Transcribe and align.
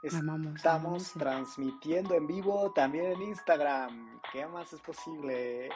Estamos 0.00 1.12
transmitiendo 1.14 2.14
en 2.14 2.28
vivo 2.28 2.70
también 2.70 3.14
en 3.14 3.22
Instagram. 3.22 4.20
¿Qué 4.32 4.46
más 4.46 4.72
es 4.72 4.80
posible? 4.80 5.70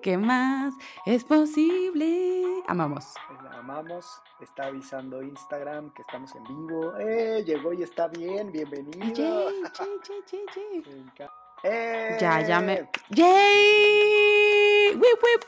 ¿Qué 0.00 0.16
más 0.16 0.72
es 1.04 1.24
posible? 1.24 2.62
Amamos. 2.68 3.12
Amamos. 3.58 4.22
Está 4.40 4.66
avisando 4.66 5.20
Instagram 5.20 5.92
que 5.94 6.02
estamos 6.02 6.32
en 6.36 6.44
vivo. 6.44 6.96
¡Eh! 6.96 7.42
Llegó 7.44 7.72
y 7.72 7.82
está 7.82 8.06
bien. 8.06 8.52
Bienvenido. 8.52 9.50
¡Eh! 11.64 12.18
Ya, 12.20 12.40
ya 12.40 12.60
me. 12.60 12.88
¡Yay! 13.10 14.94
¡Wip, 14.94 15.02
wip, 15.02 15.42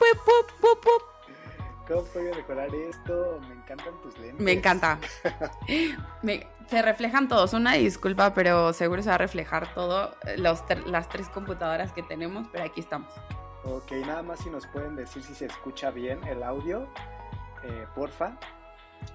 ¿Cómo 1.91 2.05
puedo 2.05 2.33
mejorar 2.33 2.73
esto? 2.73 3.41
Me 3.49 3.55
encantan 3.55 4.01
tus 4.01 4.17
lentes. 4.17 4.39
Me 4.39 4.53
encanta. 4.53 4.97
se 6.67 6.81
reflejan 6.81 7.27
todos. 7.27 7.53
Una 7.53 7.73
disculpa, 7.73 8.33
pero 8.33 8.71
seguro 8.71 9.03
se 9.03 9.09
va 9.09 9.15
a 9.15 9.17
reflejar 9.17 9.73
todo 9.73 10.15
los, 10.37 10.63
las 10.85 11.09
tres 11.09 11.27
computadoras 11.27 11.91
que 11.91 12.01
tenemos, 12.01 12.47
pero 12.51 12.63
aquí 12.63 12.79
estamos. 12.79 13.11
Ok, 13.65 13.91
nada 14.05 14.23
más 14.23 14.39
si 14.39 14.49
nos 14.49 14.65
pueden 14.67 14.95
decir 14.95 15.21
si 15.21 15.35
se 15.35 15.47
escucha 15.47 15.91
bien 15.91 16.23
el 16.23 16.43
audio, 16.43 16.87
eh, 17.63 17.85
porfa, 17.93 18.37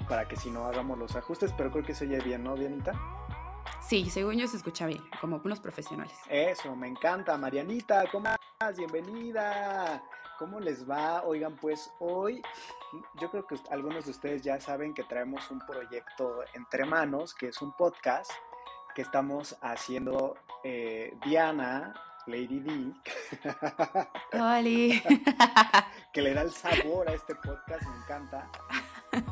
para 0.06 0.28
que 0.28 0.36
si 0.36 0.50
no 0.50 0.66
hagamos 0.66 0.98
los 0.98 1.16
ajustes, 1.16 1.54
pero 1.56 1.70
creo 1.70 1.84
que 1.84 1.94
se 1.94 2.04
oye 2.04 2.20
bien, 2.20 2.44
¿no, 2.44 2.56
Dianita? 2.56 2.92
Sí, 3.80 4.10
según 4.10 4.36
yo 4.36 4.46
se 4.48 4.58
escucha 4.58 4.86
bien, 4.86 5.02
como 5.20 5.40
unos 5.42 5.60
profesionales. 5.60 6.18
Eso, 6.28 6.76
me 6.76 6.88
encanta. 6.88 7.38
Marianita, 7.38 8.04
¿cómo 8.12 8.28
estás? 8.28 8.76
Bienvenida. 8.76 10.02
¿Cómo 10.38 10.60
les 10.60 10.88
va? 10.88 11.22
Oigan, 11.24 11.56
pues 11.56 11.90
hoy 11.98 12.42
yo 13.20 13.30
creo 13.30 13.46
que 13.46 13.56
algunos 13.70 14.04
de 14.04 14.10
ustedes 14.10 14.42
ya 14.42 14.60
saben 14.60 14.92
que 14.92 15.02
traemos 15.04 15.50
un 15.50 15.60
proyecto 15.60 16.44
entre 16.54 16.84
manos, 16.84 17.34
que 17.34 17.48
es 17.48 17.62
un 17.62 17.72
podcast 17.72 18.30
que 18.94 19.02
estamos 19.02 19.56
haciendo 19.62 20.36
eh, 20.62 21.16
Diana, 21.24 21.94
Lady 22.26 22.60
D, 22.60 22.92
que 26.12 26.22
le 26.22 26.34
da 26.34 26.42
el 26.42 26.50
sabor 26.50 27.08
a 27.08 27.14
este 27.14 27.34
podcast, 27.34 27.82
me 27.88 27.96
encanta. 27.96 28.50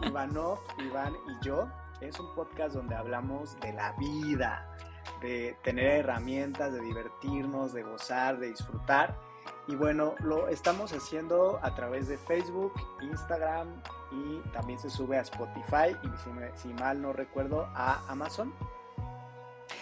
Ivanov, 0.06 0.60
Iván 0.78 1.14
y 1.28 1.44
yo, 1.44 1.68
es 2.00 2.18
un 2.18 2.34
podcast 2.34 2.74
donde 2.74 2.94
hablamos 2.94 3.58
de 3.60 3.74
la 3.74 3.92
vida, 3.92 4.74
de 5.20 5.56
tener 5.62 6.00
herramientas, 6.00 6.72
de 6.72 6.80
divertirnos, 6.80 7.74
de 7.74 7.82
gozar, 7.82 8.38
de 8.38 8.48
disfrutar. 8.48 9.33
Y 9.66 9.76
bueno, 9.76 10.14
lo 10.20 10.48
estamos 10.48 10.92
haciendo 10.92 11.58
a 11.62 11.74
través 11.74 12.08
de 12.08 12.18
Facebook, 12.18 12.72
Instagram 13.00 13.68
y 14.12 14.38
también 14.52 14.78
se 14.78 14.90
sube 14.90 15.16
a 15.16 15.22
Spotify 15.22 15.96
y 16.02 16.58
si, 16.58 16.68
mal 16.74 17.00
no 17.00 17.12
recuerdo 17.12 17.68
a 17.74 18.02
Amazon. 18.08 18.52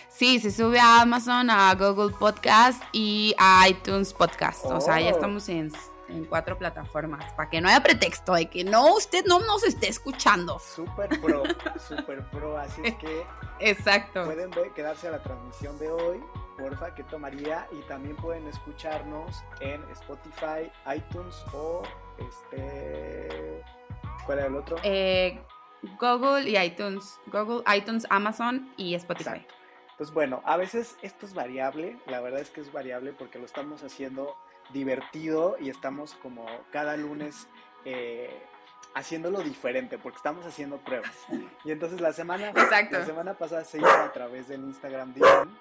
Sí, 0.08 0.38
se 0.38 0.50
sube 0.52 0.78
a 0.78 1.02
Amazon, 1.02 1.50
a 1.50 1.74
Google 1.74 2.14
Podcast 2.16 2.82
y 2.92 3.34
a 3.38 3.68
iTunes 3.68 4.12
Podcast. 4.12 4.64
O 4.66 4.80
sea, 4.80 5.00
ya 5.00 5.08
oh. 5.08 5.10
estamos 5.10 5.48
en, 5.48 5.72
en, 6.12 6.24
cuatro 6.26 6.58
plataformas. 6.58 7.32
Para 7.34 7.50
que 7.50 7.60
no 7.60 7.68
haya 7.68 7.82
pretexto 7.82 8.34
de 8.34 8.46
que 8.46 8.64
no, 8.64 8.94
usted 8.94 9.24
no 9.26 9.40
nos 9.40 9.64
esté 9.64 9.88
escuchando. 9.88 10.58
Super 10.58 11.08
pro, 11.20 11.42
super 11.78 12.24
pro. 12.30 12.58
Así 12.58 12.82
es 12.84 12.94
que. 12.96 13.26
Exacto. 13.60 14.24
Pueden 14.24 14.50
quedarse 14.74 15.08
a 15.08 15.12
la 15.12 15.22
transmisión 15.22 15.78
de 15.78 15.90
hoy 15.90 16.20
porfa, 16.62 16.94
que 16.94 17.02
tomaría? 17.04 17.66
Y 17.72 17.80
también 17.82 18.16
pueden 18.16 18.46
escucharnos 18.48 19.42
en 19.60 19.82
Spotify, 19.90 20.70
iTunes 20.94 21.44
o 21.52 21.82
este. 22.18 23.62
¿Cuál 24.26 24.38
era 24.38 24.46
el 24.46 24.56
otro? 24.56 24.76
Eh, 24.82 25.40
Google 25.98 26.48
y 26.48 26.56
iTunes. 26.56 27.18
Google, 27.26 27.62
iTunes, 27.74 28.06
Amazon 28.10 28.72
y 28.76 28.94
Spotify. 28.94 29.44
Pues 29.98 30.12
bueno, 30.12 30.42
a 30.44 30.56
veces 30.56 30.96
esto 31.02 31.26
es 31.26 31.34
variable, 31.34 31.96
la 32.06 32.20
verdad 32.20 32.40
es 32.40 32.50
que 32.50 32.60
es 32.60 32.72
variable 32.72 33.12
porque 33.12 33.38
lo 33.38 33.44
estamos 33.44 33.82
haciendo 33.82 34.36
divertido 34.70 35.56
y 35.60 35.70
estamos 35.70 36.14
como 36.14 36.46
cada 36.70 36.96
lunes 36.96 37.48
eh, 37.84 38.42
haciéndolo 38.94 39.40
diferente 39.40 39.98
porque 39.98 40.16
estamos 40.16 40.44
haciendo 40.46 40.78
pruebas. 40.78 41.14
Y 41.64 41.70
entonces 41.70 42.00
la 42.00 42.12
semana, 42.12 42.52
la 42.52 43.04
semana 43.04 43.34
pasada 43.34 43.64
se 43.64 43.78
hizo 43.78 43.88
a 43.88 44.12
través 44.12 44.48
del 44.48 44.60
Instagram 44.62 45.14
de 45.14 45.20
Iván 45.20 45.58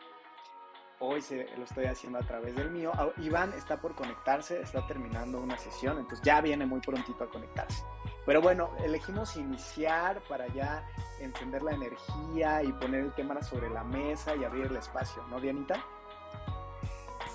Hoy 1.03 1.19
se, 1.19 1.47
lo 1.57 1.63
estoy 1.63 1.85
haciendo 1.85 2.19
a 2.19 2.21
través 2.21 2.55
del 2.55 2.69
mío. 2.69 2.91
Ah, 2.93 3.09
Iván 3.17 3.53
está 3.53 3.77
por 3.81 3.95
conectarse, 3.95 4.61
está 4.61 4.85
terminando 4.85 5.41
una 5.41 5.57
sesión, 5.57 5.97
entonces 5.97 6.21
ya 6.23 6.41
viene 6.41 6.63
muy 6.67 6.79
prontito 6.79 7.23
a 7.23 7.27
conectarse. 7.27 7.83
Pero 8.23 8.39
bueno, 8.39 8.69
elegimos 8.83 9.35
iniciar 9.35 10.21
para 10.29 10.45
ya 10.49 10.87
encender 11.19 11.63
la 11.63 11.71
energía 11.71 12.61
y 12.61 12.71
poner 12.73 13.01
el 13.01 13.13
tema 13.13 13.41
sobre 13.41 13.71
la 13.71 13.83
mesa 13.83 14.35
y 14.35 14.43
abrir 14.43 14.67
el 14.67 14.75
espacio, 14.75 15.23
¿no, 15.27 15.41
Dianita? 15.41 15.83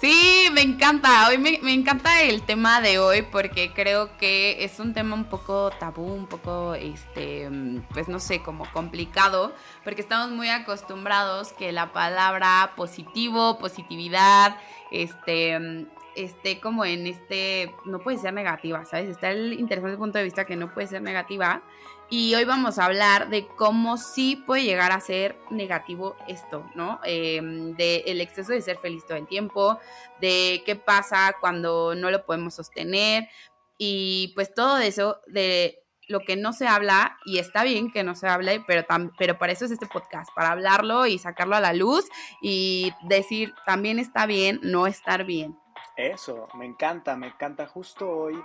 Sí, 0.01 0.49
me 0.53 0.61
encanta. 0.61 1.29
Hoy 1.29 1.39
me, 1.39 1.59
encanta 1.73 2.21
el 2.23 2.43
tema 2.43 2.83
de 2.83 2.99
hoy 2.99 3.23
porque 3.23 3.73
creo 3.73 4.17
que 4.19 4.63
es 4.63 4.79
un 4.79 4.93
tema 4.93 5.15
un 5.15 5.25
poco 5.25 5.71
tabú, 5.71 6.13
un 6.13 6.27
poco, 6.27 6.75
este, 6.75 7.49
pues 7.95 8.07
no 8.07 8.19
sé, 8.19 8.43
como 8.43 8.71
complicado, 8.73 9.55
porque 9.85 10.03
estamos 10.03 10.31
muy 10.31 10.51
acostumbrados 10.51 11.55
que 11.55 11.73
la 11.73 11.93
palabra 11.95 12.75
positivo, 12.77 13.59
positividad, 13.59 14.59
este, 14.91 15.87
esté 16.15 16.61
como 16.61 16.85
en 16.85 17.07
este, 17.07 17.75
no 17.87 18.01
puede 18.01 18.19
ser 18.19 18.35
negativa, 18.35 18.85
¿sabes? 18.85 19.09
Está 19.09 19.31
el 19.31 19.55
interesante 19.55 19.97
punto 19.97 20.19
de 20.19 20.25
vista 20.25 20.45
que 20.45 20.57
no 20.57 20.75
puede 20.75 20.89
ser 20.89 21.01
negativa 21.01 21.63
y 22.09 22.35
hoy 22.35 22.45
vamos 22.45 22.79
a 22.79 22.85
hablar 22.85 23.31
de 23.31 23.47
cómo 23.47 23.97
sí 23.97 24.37
puede 24.47 24.63
llegar 24.63 24.93
a 24.93 25.01
ser 25.01 25.37
negativo 25.51 26.17
esto, 26.29 26.69
¿no? 26.75 27.01
Eh, 27.05 27.41
de 27.77 28.05
el 28.07 28.21
exceso 28.21 28.53
de 28.53 28.63
ser 28.63 28.79
feliz 28.79 29.05
todo 29.05 29.19
el 29.19 29.27
tiempo, 29.27 29.81
de 30.21 30.63
qué 30.65 30.77
pasa 30.77 31.35
cuando 31.41 31.95
no 31.95 32.11
lo 32.11 32.25
podemos 32.25 32.55
sostener 32.55 33.29
y 33.77 34.33
pues 34.35 34.55
todo 34.55 34.79
eso 34.79 35.21
de 35.27 35.83
lo 36.09 36.21
que 36.21 36.37
no 36.37 36.53
se 36.53 36.69
habla 36.69 37.19
y 37.25 37.39
está 37.39 37.65
bien 37.65 37.91
que 37.91 38.05
no 38.05 38.15
se 38.15 38.29
hable, 38.29 38.63
pero, 38.67 38.87
pero 39.19 39.39
para 39.39 39.53
eso 39.53 39.65
es 39.65 39.73
este 39.73 39.87
podcast, 39.87 40.31
para 40.35 40.53
hablarlo 40.53 41.07
y 41.07 41.19
sacarlo 41.19 41.57
a 41.57 41.61
la 41.61 41.73
luz 41.73 42.09
y 42.41 42.93
decir 43.03 43.53
también 43.67 43.99
está 43.99 44.27
bien 44.27 44.61
no 44.63 44.87
estar 44.87 45.25
bien. 45.25 45.59
Eso, 45.97 46.47
me 46.55 46.67
encanta, 46.67 47.17
me 47.17 47.29
encanta 47.29 47.67
justo 47.67 48.09
hoy. 48.09 48.41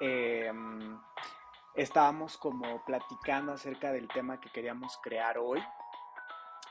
Eh, 0.00 0.52
estábamos 1.78 2.36
como 2.36 2.84
platicando 2.84 3.52
acerca 3.52 3.92
del 3.92 4.08
tema 4.08 4.40
que 4.40 4.50
queríamos 4.50 4.98
crear 5.02 5.38
hoy 5.38 5.62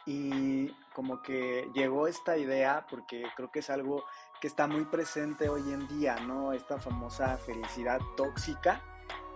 y 0.06 0.70
como 0.94 1.22
que 1.22 1.70
llegó 1.74 2.08
esta 2.08 2.38
idea 2.38 2.86
porque 2.90 3.24
creo 3.36 3.50
que 3.50 3.60
es 3.60 3.70
algo 3.70 4.04
que 4.42 4.48
está 4.48 4.68
muy 4.68 4.86
presente 4.86 5.50
hoy 5.50 5.72
en 5.72 5.88
día, 5.88 6.18
¿no? 6.18 6.52
Esta 6.54 6.78
famosa 6.78 7.38
felicidad 7.38 8.00
tóxica 8.16 8.82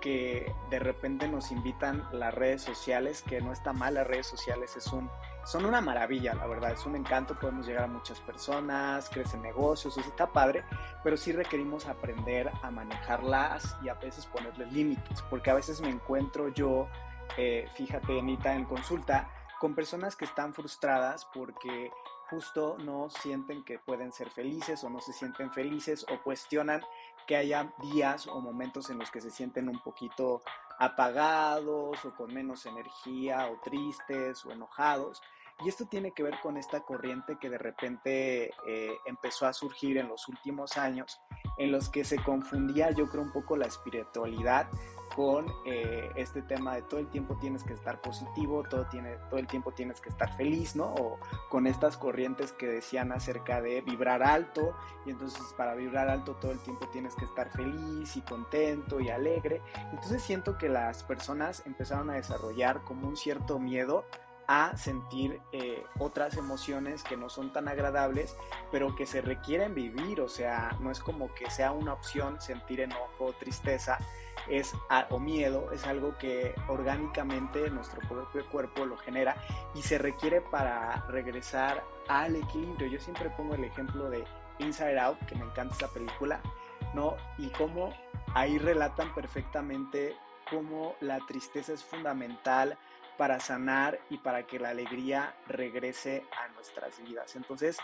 que 0.01 0.53
de 0.69 0.79
repente 0.79 1.27
nos 1.27 1.51
invitan 1.51 2.05
las 2.11 2.33
redes 2.33 2.61
sociales, 2.61 3.21
que 3.21 3.39
no 3.39 3.53
está 3.53 3.71
mal 3.71 3.93
las 3.93 4.07
redes 4.07 4.27
sociales, 4.27 4.75
es 4.75 4.87
un, 4.87 5.09
son 5.43 5.65
una 5.65 5.81
maravilla, 5.81 6.33
la 6.35 6.45
verdad, 6.47 6.71
es 6.71 6.85
un 6.85 6.95
encanto, 6.95 7.37
podemos 7.37 7.65
llegar 7.65 7.85
a 7.85 7.87
muchas 7.87 8.19
personas, 8.19 9.09
crecen 9.09 9.41
negocios, 9.41 9.97
eso 9.97 10.07
está 10.07 10.27
padre, 10.27 10.63
pero 11.03 11.17
sí 11.17 11.31
requerimos 11.31 11.87
aprender 11.87 12.51
a 12.61 12.71
manejarlas 12.71 13.75
y 13.83 13.89
a 13.89 13.95
veces 13.95 14.25
ponerles 14.27 14.71
límites, 14.71 15.21
porque 15.29 15.49
a 15.49 15.55
veces 15.55 15.81
me 15.81 15.89
encuentro 15.89 16.49
yo, 16.49 16.87
eh, 17.37 17.67
fíjate, 17.75 18.19
Anita, 18.19 18.53
en 18.53 18.65
consulta, 18.65 19.29
con 19.59 19.75
personas 19.75 20.15
que 20.15 20.25
están 20.25 20.53
frustradas 20.53 21.27
porque 21.31 21.91
justo 22.31 22.77
no 22.79 23.09
sienten 23.09 23.63
que 23.63 23.77
pueden 23.77 24.11
ser 24.11 24.29
felices 24.29 24.83
o 24.83 24.89
no 24.89 25.01
se 25.01 25.13
sienten 25.13 25.51
felices 25.51 26.05
o 26.09 26.23
cuestionan 26.23 26.81
que 27.27 27.35
haya 27.35 27.71
días 27.79 28.25
o 28.25 28.39
momentos 28.41 28.89
en 28.89 28.97
los 28.97 29.11
que 29.11 29.21
se 29.21 29.29
sienten 29.29 29.69
un 29.69 29.79
poquito 29.79 30.41
apagados 30.81 32.03
o 32.03 32.15
con 32.15 32.33
menos 32.33 32.65
energía 32.65 33.47
o 33.51 33.59
tristes 33.61 34.43
o 34.45 34.51
enojados. 34.51 35.21
Y 35.63 35.69
esto 35.69 35.85
tiene 35.85 36.11
que 36.11 36.23
ver 36.23 36.39
con 36.41 36.57
esta 36.57 36.81
corriente 36.81 37.37
que 37.39 37.51
de 37.51 37.59
repente 37.59 38.51
eh, 38.67 38.97
empezó 39.05 39.45
a 39.45 39.53
surgir 39.53 39.99
en 39.99 40.07
los 40.07 40.27
últimos 40.27 40.77
años, 40.77 41.21
en 41.59 41.71
los 41.71 41.89
que 41.89 42.03
se 42.03 42.17
confundía 42.17 42.89
yo 42.89 43.07
creo 43.09 43.21
un 43.21 43.31
poco 43.31 43.55
la 43.55 43.67
espiritualidad 43.67 44.67
con 45.15 45.53
eh, 45.65 46.11
este 46.15 46.41
tema 46.41 46.75
de 46.75 46.81
todo 46.83 46.99
el 46.99 47.07
tiempo 47.07 47.37
tienes 47.37 47.63
que 47.63 47.73
estar 47.73 48.01
positivo, 48.01 48.63
todo, 48.63 48.85
tiene, 48.85 49.17
todo 49.29 49.39
el 49.39 49.47
tiempo 49.47 49.71
tienes 49.71 49.99
que 50.01 50.09
estar 50.09 50.35
feliz, 50.35 50.75
¿no? 50.75 50.93
O 50.93 51.19
con 51.49 51.67
estas 51.67 51.97
corrientes 51.97 52.51
que 52.51 52.67
decían 52.67 53.11
acerca 53.11 53.61
de 53.61 53.81
vibrar 53.81 54.23
alto, 54.23 54.75
y 55.05 55.11
entonces 55.11 55.41
para 55.57 55.75
vibrar 55.75 56.09
alto 56.09 56.35
todo 56.35 56.51
el 56.51 56.59
tiempo 56.59 56.87
tienes 56.89 57.15
que 57.15 57.25
estar 57.25 57.49
feliz 57.51 58.15
y 58.15 58.21
contento 58.21 58.99
y 58.99 59.09
alegre. 59.09 59.61
Entonces 59.91 60.21
siento 60.21 60.57
que 60.57 60.69
las 60.69 61.03
personas 61.03 61.63
empezaron 61.65 62.09
a 62.09 62.13
desarrollar 62.13 62.81
como 62.83 63.07
un 63.07 63.17
cierto 63.17 63.59
miedo 63.59 64.05
a 64.47 64.75
sentir 64.75 65.39
eh, 65.53 65.85
otras 65.97 66.35
emociones 66.35 67.03
que 67.03 67.15
no 67.15 67.29
son 67.29 67.53
tan 67.53 67.69
agradables, 67.69 68.35
pero 68.69 68.95
que 68.97 69.05
se 69.05 69.21
requieren 69.21 69.73
vivir, 69.73 70.19
o 70.19 70.27
sea, 70.27 70.75
no 70.81 70.91
es 70.91 70.99
como 70.99 71.33
que 71.33 71.49
sea 71.49 71.71
una 71.71 71.93
opción 71.93 72.41
sentir 72.41 72.81
enojo, 72.81 73.33
tristeza, 73.39 73.97
es, 74.47 74.73
o 75.09 75.19
miedo 75.19 75.71
es 75.71 75.85
algo 75.85 76.17
que 76.17 76.55
orgánicamente 76.67 77.69
nuestro 77.69 78.01
propio 78.07 78.45
cuerpo 78.49 78.85
lo 78.85 78.97
genera 78.97 79.35
y 79.73 79.81
se 79.81 79.97
requiere 79.97 80.41
para 80.41 81.05
regresar 81.07 81.83
al 82.07 82.35
equilibrio. 82.35 82.87
Yo 82.87 82.99
siempre 82.99 83.29
pongo 83.31 83.55
el 83.55 83.63
ejemplo 83.63 84.09
de 84.09 84.23
Inside 84.59 84.99
Out, 84.99 85.19
que 85.25 85.35
me 85.35 85.45
encanta 85.45 85.75
esa 85.75 85.87
película, 85.87 86.41
¿no? 86.93 87.15
Y 87.37 87.49
cómo 87.49 87.93
ahí 88.33 88.57
relatan 88.57 89.13
perfectamente 89.13 90.15
cómo 90.49 90.95
la 90.99 91.19
tristeza 91.25 91.73
es 91.73 91.83
fundamental 91.83 92.77
para 93.17 93.39
sanar 93.39 93.99
y 94.09 94.17
para 94.17 94.47
que 94.47 94.59
la 94.59 94.69
alegría 94.69 95.35
regrese 95.47 96.25
a 96.43 96.47
nuestras 96.53 97.01
vidas. 97.03 97.35
Entonces, 97.35 97.77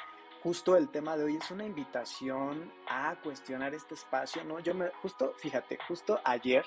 justo 0.47 0.77
el 0.77 0.87
tema 0.87 1.17
de 1.17 1.25
hoy 1.25 1.35
es 1.35 1.51
una 1.51 1.65
invitación 1.65 2.71
a 2.89 3.17
cuestionar 3.21 3.73
este 3.73 3.95
espacio, 3.95 4.45
¿no? 4.45 4.61
Yo 4.61 4.73
me, 4.73 4.87
justo, 5.01 5.33
fíjate, 5.39 5.77
justo 5.89 6.21
ayer, 6.23 6.63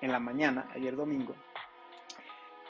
en 0.00 0.10
la 0.10 0.18
mañana, 0.18 0.68
ayer 0.74 0.96
domingo, 0.96 1.36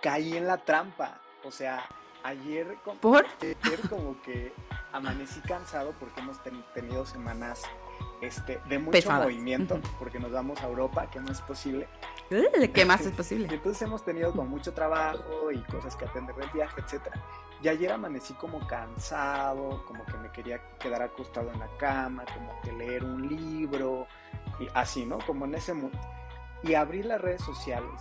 caí 0.03 0.37
en 0.37 0.47
la 0.47 0.59
trampa, 0.59 1.19
o 1.45 1.51
sea, 1.51 1.89
ayer, 2.25 2.77
¿Por? 3.01 3.25
ayer 3.41 3.81
como 3.89 4.21
que 4.21 4.53
amanecí 4.93 5.41
cansado 5.41 5.95
porque 5.99 6.21
hemos 6.21 6.37
tenido 6.75 7.07
semanas 7.07 7.63
este, 8.21 8.61
de 8.69 8.79
mucho 8.79 9.11
movimiento, 9.11 9.81
porque 9.99 10.19
nos 10.19 10.33
vamos 10.33 10.61
a 10.63 10.67
Europa, 10.67 11.09
que 11.11 11.21
no 11.21 11.31
es 11.31 11.41
posible. 11.41 11.89
¿Qué 12.75 12.85
más 12.85 13.01
es 13.03 13.13
posible? 13.13 13.49
Entonces 13.51 13.83
hemos 13.83 14.05
tenido 14.05 14.33
con 14.33 14.49
mucho 14.49 14.73
trabajo 14.73 15.51
y 15.53 15.59
cosas 15.65 15.97
que 15.97 16.05
atender 16.05 16.35
del 16.37 16.51
viaje, 16.51 16.81
etcétera. 16.81 17.21
Y 17.63 17.69
ayer 17.69 17.93
amanecí 17.93 18.35
como 18.35 18.67
cansado, 18.67 19.85
como 19.87 20.05
que 20.07 20.17
me 20.17 20.31
quería 20.33 20.61
quedar 20.79 21.03
acostado 21.03 21.51
en 21.53 21.59
la 21.59 21.69
cama, 21.77 22.25
como 22.35 22.59
que 22.63 22.73
leer 22.73 23.05
un 23.05 23.29
libro, 23.29 24.07
y 24.59 24.69
así, 24.75 25.05
¿no? 25.05 25.19
Como 25.27 25.45
en 25.45 25.55
ese 25.55 25.75
mood. 25.75 25.93
Y 26.63 26.75
abrí 26.75 27.03
las 27.03 27.21
redes 27.21 27.43
sociales 27.43 28.01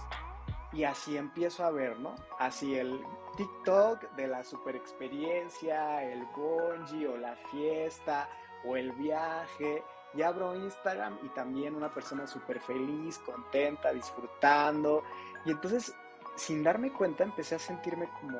y 0.71 0.83
así 0.83 1.17
empiezo 1.17 1.65
a 1.65 1.71
ver, 1.71 1.99
¿no? 1.99 2.15
Así 2.37 2.75
el 2.75 3.01
TikTok 3.37 4.11
de 4.15 4.27
la 4.27 4.43
super 4.43 4.75
experiencia, 4.75 6.03
el 6.03 6.25
bungee 6.35 7.07
o 7.07 7.17
la 7.17 7.35
fiesta 7.51 8.29
o 8.65 8.75
el 8.75 8.91
viaje 8.93 9.83
y 10.13 10.21
abro 10.21 10.55
Instagram 10.55 11.19
y 11.23 11.29
también 11.29 11.75
una 11.75 11.93
persona 11.93 12.25
súper 12.27 12.59
feliz, 12.59 13.19
contenta, 13.19 13.91
disfrutando. 13.93 15.03
Y 15.45 15.51
entonces, 15.51 15.93
sin 16.35 16.63
darme 16.63 16.91
cuenta, 16.91 17.23
empecé 17.23 17.55
a 17.55 17.59
sentirme 17.59 18.09
como 18.19 18.39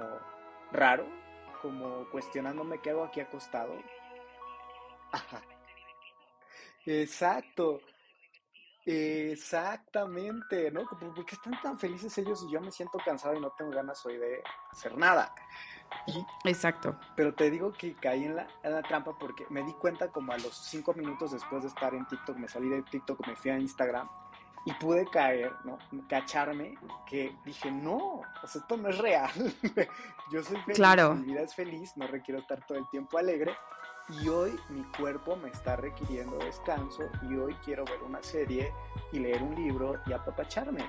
raro, 0.72 1.06
como 1.62 2.10
cuestionándome 2.10 2.80
qué 2.80 2.92
hago 2.92 3.04
aquí 3.04 3.20
acostado. 3.20 3.74
Exacto. 6.86 7.82
Exactamente, 8.86 10.72
¿no? 10.72 10.86
¿Por 10.88 11.26
qué 11.26 11.36
están 11.36 11.62
tan 11.62 11.78
felices 11.78 12.18
ellos 12.18 12.44
y 12.48 12.52
yo 12.52 12.60
me 12.60 12.72
siento 12.72 12.98
cansado 13.06 13.36
y 13.36 13.40
no 13.40 13.52
tengo 13.52 13.72
ganas 13.72 14.04
hoy 14.06 14.18
de 14.18 14.42
hacer 14.72 14.98
nada? 14.98 15.36
Exacto. 16.44 17.00
Pero 17.16 17.34
te 17.34 17.50
digo 17.50 17.74
que 17.74 17.94
caí 17.96 18.26
en 18.26 18.36
la, 18.36 18.48
en 18.64 18.74
la, 18.74 18.82
trampa 18.82 19.18
porque 19.18 19.46
me 19.50 19.64
di 19.64 19.74
cuenta 19.74 20.10
como 20.10 20.32
a 20.34 20.38
los 20.38 20.56
cinco 20.56 20.94
minutos 20.94 21.32
después 21.32 21.64
de 21.64 21.70
estar 21.70 21.94
en 21.94 22.06
TikTok, 22.08 22.38
me 22.38 22.48
salí 22.48 22.70
de 22.70 22.82
TikTok, 22.84 23.28
me 23.28 23.36
fui 23.36 23.52
a 23.52 23.60
Instagram 23.60 24.08
y 24.66 24.74
pude 24.74 25.06
caer, 25.08 25.54
¿no? 25.64 25.78
Cacharme 26.08 26.78
que 27.08 27.36
dije, 27.46 27.72
no, 27.72 28.22
pues 28.40 28.56
esto 28.56 28.78
no 28.78 28.90
es 28.90 28.98
real. 28.98 29.32
Yo 30.32 30.44
soy 30.44 30.58
feliz, 30.62 30.76
claro. 30.76 31.16
mi 31.16 31.26
vida 31.26 31.42
es 31.42 31.56
feliz, 31.56 31.96
no 31.96 32.08
requiero 32.08 32.40
estar 32.40 32.66
todo 32.66 32.78
el 32.78 32.88
tiempo 32.90 33.18
alegre. 33.18 33.56
Y 34.22 34.28
hoy 34.28 34.60
mi 34.70 34.84
cuerpo 34.98 35.36
me 35.36 35.50
está 35.50 35.76
requiriendo 35.76 36.38
descanso 36.40 37.04
y 37.30 37.36
hoy 37.36 37.54
quiero 37.64 37.86
ver 37.86 38.02
una 38.02 38.24
serie 38.24 38.74
y 39.12 39.20
leer 39.20 39.44
un 39.44 39.54
libro 39.54 40.00
y 40.08 40.14
apapacharme 40.14 40.84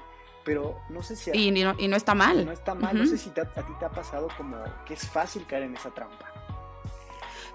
pero 0.45 0.79
no 0.89 1.03
sé 1.03 1.17
si... 1.17 1.31
y, 1.33 1.51
no, 1.51 1.75
y, 1.79 1.89
no, 1.89 1.97
está 1.97 2.15
mal. 2.15 2.45
No 2.45 2.53
está 2.53 2.75
mal, 2.75 2.97
no 2.97 3.07
sé 3.07 3.19
si 3.19 3.31
a 3.31 3.45
ti 3.45 3.73
te 3.79 3.85
ha 3.85 3.91
pasado 3.91 4.29
como 4.37 4.57
que 4.87 4.95
es 4.95 5.09
fácil 5.09 5.47
caer 5.47 5.65
en 5.65 5.77
esa 5.77 5.91
trampa. 5.91 6.27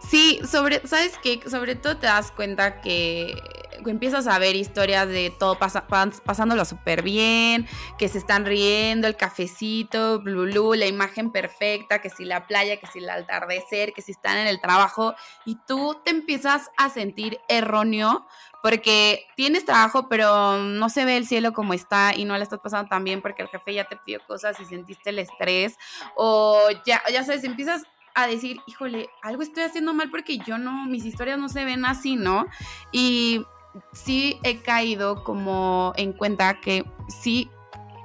Sí, 0.09 0.39
sobre, 0.49 0.85
¿sabes 0.87 1.13
qué? 1.23 1.41
Sobre 1.49 1.75
todo 1.75 1.97
te 1.97 2.07
das 2.07 2.31
cuenta 2.31 2.81
que 2.81 3.41
empiezas 3.85 4.27
a 4.27 4.37
ver 4.39 4.55
historias 4.55 5.07
de 5.07 5.33
todo 5.37 5.57
pasándolo 5.57 6.65
súper 6.65 7.01
bien, 7.01 7.67
que 7.97 8.07
se 8.07 8.17
están 8.17 8.45
riendo, 8.45 9.07
el 9.07 9.15
cafecito, 9.15 10.19
blu, 10.19 10.73
la 10.73 10.85
imagen 10.85 11.31
perfecta, 11.31 12.01
que 12.01 12.09
si 12.09 12.25
la 12.25 12.47
playa, 12.47 12.77
que 12.77 12.87
si 12.87 12.99
el 12.99 13.09
atardecer, 13.09 13.93
que 13.93 14.01
si 14.01 14.11
están 14.11 14.37
en 14.37 14.47
el 14.47 14.61
trabajo, 14.61 15.15
y 15.45 15.57
tú 15.67 15.97
te 16.03 16.11
empiezas 16.11 16.69
a 16.77 16.89
sentir 16.89 17.39
erróneo 17.47 18.27
porque 18.65 19.27
tienes 19.35 19.63
trabajo, 19.63 20.09
pero 20.09 20.57
no 20.57 20.89
se 20.89 21.05
ve 21.05 21.17
el 21.17 21.27
cielo 21.27 21.53
como 21.53 21.75
está 21.75 22.15
y 22.15 22.25
no 22.25 22.35
le 22.35 22.41
estás 22.41 22.61
pasando 22.61 22.89
tan 22.89 23.03
bien 23.03 23.21
porque 23.21 23.43
el 23.43 23.47
jefe 23.47 23.75
ya 23.75 23.83
te 23.83 23.95
pidió 23.95 24.19
cosas 24.25 24.59
y 24.59 24.65
sentiste 24.65 25.11
el 25.11 25.19
estrés, 25.19 25.77
o 26.15 26.69
ya, 26.83 26.99
ya 27.13 27.23
sabes, 27.23 27.43
empiezas 27.43 27.83
a 28.15 28.25
decir, 28.25 28.57
híjole, 28.65 29.07
algo 29.21 29.43
estoy 29.43 29.61
haciendo 29.61 29.93
mal 29.93 30.09
porque 30.09 30.39
yo 30.39 30.57
no, 30.57 30.87
mis 30.87 31.05
historias 31.05 31.37
no 31.37 31.47
se 31.47 31.63
ven 31.63 31.85
así, 31.85 32.15
¿no? 32.15 32.47
Y 32.91 33.45
sí 33.93 34.39
he 34.41 34.63
caído 34.63 35.23
como 35.23 35.93
en 35.95 36.11
cuenta 36.13 36.59
que 36.59 36.85
sí, 37.07 37.51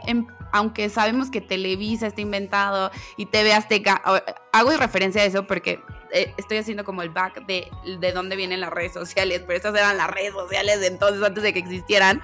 em, 0.05 0.27
aunque 0.53 0.91
sabemos 0.91 1.31
que 1.31 1.41
Televisa 1.41 2.07
está 2.07 2.21
inventado 2.21 2.91
y 3.17 3.25
TV 3.25 3.55
Azteca, 3.55 4.03
hago 4.53 4.77
referencia 4.77 5.23
a 5.23 5.25
eso 5.25 5.47
porque 5.47 5.83
eh, 6.13 6.35
estoy 6.37 6.59
haciendo 6.59 6.85
como 6.85 7.03
el 7.03 7.11
back 7.11 7.47
de, 7.47 7.71
de 7.99 8.13
dónde 8.13 8.37
vienen 8.37 8.61
las 8.61 8.71
redes 8.71 8.93
sociales, 8.93 9.43
pero 9.47 9.57
estas 9.57 9.75
eran 9.75 9.97
las 9.97 10.11
redes 10.11 10.33
sociales 10.33 10.81
de 10.81 10.89
entonces, 10.89 11.23
antes 11.23 11.43
de 11.43 11.53
que 11.53 11.59
existieran. 11.59 12.23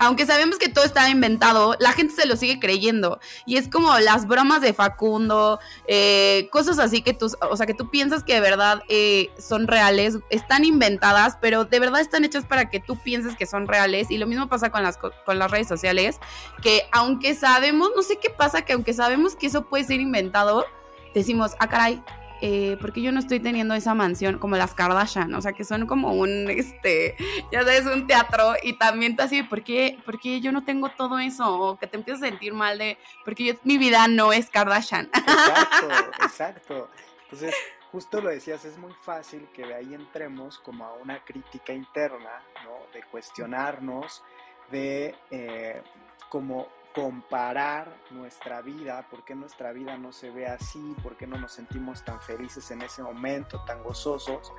Aunque 0.00 0.26
sabemos 0.26 0.58
que 0.58 0.68
todo 0.68 0.84
estaba 0.84 1.10
inventado, 1.10 1.74
la 1.80 1.92
gente 1.92 2.14
se 2.14 2.26
lo 2.26 2.36
sigue 2.36 2.60
creyendo. 2.60 3.18
Y 3.46 3.56
es 3.56 3.68
como 3.68 3.98
las 3.98 4.28
bromas 4.28 4.60
de 4.60 4.72
Facundo, 4.72 5.58
eh, 5.88 6.48
cosas 6.52 6.78
así 6.78 7.02
que 7.02 7.14
tú, 7.14 7.26
o 7.40 7.56
sea, 7.56 7.66
que 7.66 7.74
tú 7.74 7.90
piensas 7.90 8.22
que 8.22 8.34
de 8.34 8.40
verdad 8.40 8.82
eh, 8.88 9.30
son 9.38 9.66
reales, 9.66 10.18
están 10.30 10.64
inventadas, 10.64 11.36
pero 11.40 11.64
de 11.64 11.80
verdad 11.80 12.00
están 12.00 12.24
hechas 12.24 12.44
para 12.44 12.70
que 12.70 12.78
tú 12.78 12.96
pienses 12.96 13.36
que 13.36 13.44
son 13.44 13.66
reales. 13.66 14.08
Y 14.12 14.18
lo 14.18 14.28
mismo 14.28 14.48
pasa 14.48 14.70
con 14.70 14.84
las, 14.84 14.98
con 14.98 15.38
las 15.38 15.50
redes 15.50 15.66
sociales, 15.66 16.20
que 16.62 16.82
aunque 16.92 17.34
sabemos, 17.34 17.90
no 17.96 18.02
sé 18.02 18.18
qué 18.18 18.30
pasa, 18.30 18.62
que 18.62 18.74
aunque 18.74 18.94
sabemos 18.94 19.34
que 19.34 19.48
eso 19.48 19.66
puede 19.66 19.82
ser 19.82 19.98
inventado, 19.98 20.64
decimos, 21.12 21.56
ah, 21.58 21.68
caray, 21.68 22.00
eh, 22.40 22.76
porque 22.80 23.02
yo 23.02 23.10
no 23.12 23.18
estoy 23.18 23.40
teniendo 23.40 23.74
esa 23.74 23.94
mansión 23.94 24.38
como 24.38 24.56
las 24.56 24.74
Kardashian, 24.74 25.34
o 25.34 25.40
sea, 25.40 25.52
que 25.52 25.64
son 25.64 25.86
como 25.86 26.12
un, 26.12 26.48
este, 26.48 27.16
ya 27.50 27.60
sabes, 27.60 27.86
un 27.86 28.06
teatro 28.06 28.54
y 28.62 28.74
también 28.74 29.16
te 29.16 29.22
así, 29.22 29.42
¿por 29.42 29.62
qué, 29.62 29.98
yo 30.40 30.52
no 30.52 30.64
tengo 30.64 30.90
todo 30.90 31.18
eso? 31.18 31.60
O 31.60 31.78
que 31.78 31.86
te 31.86 31.96
empiezas 31.96 32.22
a 32.22 32.26
sentir 32.26 32.54
mal 32.54 32.78
de, 32.78 32.98
porque 33.24 33.44
yo, 33.44 33.54
mi 33.64 33.78
vida 33.78 34.06
no 34.08 34.32
es 34.32 34.50
Kardashian. 34.50 35.10
Exacto, 35.12 35.88
exacto. 36.22 36.90
Entonces, 37.24 37.54
justo 37.90 38.20
lo 38.20 38.30
decías, 38.30 38.64
es 38.64 38.78
muy 38.78 38.92
fácil 39.02 39.48
que 39.52 39.66
de 39.66 39.74
ahí 39.74 39.94
entremos 39.94 40.58
como 40.58 40.84
a 40.84 40.94
una 40.94 41.24
crítica 41.24 41.72
interna, 41.72 42.42
¿no? 42.64 42.90
De 42.92 43.02
cuestionarnos, 43.10 44.22
de 44.70 45.14
eh, 45.30 45.82
como 46.28 46.68
comparar 46.94 47.92
nuestra 48.10 48.62
vida, 48.62 49.06
por 49.10 49.24
qué 49.24 49.34
nuestra 49.34 49.72
vida 49.72 49.96
no 49.96 50.12
se 50.12 50.30
ve 50.30 50.46
así, 50.46 50.94
por 51.02 51.16
qué 51.16 51.26
no 51.26 51.38
nos 51.38 51.52
sentimos 51.52 52.04
tan 52.04 52.20
felices 52.20 52.70
en 52.70 52.82
ese 52.82 53.02
momento, 53.02 53.62
tan 53.64 53.82
gozosos. 53.82 54.52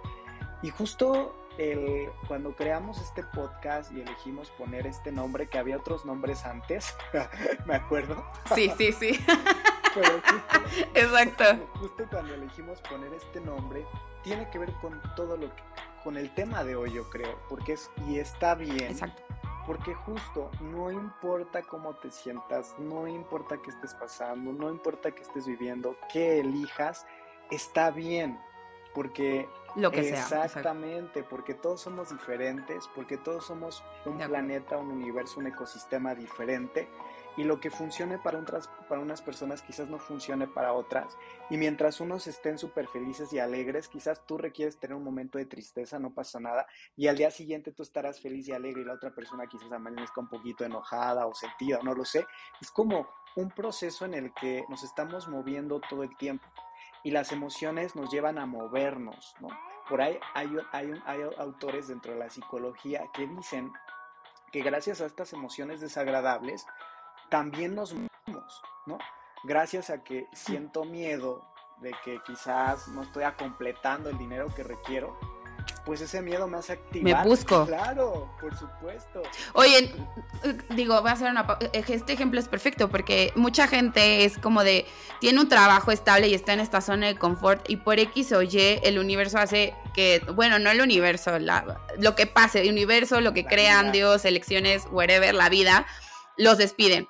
Y 0.61 0.69
justo 0.69 1.47
el, 1.57 2.09
cuando 2.27 2.55
creamos 2.55 3.01
este 3.01 3.23
podcast 3.23 3.91
y 3.91 4.01
elegimos 4.01 4.51
poner 4.51 4.87
este 4.87 5.11
nombre, 5.11 5.47
que 5.47 5.57
había 5.57 5.77
otros 5.77 6.05
nombres 6.05 6.45
antes, 6.45 6.95
me 7.65 7.75
acuerdo. 7.75 8.25
Sí, 8.55 8.71
sí, 8.77 8.91
sí. 8.91 9.19
Exacto. 10.93 11.43
Justo 11.79 12.05
cuando 12.09 12.33
elegimos 12.35 12.79
poner 12.81 13.13
este 13.13 13.41
nombre, 13.41 13.85
tiene 14.23 14.49
que 14.49 14.59
ver 14.59 14.71
con 14.73 15.01
todo 15.15 15.35
lo 15.35 15.53
que, 15.55 15.63
con 16.03 16.17
el 16.17 16.33
tema 16.35 16.63
de 16.63 16.75
hoy, 16.75 16.93
yo 16.93 17.09
creo, 17.09 17.39
porque 17.49 17.73
es, 17.73 17.89
y 18.07 18.19
está 18.19 18.55
bien. 18.55 18.91
Exacto 18.91 19.23
porque 19.69 19.93
justo 19.93 20.49
no 20.61 20.89
importa 20.89 21.61
cómo 21.61 21.93
te 21.93 22.09
sientas, 22.09 22.73
no 22.79 23.07
importa 23.07 23.61
qué 23.61 23.69
estés 23.69 23.93
pasando, 23.93 24.51
no 24.51 24.71
importa 24.71 25.11
qué 25.11 25.21
estés 25.21 25.45
viviendo, 25.45 25.95
qué 26.11 26.39
elijas, 26.39 27.05
está 27.51 27.91
bien. 27.91 28.39
Porque 28.95 29.47
lo 29.75 29.91
que 29.91 30.09
exactamente, 30.09 31.21
porque 31.21 31.53
todos 31.53 31.81
somos 31.81 32.09
diferentes, 32.09 32.89
porque 32.95 33.17
todos 33.17 33.45
somos 33.45 33.83
un 34.07 34.17
planeta, 34.17 34.75
un 34.75 34.89
universo, 34.89 35.39
un 35.39 35.45
ecosistema 35.45 36.15
diferente 36.15 36.89
y 37.39 37.45
lo 37.45 37.61
que 37.61 37.71
funcione 37.71 38.17
para, 38.17 38.37
otras, 38.37 38.67
para 38.89 38.99
unas 38.99 39.21
personas 39.21 39.61
quizás 39.61 39.87
no 39.87 39.97
funcione 39.97 40.45
para 40.45 40.73
otras. 40.73 41.17
Y 41.49 41.55
mientras 41.55 42.01
unos 42.01 42.27
estén 42.27 42.57
súper 42.57 42.89
felices 42.89 43.31
y 43.31 43.39
alegres, 43.39 43.87
quizás 43.87 44.25
tú 44.25 44.37
requieres 44.37 44.77
tener 44.77 44.97
un 44.97 45.05
momento 45.05 45.37
de 45.37 45.45
tristeza, 45.45 45.99
no 45.99 46.13
pasa 46.13 46.41
nada, 46.41 46.67
y 46.97 47.07
al 47.07 47.15
día 47.15 47.31
siguiente 47.31 47.71
tú 47.71 47.81
estarás 47.81 48.19
feliz 48.19 48.49
y 48.49 48.51
alegre 48.51 48.81
y 48.81 48.83
la 48.83 48.95
otra 48.95 49.15
persona 49.15 49.47
quizás 49.47 49.71
amanezca 49.71 50.19
un 50.19 50.27
poquito 50.27 50.65
enojada 50.65 51.27
o 51.27 51.33
sentida, 51.33 51.79
no 51.81 51.95
lo 51.95 52.03
sé. 52.03 52.27
Es 52.59 52.71
como 52.71 53.07
un 53.37 53.49
proceso 53.51 54.03
en 54.03 54.15
el 54.15 54.33
que 54.33 54.65
nos 54.67 54.83
estamos 54.83 55.29
moviendo 55.29 55.79
todo 55.79 56.03
el 56.03 56.17
tiempo 56.17 56.45
y 57.05 57.11
las 57.11 57.31
emociones 57.31 57.95
nos 57.95 58.11
llevan 58.11 58.37
a 58.37 58.47
movernos, 58.47 59.33
¿no? 59.39 59.47
Por 59.87 60.01
ahí 60.01 60.19
hay, 60.33 60.49
hay, 60.73 60.91
hay 61.05 61.21
autores 61.37 61.87
dentro 61.87 62.11
de 62.11 62.19
la 62.19 62.29
psicología 62.29 63.05
que 63.13 63.27
dicen 63.27 63.71
que 64.51 64.61
gracias 64.61 64.99
a 64.99 65.05
estas 65.05 65.31
emociones 65.31 65.79
desagradables 65.79 66.65
también 67.29 67.75
nos 67.75 67.93
movemos, 67.93 68.61
¿no? 68.85 68.97
Gracias 69.43 69.89
a 69.89 70.03
que 70.03 70.27
siento 70.33 70.83
miedo 70.83 71.45
de 71.81 71.93
que 72.03 72.19
quizás 72.25 72.87
no 72.89 73.03
estoy 73.03 73.23
completando 73.37 74.09
el 74.09 74.17
dinero 74.17 74.53
que 74.53 74.63
requiero, 74.63 75.17
pues 75.85 76.01
ese 76.01 76.21
miedo 76.21 76.47
me 76.47 76.57
hace 76.57 76.73
activar. 76.73 77.23
Me 77.23 77.29
busco. 77.29 77.65
Claro, 77.65 78.29
por 78.39 78.55
supuesto. 78.57 79.23
Oye, 79.53 79.93
digo, 80.75 80.99
voy 81.01 81.09
a 81.09 81.13
hacer 81.13 81.31
una 81.31 81.57
este 81.71 82.13
ejemplo 82.13 82.39
es 82.39 82.47
perfecto 82.47 82.89
porque 82.89 83.31
mucha 83.35 83.67
gente 83.67 84.25
es 84.25 84.37
como 84.37 84.63
de 84.63 84.85
tiene 85.19 85.39
un 85.39 85.47
trabajo 85.47 85.91
estable 85.91 86.27
y 86.27 86.33
está 86.33 86.53
en 86.53 86.59
esta 86.59 86.81
zona 86.81 87.07
de 87.07 87.15
confort 87.15 87.69
y 87.69 87.77
por 87.77 87.99
X 87.99 88.31
o 88.33 88.41
Y 88.41 88.79
el 88.83 88.99
universo 88.99 89.37
hace 89.37 89.73
que, 89.93 90.21
bueno, 90.33 90.59
no 90.59 90.69
el 90.69 90.81
universo, 90.81 91.31
lo 91.39 92.15
que 92.15 92.27
pase, 92.27 92.61
el 92.61 92.69
universo, 92.69 93.21
lo 93.21 93.33
que 93.33 93.45
crean 93.45 93.91
Dios, 93.91 94.25
elecciones, 94.25 94.85
whatever, 94.91 95.33
la 95.33 95.49
vida, 95.49 95.85
los 96.37 96.57
despiden. 96.57 97.07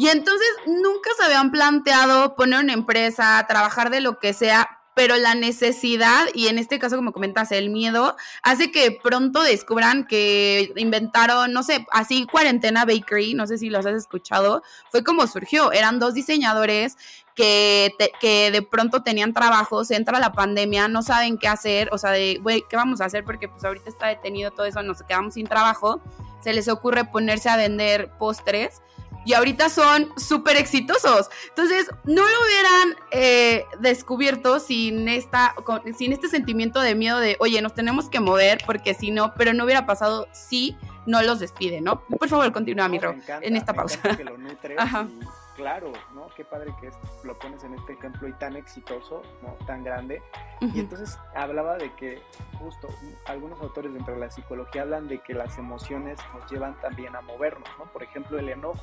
Y 0.00 0.08
entonces 0.08 0.48
nunca 0.66 1.10
se 1.14 1.24
habían 1.24 1.50
planteado 1.50 2.34
poner 2.34 2.64
una 2.64 2.72
empresa, 2.72 3.44
trabajar 3.46 3.90
de 3.90 4.00
lo 4.00 4.18
que 4.18 4.32
sea 4.32 4.78
pero 4.94 5.16
la 5.16 5.34
necesidad, 5.34 6.26
y 6.34 6.48
en 6.48 6.58
este 6.58 6.78
caso, 6.78 6.96
como 6.96 7.12
comentas, 7.12 7.52
el 7.52 7.70
miedo, 7.70 8.16
hace 8.42 8.70
que 8.70 8.98
pronto 9.02 9.42
descubran 9.42 10.06
que 10.06 10.72
inventaron, 10.76 11.52
no 11.52 11.62
sé, 11.62 11.86
así 11.92 12.26
Cuarentena 12.26 12.84
Bakery, 12.84 13.34
no 13.34 13.46
sé 13.46 13.56
si 13.56 13.70
los 13.70 13.86
has 13.86 13.94
escuchado, 13.94 14.62
fue 14.90 15.04
como 15.04 15.26
surgió, 15.26 15.72
eran 15.72 15.98
dos 16.00 16.12
diseñadores 16.12 16.96
que, 17.34 17.94
que 18.20 18.50
de 18.50 18.62
pronto 18.62 19.02
tenían 19.02 19.32
trabajos, 19.32 19.90
entra 19.90 20.18
la 20.18 20.32
pandemia, 20.32 20.88
no 20.88 21.02
saben 21.02 21.38
qué 21.38 21.48
hacer, 21.48 21.88
o 21.92 21.98
sea, 21.98 22.10
de, 22.10 22.38
güey, 22.42 22.64
¿qué 22.68 22.76
vamos 22.76 23.00
a 23.00 23.04
hacer? 23.04 23.24
Porque 23.24 23.48
pues 23.48 23.64
ahorita 23.64 23.88
está 23.88 24.08
detenido 24.08 24.50
todo 24.50 24.66
eso, 24.66 24.82
nos 24.82 25.02
quedamos 25.02 25.34
sin 25.34 25.46
trabajo, 25.46 26.02
se 26.42 26.52
les 26.52 26.68
ocurre 26.68 27.04
ponerse 27.04 27.48
a 27.48 27.56
vender 27.56 28.10
postres 28.18 28.82
y 29.24 29.34
ahorita 29.34 29.68
son 29.68 30.08
súper 30.16 30.56
exitosos. 30.56 31.30
Entonces, 31.48 31.88
no 32.04 32.22
lo 32.22 32.44
hubieran 32.44 32.96
eh, 33.10 33.64
descubierto 33.80 34.60
sin, 34.60 35.08
esta, 35.08 35.54
sin 35.96 36.12
este 36.12 36.28
sentimiento 36.28 36.80
de 36.80 36.94
miedo 36.94 37.18
de, 37.18 37.36
oye, 37.40 37.60
nos 37.62 37.74
tenemos 37.74 38.08
que 38.08 38.20
mover 38.20 38.58
porque 38.66 38.94
si 38.94 39.10
no, 39.10 39.34
pero 39.34 39.52
no 39.52 39.64
hubiera 39.64 39.86
pasado 39.86 40.28
si 40.32 40.76
no 41.06 41.22
los 41.22 41.40
despide, 41.40 41.80
¿no? 41.80 42.02
Por 42.02 42.28
favor, 42.28 42.52
continúa, 42.52 42.88
mi 42.88 42.98
Ro, 42.98 43.14
en 43.40 43.56
esta 43.56 43.72
pausa. 43.72 44.16
que 44.16 44.24
lo 44.24 44.36
nutres 44.38 44.78
claro. 45.56 45.92
Qué 46.40 46.46
padre 46.46 46.74
que 46.80 46.90
lo 47.22 47.38
pones 47.38 47.64
en 47.64 47.74
este 47.74 47.92
ejemplo 47.92 48.26
y 48.26 48.32
tan 48.32 48.56
exitoso, 48.56 49.20
¿no? 49.42 49.58
Tan 49.66 49.84
grande. 49.84 50.22
Y 50.62 50.80
entonces 50.80 51.18
hablaba 51.34 51.76
de 51.76 51.94
que 51.96 52.22
justo 52.58 52.88
algunos 53.26 53.60
autores 53.60 53.92
dentro 53.92 54.14
de 54.14 54.20
la 54.20 54.30
psicología 54.30 54.80
hablan 54.80 55.06
de 55.06 55.18
que 55.18 55.34
las 55.34 55.58
emociones 55.58 56.18
nos 56.32 56.50
llevan 56.50 56.80
también 56.80 57.14
a 57.14 57.20
movernos, 57.20 57.68
¿no? 57.78 57.92
Por 57.92 58.02
ejemplo, 58.02 58.38
el 58.38 58.48
enojo. 58.48 58.80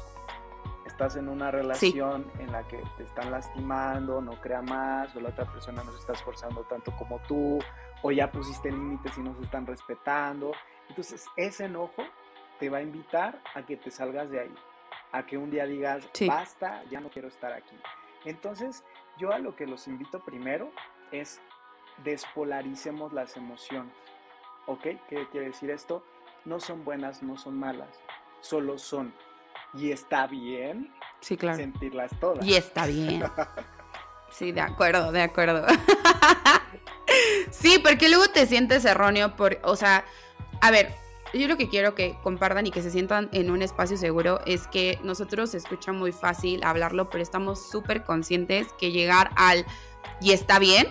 Estás 0.86 1.16
en 1.16 1.30
una 1.30 1.50
relación 1.50 2.32
en 2.38 2.52
la 2.52 2.62
que 2.68 2.80
te 2.96 3.06
están 3.06 3.32
lastimando, 3.32 4.22
no 4.22 4.40
crea 4.40 4.62
más, 4.62 5.16
o 5.16 5.20
la 5.20 5.30
otra 5.30 5.46
persona 5.46 5.84
no 5.84 5.92
se 5.94 5.98
está 5.98 6.14
esforzando 6.14 6.62
tanto 6.66 6.96
como 6.96 7.20
tú, 7.28 7.58
o 8.04 8.12
ya 8.12 8.30
pusiste 8.30 8.70
límites 8.70 9.18
y 9.18 9.22
no 9.22 9.34
se 9.34 9.46
están 9.46 9.66
respetando. 9.66 10.52
Entonces, 10.90 11.26
ese 11.36 11.66
enojo 11.66 12.04
te 12.60 12.70
va 12.70 12.78
a 12.78 12.82
invitar 12.84 13.42
a 13.56 13.66
que 13.66 13.78
te 13.78 13.90
salgas 13.90 14.30
de 14.30 14.42
ahí 14.42 14.54
a 15.12 15.26
que 15.26 15.38
un 15.38 15.50
día 15.50 15.66
digas, 15.66 16.10
basta, 16.28 16.84
ya 16.90 17.00
no 17.00 17.10
quiero 17.10 17.28
estar 17.28 17.54
aquí. 17.54 17.76
Entonces, 18.26 18.84
yo 19.18 19.32
a 19.32 19.40
lo 19.40 19.56
que 19.56 19.66
los 19.66 19.88
invito 19.88 20.24
primero 20.24 20.72
es 21.12 21.42
despolaricemos 22.04 23.14
las 23.14 23.38
emociones. 23.38 23.94
¿Ok? 24.66 24.84
¿Qué 25.10 25.28
quiere 25.32 25.48
decir 25.48 25.70
esto? 25.70 26.04
No 26.46 26.60
son 26.60 26.84
buenas, 26.84 27.24
no 27.24 27.38
son 27.38 27.58
malas, 27.58 28.00
solo 28.42 28.78
son. 28.78 29.14
Y 29.74 29.92
está 29.92 30.28
bien 30.28 30.94
sí, 31.22 31.38
claro. 31.38 31.58
sentirlas 31.58 32.12
todas. 32.20 32.46
Y 32.46 32.56
está 32.56 32.86
bien. 32.86 33.24
Sí, 34.30 34.52
de 34.52 34.62
acuerdo, 34.62 35.12
de 35.14 35.22
acuerdo. 35.22 35.66
sí, 37.50 37.80
porque 37.80 38.10
luego 38.10 38.28
te 38.28 38.46
sientes 38.46 38.84
erróneo 38.86 39.36
por, 39.36 39.58
o 39.64 39.76
sea, 39.76 40.06
a 40.62 40.70
ver, 40.70 40.94
yo 41.34 41.48
lo 41.48 41.58
que 41.58 41.70
quiero 41.70 41.96
que 41.96 42.18
compartan 42.24 42.68
y 42.68 42.72
que 42.72 42.82
se 42.82 42.92
sientan 42.92 43.30
en 43.34 43.52
un 43.52 43.62
espacio 43.62 43.98
seguro 43.98 44.40
es 44.46 44.68
que 44.68 45.00
nosotros 45.04 45.52
se 45.52 45.58
escucha 45.58 45.92
muy 45.92 46.12
fácil 46.12 46.64
hablarlo, 46.64 47.10
pero 47.10 47.22
estamos 47.22 47.70
súper 47.70 48.04
conscientes 48.04 48.68
que 48.80 48.92
llegar 48.92 49.32
al 49.36 49.66
y 50.22 50.32
está 50.32 50.60
bien, 50.60 50.88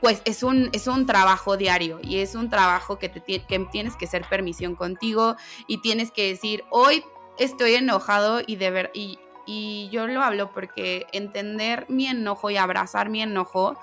pues 0.00 0.22
es 0.24 0.42
un, 0.42 0.70
es 0.72 0.86
un 0.86 1.06
trabajo 1.06 1.56
diario 1.56 2.00
y 2.02 2.18
es 2.18 2.34
un 2.34 2.48
trabajo 2.48 2.98
que, 2.98 3.08
te, 3.08 3.20
que 3.20 3.58
tienes 3.70 3.96
que 3.96 4.06
hacer 4.06 4.24
permisión 4.28 4.74
contigo 4.74 5.36
y 5.66 5.82
tienes 5.82 6.10
que 6.10 6.28
decir, 6.28 6.64
hoy 6.70 7.04
estoy 7.38 7.74
enojado 7.74 8.40
y 8.46 8.56
de 8.56 8.70
ver, 8.70 8.90
y, 8.94 9.18
y 9.46 9.88
yo 9.90 10.06
lo 10.06 10.22
hablo 10.22 10.50
porque 10.52 11.06
entender 11.12 11.86
mi 11.88 12.06
enojo 12.06 12.50
y 12.50 12.56
abrazar 12.56 13.10
mi 13.10 13.22
enojo 13.22 13.76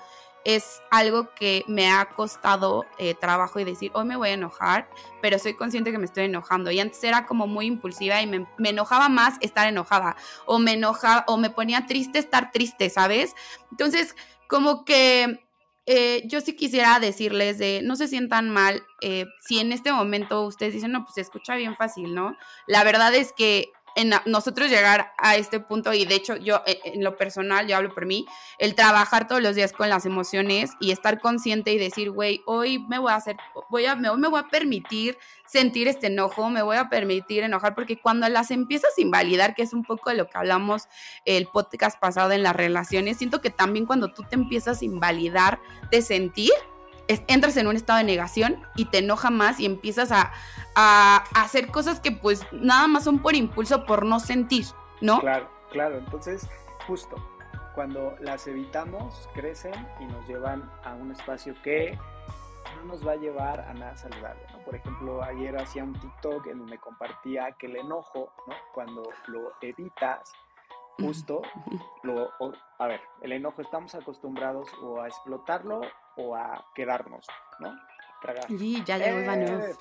es 0.48 0.82
algo 0.90 1.34
que 1.34 1.62
me 1.68 1.90
ha 1.90 2.06
costado 2.06 2.86
eh, 2.96 3.14
trabajo 3.14 3.60
y 3.60 3.64
decir, 3.64 3.90
hoy 3.92 4.06
me 4.06 4.16
voy 4.16 4.30
a 4.30 4.32
enojar, 4.32 4.88
pero 5.20 5.38
soy 5.38 5.52
consciente 5.52 5.92
que 5.92 5.98
me 5.98 6.06
estoy 6.06 6.24
enojando. 6.24 6.70
Y 6.70 6.80
antes 6.80 7.04
era 7.04 7.26
como 7.26 7.46
muy 7.46 7.66
impulsiva 7.66 8.22
y 8.22 8.26
me, 8.26 8.46
enojaba 8.64 9.10
más 9.10 9.34
estar 9.42 9.68
enojada, 9.68 10.16
o 10.46 10.58
me 10.58 10.72
enojaba, 10.72 11.24
o 11.28 11.36
me 11.36 11.50
ponía 11.50 11.84
triste 11.84 12.18
estar 12.18 12.50
triste, 12.50 12.88
¿sabes? 12.88 13.34
Entonces, 13.70 14.16
como 14.48 14.86
que 14.86 15.46
eh, 15.84 16.22
yo 16.26 16.40
sí 16.40 16.56
quisiera 16.56 16.98
decirles 16.98 17.58
de 17.58 17.82
no 17.82 17.94
se 17.96 18.08
sientan 18.08 18.48
mal 18.48 18.82
eh, 19.02 19.26
si 19.46 19.58
en 19.58 19.70
este 19.72 19.92
momento 19.92 20.46
ustedes 20.46 20.72
dicen, 20.72 20.92
no, 20.92 21.04
pues 21.04 21.16
se 21.16 21.20
escucha 21.20 21.56
bien 21.56 21.76
fácil, 21.76 22.14
¿no? 22.14 22.38
La 22.66 22.84
verdad 22.84 23.14
es 23.14 23.34
que 23.34 23.70
en 23.94 24.12
nosotros 24.26 24.68
llegar 24.68 25.12
a 25.18 25.36
este 25.36 25.60
punto, 25.60 25.92
y 25.92 26.04
de 26.04 26.14
hecho 26.14 26.36
yo 26.36 26.62
e, 26.66 26.80
en 26.84 27.04
lo 27.04 27.16
personal, 27.16 27.66
yo 27.66 27.76
hablo 27.76 27.94
por 27.94 28.06
mí, 28.06 28.26
el 28.58 28.74
trabajar 28.74 29.26
todos 29.26 29.42
los 29.42 29.54
días 29.54 29.72
con 29.72 29.88
las 29.88 30.06
emociones 30.06 30.70
y 30.80 30.90
estar 30.90 31.20
consciente 31.20 31.72
y 31.72 31.78
decir, 31.78 32.10
güey, 32.10 32.42
hoy 32.46 32.78
me 32.78 32.98
voy 32.98 33.12
a 33.12 33.16
hacer, 33.16 33.36
voy 33.70 33.86
a, 33.86 33.96
me, 33.96 34.14
me 34.16 34.28
voy 34.28 34.40
a 34.40 34.48
permitir 34.48 35.18
sentir 35.46 35.88
este 35.88 36.08
enojo, 36.08 36.50
me 36.50 36.62
voy 36.62 36.76
a 36.76 36.88
permitir 36.88 37.42
enojar, 37.42 37.74
porque 37.74 37.98
cuando 37.98 38.28
las 38.28 38.50
empiezas 38.50 38.90
a 38.96 39.00
invalidar, 39.00 39.54
que 39.54 39.62
es 39.62 39.72
un 39.72 39.82
poco 39.82 40.10
de 40.10 40.16
lo 40.16 40.28
que 40.28 40.38
hablamos 40.38 40.88
el 41.24 41.46
podcast 41.46 41.98
pasado 41.98 42.32
en 42.32 42.42
las 42.42 42.54
relaciones, 42.54 43.16
siento 43.16 43.40
que 43.40 43.50
también 43.50 43.86
cuando 43.86 44.12
tú 44.12 44.24
te 44.28 44.34
empiezas 44.34 44.82
a 44.82 44.84
invalidar 44.84 45.60
de 45.90 46.02
sentir, 46.02 46.52
entras 47.08 47.56
en 47.56 47.66
un 47.66 47.76
estado 47.76 47.98
de 47.98 48.04
negación 48.04 48.62
y 48.76 48.86
te 48.86 48.98
enoja 48.98 49.30
más 49.30 49.58
y 49.60 49.66
empiezas 49.66 50.12
a, 50.12 50.32
hacer 51.34 51.72
cosas 51.72 51.98
que 51.98 52.12
pues 52.12 52.46
nada 52.52 52.86
más 52.86 53.02
son 53.02 53.18
por 53.18 53.34
impulso, 53.34 53.84
por 53.84 54.06
no 54.06 54.20
sentir, 54.20 54.64
¿no? 55.00 55.18
Claro, 55.18 55.50
claro. 55.72 55.98
Entonces, 55.98 56.48
justo, 56.86 57.16
cuando 57.74 58.14
las 58.20 58.46
evitamos, 58.46 59.28
crecen 59.34 59.74
y 59.98 60.04
nos 60.04 60.24
llevan 60.28 60.70
a 60.84 60.94
un 60.94 61.10
espacio 61.10 61.56
que 61.64 61.98
no 62.76 62.84
nos 62.84 63.04
va 63.04 63.12
a 63.12 63.16
llevar 63.16 63.60
a 63.62 63.74
nada 63.74 63.96
saludable, 63.96 64.40
¿no? 64.52 64.58
Por 64.64 64.76
ejemplo, 64.76 65.20
ayer 65.22 65.56
hacía 65.56 65.82
un 65.82 65.98
TikTok 65.98 66.46
en 66.46 66.58
donde 66.58 66.78
compartía 66.78 67.50
que 67.58 67.66
el 67.66 67.76
enojo, 67.76 68.32
¿no? 68.46 68.54
Cuando 68.72 69.10
lo 69.26 69.52
evitas, 69.60 70.32
justo, 71.00 71.42
lo, 72.02 72.30
a 72.78 72.86
ver, 72.86 73.00
el 73.22 73.32
enojo 73.32 73.62
estamos 73.62 73.94
acostumbrados 73.94 74.68
o 74.82 75.00
a 75.00 75.08
explotarlo 75.08 75.80
o 76.16 76.34
a 76.34 76.64
quedarnos, 76.74 77.26
¿no? 77.60 77.74
Sí, 78.48 78.82
ya 78.84 78.98
llegó 78.98 79.18
¡Eh! 79.18 79.74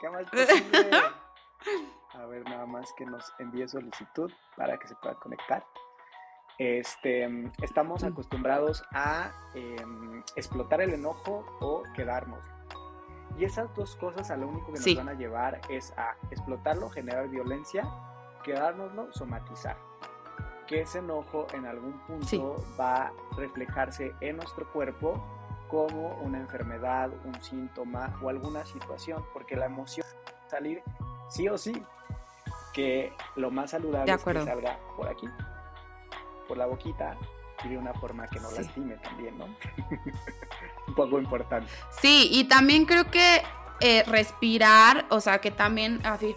¿Qué 0.00 0.08
más 0.08 0.30
posible? 0.30 0.90
A 2.14 2.26
ver, 2.26 2.44
nada 2.44 2.66
más 2.66 2.92
que 2.94 3.06
nos 3.06 3.32
envíe 3.38 3.68
solicitud 3.68 4.32
para 4.56 4.78
que 4.78 4.88
se 4.88 4.94
pueda 4.96 5.14
conectar. 5.16 5.64
Este, 6.58 7.28
estamos 7.62 8.02
mm. 8.02 8.06
acostumbrados 8.06 8.82
a 8.92 9.30
em, 9.54 10.22
explotar 10.36 10.80
el 10.80 10.92
enojo 10.94 11.44
o 11.60 11.82
quedarnos. 11.94 12.44
Y 13.38 13.44
esas 13.44 13.72
dos 13.74 13.96
cosas 13.96 14.30
a 14.30 14.36
lo 14.36 14.48
único 14.48 14.72
que 14.72 14.80
nos 14.80 14.96
van 14.96 15.08
a 15.08 15.14
llevar 15.14 15.60
es 15.68 15.92
a 15.96 16.16
explotarlo, 16.30 16.90
generar 16.90 17.28
violencia, 17.28 17.88
quedárnoslo, 18.44 19.12
somatizar 19.12 19.89
que 20.70 20.82
ese 20.82 20.98
enojo 20.98 21.48
en 21.52 21.66
algún 21.66 21.98
punto 22.06 22.64
va 22.78 23.06
a 23.06 23.12
reflejarse 23.36 24.14
en 24.20 24.36
nuestro 24.36 24.70
cuerpo 24.72 25.20
como 25.68 26.14
una 26.22 26.38
enfermedad, 26.38 27.10
un 27.24 27.42
síntoma 27.42 28.16
o 28.22 28.28
alguna 28.28 28.64
situación, 28.64 29.24
porque 29.32 29.56
la 29.56 29.66
emoción 29.66 30.06
va 30.24 30.46
a 30.46 30.48
salir 30.48 30.80
sí 31.28 31.48
o 31.48 31.58
sí, 31.58 31.82
que 32.72 33.12
lo 33.34 33.50
más 33.50 33.72
saludable 33.72 34.12
es 34.12 34.22
que 34.22 34.44
salga 34.44 34.78
por 34.96 35.08
aquí, 35.08 35.26
por 36.46 36.56
la 36.56 36.66
boquita 36.66 37.16
y 37.64 37.68
de 37.70 37.76
una 37.76 37.92
forma 37.94 38.28
que 38.28 38.38
no 38.38 38.48
lastime 38.52 38.94
también, 38.98 39.36
¿no? 39.38 39.46
un 40.86 40.94
poco 40.94 41.18
importante. 41.18 41.68
Sí, 42.00 42.28
y 42.30 42.44
también 42.44 42.86
creo 42.86 43.10
que 43.10 43.42
eh, 43.80 44.04
respirar, 44.04 45.04
o 45.10 45.20
sea, 45.20 45.40
que 45.40 45.50
también 45.50 46.00
así 46.04 46.36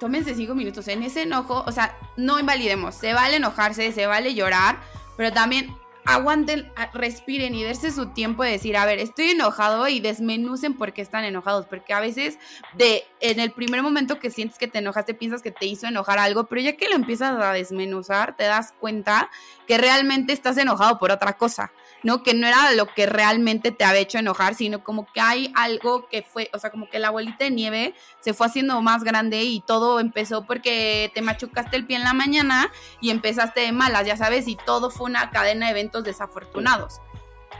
tómense 0.00 0.34
cinco 0.34 0.56
minutos 0.56 0.88
en 0.88 1.04
ese 1.04 1.22
enojo, 1.22 1.62
o 1.66 1.70
sea, 1.70 1.96
no 2.16 2.40
invalidemos, 2.40 2.96
se 2.96 3.12
vale 3.12 3.36
enojarse, 3.36 3.92
se 3.92 4.06
vale 4.06 4.34
llorar, 4.34 4.80
pero 5.16 5.30
también 5.30 5.76
aguanten, 6.04 6.72
respiren 6.94 7.54
y 7.54 7.62
darse 7.62 7.92
su 7.92 8.06
tiempo 8.08 8.42
de 8.42 8.52
decir, 8.52 8.76
a 8.76 8.86
ver, 8.86 8.98
estoy 8.98 9.30
enojado 9.30 9.86
y 9.86 10.00
desmenucen 10.00 10.74
por 10.74 10.92
qué 10.92 11.02
están 11.02 11.24
enojados, 11.24 11.66
porque 11.66 11.92
a 11.92 12.00
veces 12.00 12.38
de 12.74 13.04
en 13.20 13.38
el 13.38 13.52
primer 13.52 13.82
momento 13.82 14.18
que 14.18 14.30
sientes 14.30 14.58
que 14.58 14.66
te 14.66 14.78
enojaste, 14.78 15.14
piensas 15.14 15.42
que 15.42 15.50
te 15.50 15.66
hizo 15.66 15.86
enojar 15.86 16.18
algo, 16.18 16.44
pero 16.44 16.62
ya 16.62 16.76
que 16.76 16.88
lo 16.88 16.96
empiezas 16.96 17.38
a 17.40 17.52
desmenuzar, 17.52 18.36
te 18.36 18.44
das 18.44 18.72
cuenta 18.72 19.30
que 19.68 19.78
realmente 19.78 20.32
estás 20.32 20.56
enojado 20.56 20.98
por 20.98 21.10
otra 21.10 21.34
cosa, 21.34 21.70
¿no? 22.02 22.22
Que 22.22 22.34
no 22.34 22.46
era 22.46 22.72
lo 22.72 22.86
que 22.86 23.06
realmente 23.06 23.70
te 23.70 23.84
había 23.84 24.00
hecho 24.00 24.18
enojar, 24.18 24.54
sino 24.54 24.82
como 24.82 25.06
que 25.12 25.20
hay 25.20 25.52
algo 25.54 26.08
que 26.08 26.22
fue, 26.22 26.50
o 26.52 26.58
sea, 26.58 26.70
como 26.70 26.88
que 26.88 26.98
la 26.98 27.10
bolita 27.10 27.44
de 27.44 27.50
nieve 27.50 27.94
se 28.20 28.34
fue 28.34 28.46
haciendo 28.46 28.80
más 28.82 29.04
grande 29.04 29.42
y 29.42 29.60
todo 29.60 30.00
empezó 30.00 30.46
porque 30.46 31.10
te 31.14 31.22
machucaste 31.22 31.76
el 31.76 31.86
pie 31.86 31.96
en 31.96 32.04
la 32.04 32.14
mañana 32.14 32.70
y 33.00 33.10
empezaste 33.10 33.60
de 33.60 33.72
malas, 33.72 34.06
ya 34.06 34.16
sabes, 34.16 34.48
y 34.48 34.56
todo 34.56 34.90
fue 34.90 35.06
una 35.06 35.30
cadena 35.30 35.66
de 35.66 35.72
eventos 35.72 36.04
desafortunados. 36.04 37.00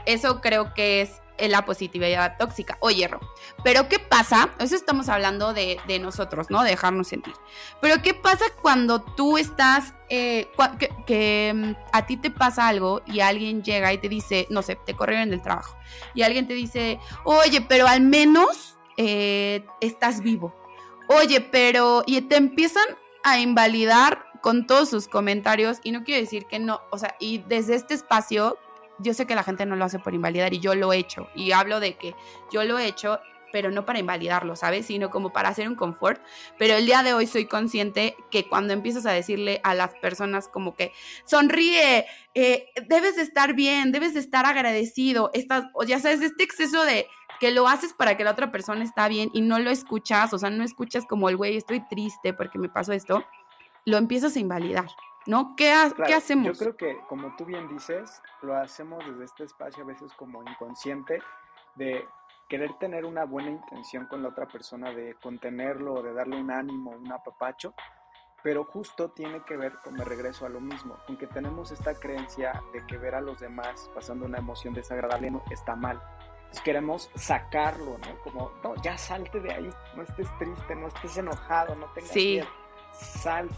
Eso 0.05 0.41
creo 0.41 0.73
que 0.73 1.01
es 1.01 1.21
la 1.49 1.65
positividad 1.65 2.37
tóxica 2.37 2.77
o 2.79 2.91
hierro. 2.91 3.19
Pero 3.63 3.87
¿qué 3.89 3.99
pasa? 3.99 4.49
Eso 4.59 4.75
estamos 4.75 5.09
hablando 5.09 5.53
de, 5.53 5.79
nosotros, 6.01 6.47
¿no? 6.49 6.63
De 6.63 6.71
dejarnos 6.71 7.07
sentir. 7.07 7.33
Pero 7.81 8.01
¿qué 8.01 8.13
pasa 8.13 8.45
cuando 8.61 9.01
tú 9.01 9.37
estás, 9.37 9.93
eh, 10.09 10.49
que, 11.05 11.53
mm, 11.53 11.73
a 11.91 12.05
ti 12.05 12.17
te 12.17 12.31
pasa 12.31 12.67
algo 12.67 13.01
y 13.05 13.19
alguien 13.19 13.63
llega 13.63 13.91
y 13.93 13.97
te 13.97 14.09
dice, 14.09 14.47
no 14.49 14.61
sé, 14.61 14.77
te 14.85 14.95
corrieron 14.95 15.29
del 15.29 15.41
trabajo 15.41 15.75
y 16.13 16.21
alguien 16.21 16.47
te 16.47 16.53
dice, 16.53 16.99
oye, 17.23 17.61
pero 17.61 17.87
al 17.87 18.01
menos 18.01 18.77
eh, 18.97 19.65
estás 19.79 20.21
vivo. 20.21 20.55
Oye, 21.07 21.41
pero, 21.41 22.03
y 22.05 22.21
te 22.21 22.37
empiezan 22.37 22.85
a 23.23 23.39
invalidar 23.39 24.25
con 24.41 24.65
todos 24.65 24.89
sus 24.89 25.07
comentarios 25.07 25.79
y 25.83 25.91
no 25.91 26.03
quiero 26.03 26.21
decir 26.21 26.45
que 26.45 26.59
no, 26.59 26.81
o 26.91 26.97
sea, 26.97 27.15
y 27.19 27.39
desde 27.39 27.75
este 27.75 27.93
espacio 27.93 28.57
yo 29.01 29.13
sé 29.13 29.25
que 29.25 29.35
la 29.35 29.43
gente 29.43 29.65
no 29.65 29.75
lo 29.75 29.85
hace 29.85 29.99
por 29.99 30.13
invalidar 30.13 30.53
y 30.53 30.59
yo 30.59 30.75
lo 30.75 30.93
he 30.93 30.97
hecho. 30.97 31.27
Y 31.35 31.51
hablo 31.51 31.79
de 31.79 31.95
que 31.95 32.15
yo 32.51 32.63
lo 32.63 32.79
he 32.79 32.87
hecho, 32.87 33.19
pero 33.51 33.71
no 33.71 33.85
para 33.85 33.99
invalidarlo, 33.99 34.55
¿sabes? 34.55 34.85
Sino 34.85 35.09
como 35.09 35.31
para 35.31 35.49
hacer 35.49 35.67
un 35.67 35.75
confort. 35.75 36.21
Pero 36.57 36.75
el 36.75 36.85
día 36.85 37.03
de 37.03 37.13
hoy 37.13 37.27
soy 37.27 37.45
consciente 37.45 38.15
que 38.29 38.47
cuando 38.47 38.73
empiezas 38.73 39.05
a 39.05 39.11
decirle 39.11 39.61
a 39.63 39.75
las 39.75 39.93
personas 39.95 40.47
como 40.47 40.75
que 40.75 40.93
sonríe, 41.25 42.05
eh, 42.33 42.67
debes 42.87 43.15
de 43.15 43.23
estar 43.23 43.53
bien, 43.53 43.91
debes 43.91 44.13
de 44.13 44.19
estar 44.19 44.45
agradecido, 44.45 45.31
estás, 45.33 45.65
o 45.73 45.83
ya 45.83 45.99
sabes, 45.99 46.21
este 46.21 46.43
exceso 46.43 46.83
de 46.83 47.07
que 47.39 47.51
lo 47.51 47.67
haces 47.67 47.93
para 47.93 48.17
que 48.17 48.23
la 48.23 48.31
otra 48.31 48.51
persona 48.51 48.83
está 48.83 49.07
bien 49.07 49.31
y 49.33 49.41
no 49.41 49.59
lo 49.59 49.71
escuchas, 49.71 50.31
o 50.33 50.37
sea, 50.37 50.49
no 50.49 50.63
escuchas 50.63 51.05
como 51.05 51.27
el 51.27 51.37
güey, 51.37 51.57
estoy 51.57 51.81
triste 51.87 52.33
porque 52.33 52.59
me 52.59 52.69
pasó 52.69 52.93
esto, 52.93 53.25
lo 53.85 53.97
empiezas 53.97 54.35
a 54.35 54.39
invalidar. 54.39 54.87
¿No? 55.25 55.55
¿Qué, 55.55 55.71
hacemos? 55.71 56.45
Yo 56.45 56.53
creo 56.53 56.75
que, 56.75 56.99
como 57.07 57.35
tú 57.35 57.45
bien 57.45 57.67
dices, 57.67 58.21
lo 58.41 58.55
hacemos 58.55 59.05
desde 59.05 59.25
este 59.25 59.43
espacio 59.43 59.83
a 59.83 59.87
veces 59.87 60.13
como 60.13 60.41
inconsciente 60.43 61.21
de 61.75 62.05
querer 62.49 62.73
tener 62.79 63.05
una 63.05 63.23
buena 63.25 63.49
intención 63.49 64.07
con 64.07 64.23
la 64.23 64.29
otra 64.29 64.47
persona, 64.47 64.91
de 64.91 65.15
contenerlo 65.21 65.93
o 65.95 66.03
de 66.03 66.13
darle 66.13 66.39
un 66.39 66.51
ánimo, 66.51 66.91
un 66.91 67.11
apapacho, 67.11 67.73
pero 68.43 68.65
justo 68.65 69.11
tiene 69.11 69.43
que 69.45 69.55
ver, 69.55 69.73
con 69.83 69.99
el 69.99 70.05
regreso 70.05 70.45
a 70.45 70.49
lo 70.49 70.59
mismo, 70.59 70.97
aunque 71.07 71.27
tenemos 71.27 71.71
esta 71.71 71.93
creencia 71.93 72.61
de 72.73 72.85
que 72.87 72.97
ver 72.97 73.15
a 73.15 73.21
los 73.21 73.39
demás 73.39 73.89
pasando 73.93 74.25
una 74.25 74.39
emoción 74.39 74.73
desagradable 74.73 75.31
no, 75.31 75.43
está 75.49 75.75
mal. 75.75 76.01
Entonces 76.39 76.61
queremos 76.63 77.09
sacarlo, 77.15 77.97
¿no? 77.99 78.19
Como, 78.23 78.51
no, 78.63 78.75
ya 78.81 78.97
salte 78.97 79.39
de 79.39 79.53
ahí, 79.53 79.69
no 79.95 80.03
estés 80.03 80.27
triste, 80.37 80.75
no 80.75 80.87
estés 80.87 81.17
enojado, 81.17 81.75
no 81.75 81.85
tengas 81.93 82.11
sí 82.11 82.41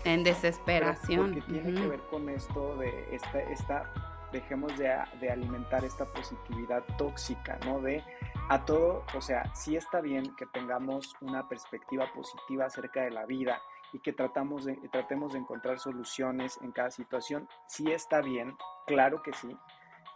en 0.05 0.23
desesperación. 0.23 1.33
Porque 1.33 1.53
tiene 1.53 1.81
que 1.81 1.87
ver 1.87 2.01
con 2.09 2.29
esto 2.29 2.77
de 2.77 3.15
esta, 3.15 3.39
esta 3.41 3.93
dejemos 4.31 4.75
de, 4.77 4.91
de, 5.21 5.29
alimentar 5.29 5.85
esta 5.85 6.05
positividad 6.05 6.83
tóxica, 6.97 7.59
¿no? 7.65 7.79
De 7.79 8.03
a 8.49 8.65
todo, 8.65 9.05
o 9.15 9.21
sea, 9.21 9.53
sí 9.55 9.75
está 9.77 10.01
bien 10.01 10.35
que 10.35 10.45
tengamos 10.47 11.15
una 11.21 11.47
perspectiva 11.47 12.11
positiva 12.13 12.65
acerca 12.65 13.03
de 13.03 13.11
la 13.11 13.25
vida 13.25 13.61
y 13.93 13.99
que 13.99 14.11
tratamos 14.11 14.65
de, 14.65 14.75
tratemos 14.91 15.33
de 15.33 15.39
encontrar 15.39 15.79
soluciones 15.79 16.59
en 16.61 16.71
cada 16.71 16.91
situación, 16.91 17.47
sí 17.67 17.91
está 17.91 18.21
bien, 18.21 18.57
claro 18.87 19.21
que 19.21 19.31
sí, 19.33 19.55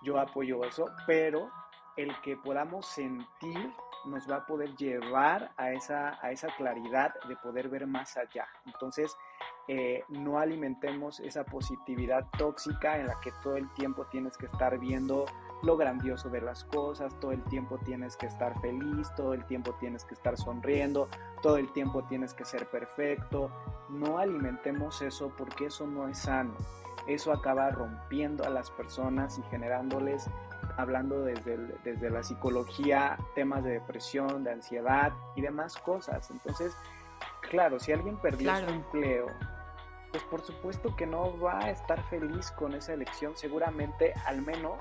yo 0.02 0.20
apoyo 0.20 0.64
eso, 0.66 0.86
pero 1.06 1.50
el 1.96 2.20
que 2.22 2.36
podamos 2.36 2.88
sentir 2.88 3.72
nos 4.06 4.30
va 4.30 4.38
a 4.38 4.46
poder 4.46 4.76
llevar 4.76 5.52
a 5.58 5.72
esa, 5.72 6.18
a 6.22 6.32
esa 6.32 6.48
claridad 6.56 7.14
de 7.28 7.36
poder 7.38 7.70
ver 7.70 7.88
más 7.88 8.18
allá. 8.18 8.48
Entonces, 8.66 9.16
eh, 9.68 10.04
no 10.08 10.40
alimentemos 10.40 11.20
esa 11.20 11.44
positividad 11.44 12.26
tóxica 12.38 13.00
en 13.00 13.08
la 13.08 13.20
que 13.20 13.32
todo 13.44 13.58
el 13.58 13.70
tiempo 13.74 14.06
tienes 14.06 14.38
que 14.38 14.46
estar 14.46 14.80
viendo 14.80 15.26
lo 15.62 15.76
grandioso 15.76 16.30
de 16.30 16.40
las 16.40 16.64
cosas, 16.64 17.20
todo 17.20 17.32
el 17.32 17.44
tiempo 17.44 17.78
tienes 17.80 18.16
que 18.16 18.28
estar 18.28 18.60
feliz, 18.62 19.14
todo 19.16 19.34
el 19.34 19.46
tiempo 19.46 19.74
tienes 19.74 20.06
que 20.06 20.14
estar 20.14 20.38
sonriendo, 20.38 21.10
todo 21.42 21.58
el 21.58 21.72
tiempo 21.74 22.04
tienes 22.06 22.34
que 22.34 22.46
ser 22.46 22.70
perfecto. 22.70 23.52
No 23.90 24.20
alimentemos 24.20 25.02
eso 25.02 25.34
porque 25.38 25.66
eso 25.66 25.86
no 25.86 26.08
es 26.08 26.20
sano. 26.20 26.56
Eso 27.08 27.32
acaba 27.32 27.70
rompiendo 27.70 28.44
a 28.46 28.50
las 28.50 28.70
personas 28.70 29.38
y 29.38 29.44
generándoles 29.44 30.30
hablando 30.78 31.24
desde, 31.24 31.58
desde 31.84 32.10
la 32.10 32.24
psicología, 32.24 33.18
temas 33.36 33.64
de 33.64 33.72
depresión, 33.72 34.44
de 34.44 34.52
ansiedad 34.54 35.12
y 35.36 35.42
demás 35.42 35.76
cosas. 35.78 36.30
Entonces, 36.32 36.76
claro, 37.50 37.80
si 37.80 37.92
alguien 37.92 38.18
perdió 38.18 38.56
su 38.56 38.66
empleo, 38.66 39.28
pues 40.12 40.24
por 40.24 40.42
supuesto 40.42 40.96
que 40.96 41.06
no 41.06 41.38
va 41.40 41.60
a 41.60 41.72
estar 41.72 42.02
feliz 42.10 42.52
con 42.52 42.74
esa 42.74 42.94
elección, 42.94 43.36
seguramente 43.36 44.14
al 44.26 44.42
menos 44.42 44.80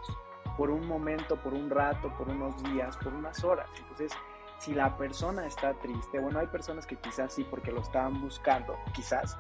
por 0.56 0.70
un 0.70 0.87
momento, 0.87 1.37
por 1.37 1.54
un 1.54 1.68
rato, 1.68 2.12
por 2.16 2.28
unos 2.28 2.62
días, 2.62 2.96
por 2.98 3.12
unas 3.12 3.42
horas. 3.42 3.68
Entonces, 3.78 4.12
si 4.59 4.74
la 4.74 4.96
persona 4.96 5.46
está 5.46 5.74
triste, 5.74 6.18
bueno, 6.18 6.38
hay 6.38 6.46
personas 6.46 6.87
que 6.87 6.96
quizás 6.96 7.32
sí 7.32 7.44
porque 7.44 7.72
lo 7.72 7.80
estaban 7.80 8.20
buscando, 8.20 8.76
quizás, 8.94 9.37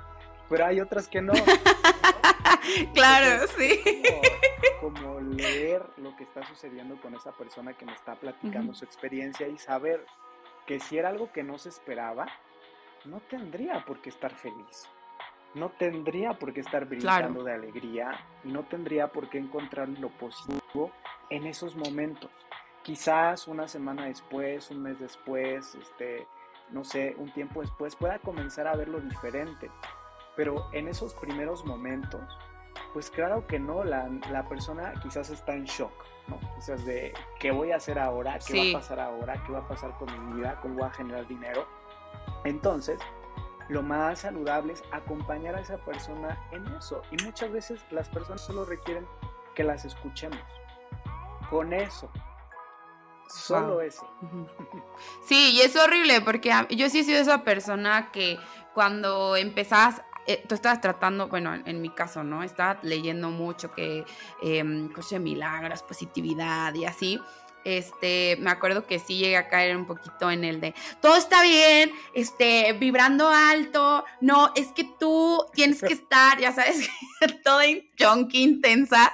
pero 0.48 0.66
hay 0.66 0.80
otras 0.80 1.08
que 1.08 1.22
no. 1.22 1.32
claro, 2.94 3.46
sí. 3.56 3.82
Como, 4.80 5.20
leer 5.20 5.84
lo 5.96 6.16
que 6.16 6.24
está 6.24 6.46
sucediendo 6.46 7.00
con 7.00 7.14
esa 7.14 7.32
persona 7.32 7.74
que 7.74 7.84
me 7.84 7.92
está 7.92 8.14
platicando 8.14 8.74
su 8.74 8.84
experiencia 8.84 9.48
y 9.48 9.58
saber 9.58 10.04
que 10.66 10.80
si 10.80 10.98
era 10.98 11.08
algo 11.08 11.32
que 11.32 11.42
no 11.42 11.58
se 11.58 11.68
esperaba, 11.68 12.26
no 13.04 13.20
tendría 13.20 13.84
por 13.84 14.00
qué 14.00 14.10
estar 14.10 14.34
feliz. 14.34 14.88
No 15.54 15.70
tendría 15.70 16.38
por 16.38 16.52
qué 16.52 16.60
estar 16.60 16.84
brillando 16.84 17.42
de 17.42 17.54
alegría 17.54 18.26
y 18.44 18.48
no 18.48 18.64
tendría 18.64 19.08
por 19.08 19.30
qué 19.30 19.38
encontrar 19.38 19.88
lo 19.88 20.10
positivo 20.10 20.90
en 21.30 21.46
esos 21.46 21.76
momentos. 21.76 22.30
Quizás 22.82 23.48
una 23.48 23.66
semana 23.66 24.06
después, 24.06 24.70
un 24.70 24.82
mes 24.82 24.98
después, 25.00 25.74
este, 25.76 26.26
no 26.70 26.84
sé, 26.84 27.14
un 27.18 27.32
tiempo 27.32 27.62
después 27.62 27.96
pueda 27.96 28.18
comenzar 28.18 28.66
a 28.66 28.76
verlo 28.76 29.00
diferente. 29.00 29.70
Pero 30.36 30.68
en 30.72 30.88
esos 30.88 31.14
primeros 31.14 31.64
momentos, 31.64 32.22
pues 32.92 33.10
claro 33.10 33.46
que 33.46 33.58
no, 33.58 33.84
la, 33.84 34.46
persona 34.48 34.94
quizás 35.02 35.30
está 35.30 35.54
en 35.54 35.64
shock, 35.64 35.92
¿no? 36.28 36.38
Quizás 36.56 36.84
de 36.84 37.12
qué 37.38 37.50
voy 37.50 37.72
a 37.72 37.76
hacer 37.76 37.98
ahora, 37.98 38.38
qué 38.38 38.72
va 38.72 38.78
a 38.78 38.80
pasar 38.80 39.00
ahora, 39.00 39.42
qué 39.44 39.52
va 39.52 39.58
a 39.60 39.68
pasar 39.68 39.96
con 39.98 40.28
mi 40.28 40.36
vida, 40.36 40.58
cómo 40.60 40.74
voy 40.74 40.84
a 40.84 40.90
generar 40.90 41.26
dinero. 41.26 41.66
Entonces, 42.44 42.98
lo 43.68 43.82
más 43.82 44.20
saludable 44.20 44.72
es 44.72 44.82
acompañar 44.92 45.56
a 45.56 45.60
esa 45.60 45.78
persona 45.78 46.38
en 46.52 46.66
eso. 46.74 47.02
Y 47.10 47.22
muchas 47.24 47.50
veces 47.50 47.80
las 47.90 48.08
personas 48.08 48.40
solo 48.40 48.64
requieren 48.64 49.06
que 49.54 49.64
las 49.64 49.84
escuchemos. 49.84 50.40
Con 51.50 51.72
eso. 51.72 52.10
Solo 53.28 53.80
eso. 53.80 54.08
Sí, 55.24 55.52
y 55.54 55.60
es 55.60 55.74
horrible 55.76 56.20
porque 56.20 56.52
yo 56.70 56.88
sí 56.88 57.00
he 57.00 57.04
sido 57.04 57.20
esa 57.20 57.42
persona 57.42 58.12
que 58.12 58.38
cuando 58.72 59.36
empezás 59.36 60.02
eh, 60.26 60.44
tú 60.48 60.54
estabas 60.54 60.80
tratando, 60.80 61.28
bueno, 61.28 61.54
en, 61.54 61.80
mi 61.80 61.90
caso, 61.90 62.24
¿no? 62.24 62.42
Estaba 62.42 62.78
leyendo 62.82 63.30
mucho 63.30 63.72
que, 63.72 64.04
eh, 64.42 64.64
de 65.10 65.18
milagros, 65.18 65.82
positividad 65.82 66.74
y 66.74 66.84
así 66.84 67.20
este, 67.66 68.36
me 68.38 68.50
acuerdo 68.50 68.86
que 68.86 69.00
sí 69.00 69.18
llegué 69.18 69.36
a 69.36 69.48
caer 69.48 69.76
un 69.76 69.86
poquito 69.86 70.30
en 70.30 70.44
el 70.44 70.60
de, 70.60 70.72
todo 71.02 71.16
está 71.16 71.42
bien, 71.42 71.90
este, 72.14 72.72
vibrando 72.74 73.28
alto, 73.28 74.04
no, 74.20 74.52
es 74.54 74.68
que 74.68 74.88
tú 75.00 75.44
tienes 75.52 75.80
que 75.80 75.94
estar, 75.94 76.38
ya 76.38 76.52
sabes, 76.52 76.88
toda 77.44 77.64
junkie 77.98 78.44
intensa. 78.44 79.12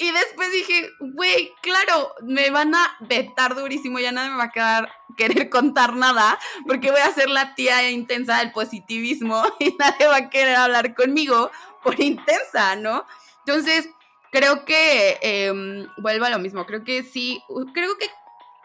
Y 0.00 0.12
después 0.12 0.50
dije, 0.50 0.88
güey, 0.98 1.52
claro, 1.60 2.14
me 2.22 2.48
van 2.48 2.74
a 2.74 2.96
vetar 3.00 3.54
durísimo, 3.54 3.98
ya 3.98 4.12
nadie 4.12 4.30
me 4.30 4.38
va 4.38 4.44
a 4.44 4.50
quedar 4.50 4.90
querer 5.14 5.50
contar 5.50 5.94
nada, 5.94 6.38
porque 6.66 6.90
voy 6.90 7.00
a 7.00 7.12
ser 7.12 7.28
la 7.28 7.54
tía 7.54 7.90
intensa 7.90 8.38
del 8.38 8.50
positivismo 8.50 9.42
y 9.58 9.76
nadie 9.78 10.06
va 10.06 10.16
a 10.16 10.30
querer 10.30 10.56
hablar 10.56 10.94
conmigo 10.94 11.50
por 11.82 12.00
intensa, 12.00 12.76
¿no? 12.76 13.04
Entonces, 13.40 13.90
creo 14.32 14.64
que 14.64 15.18
eh, 15.20 15.86
vuelvo 15.98 16.24
a 16.24 16.30
lo 16.30 16.38
mismo. 16.38 16.64
Creo 16.64 16.82
que 16.82 17.02
sí, 17.02 17.42
creo 17.74 17.98
que 17.98 18.06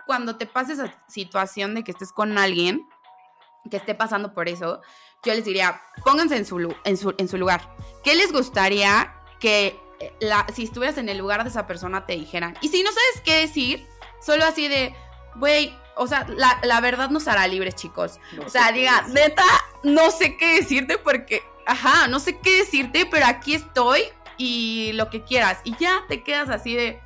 cuando 0.05 0.37
te 0.37 0.45
pase 0.45 0.71
esa 0.71 0.95
situación 1.09 1.75
de 1.75 1.83
que 1.83 1.91
estés 1.91 2.13
con 2.13 2.37
alguien 2.37 2.87
que 3.69 3.75
esté 3.75 3.93
pasando 3.93 4.33
por 4.33 4.47
eso, 4.47 4.79
yo 5.25 5.33
les 5.33 5.43
diría, 5.43 5.81
pónganse 6.05 6.37
en 6.37 6.45
su, 6.45 6.73
en 6.85 6.95
su, 6.95 7.13
en 7.17 7.27
su 7.27 7.37
lugar. 7.37 7.75
¿Qué 8.05 8.15
les 8.15 8.31
gustaría 8.31 9.13
que 9.41 9.84
la, 10.19 10.45
si 10.53 10.63
estuvieras 10.63 10.97
en 10.97 11.09
el 11.09 11.17
lugar 11.17 11.43
de 11.43 11.49
esa 11.49 11.67
persona 11.67 12.05
te 12.05 12.13
dijeran? 12.13 12.57
Y 12.61 12.69
si 12.69 12.83
no 12.83 12.89
sabes 12.91 13.21
qué 13.23 13.41
decir, 13.41 13.85
solo 14.21 14.45
así 14.45 14.67
de, 14.67 14.93
güey, 15.35 15.75
o 15.95 16.07
sea, 16.07 16.27
la, 16.27 16.81
verdad 16.81 17.09
nos 17.09 17.27
hará 17.27 17.47
libres, 17.47 17.75
chicos. 17.75 18.19
o 18.45 18.49
sea, 18.49 18.71
diga, 18.71 19.05
neta, 19.09 19.45
no 19.83 20.11
sé 20.11 20.37
qué 20.37 20.55
decirte 20.55 20.97
porque, 20.97 21.43
ajá, 21.65 22.07
no 22.07 22.19
sé 22.19 22.37
qué 22.39 22.59
decirte, 22.59 23.05
pero 23.05 23.25
aquí 23.25 23.55
estoy 23.55 24.01
y 24.37 24.91
lo 24.93 25.09
que 25.09 25.23
quieras. 25.23 25.59
Y 25.63 25.75
ya 25.77 26.03
te 26.07 26.23
quedas 26.23 26.49
así 26.49 26.75
de, 26.75 27.01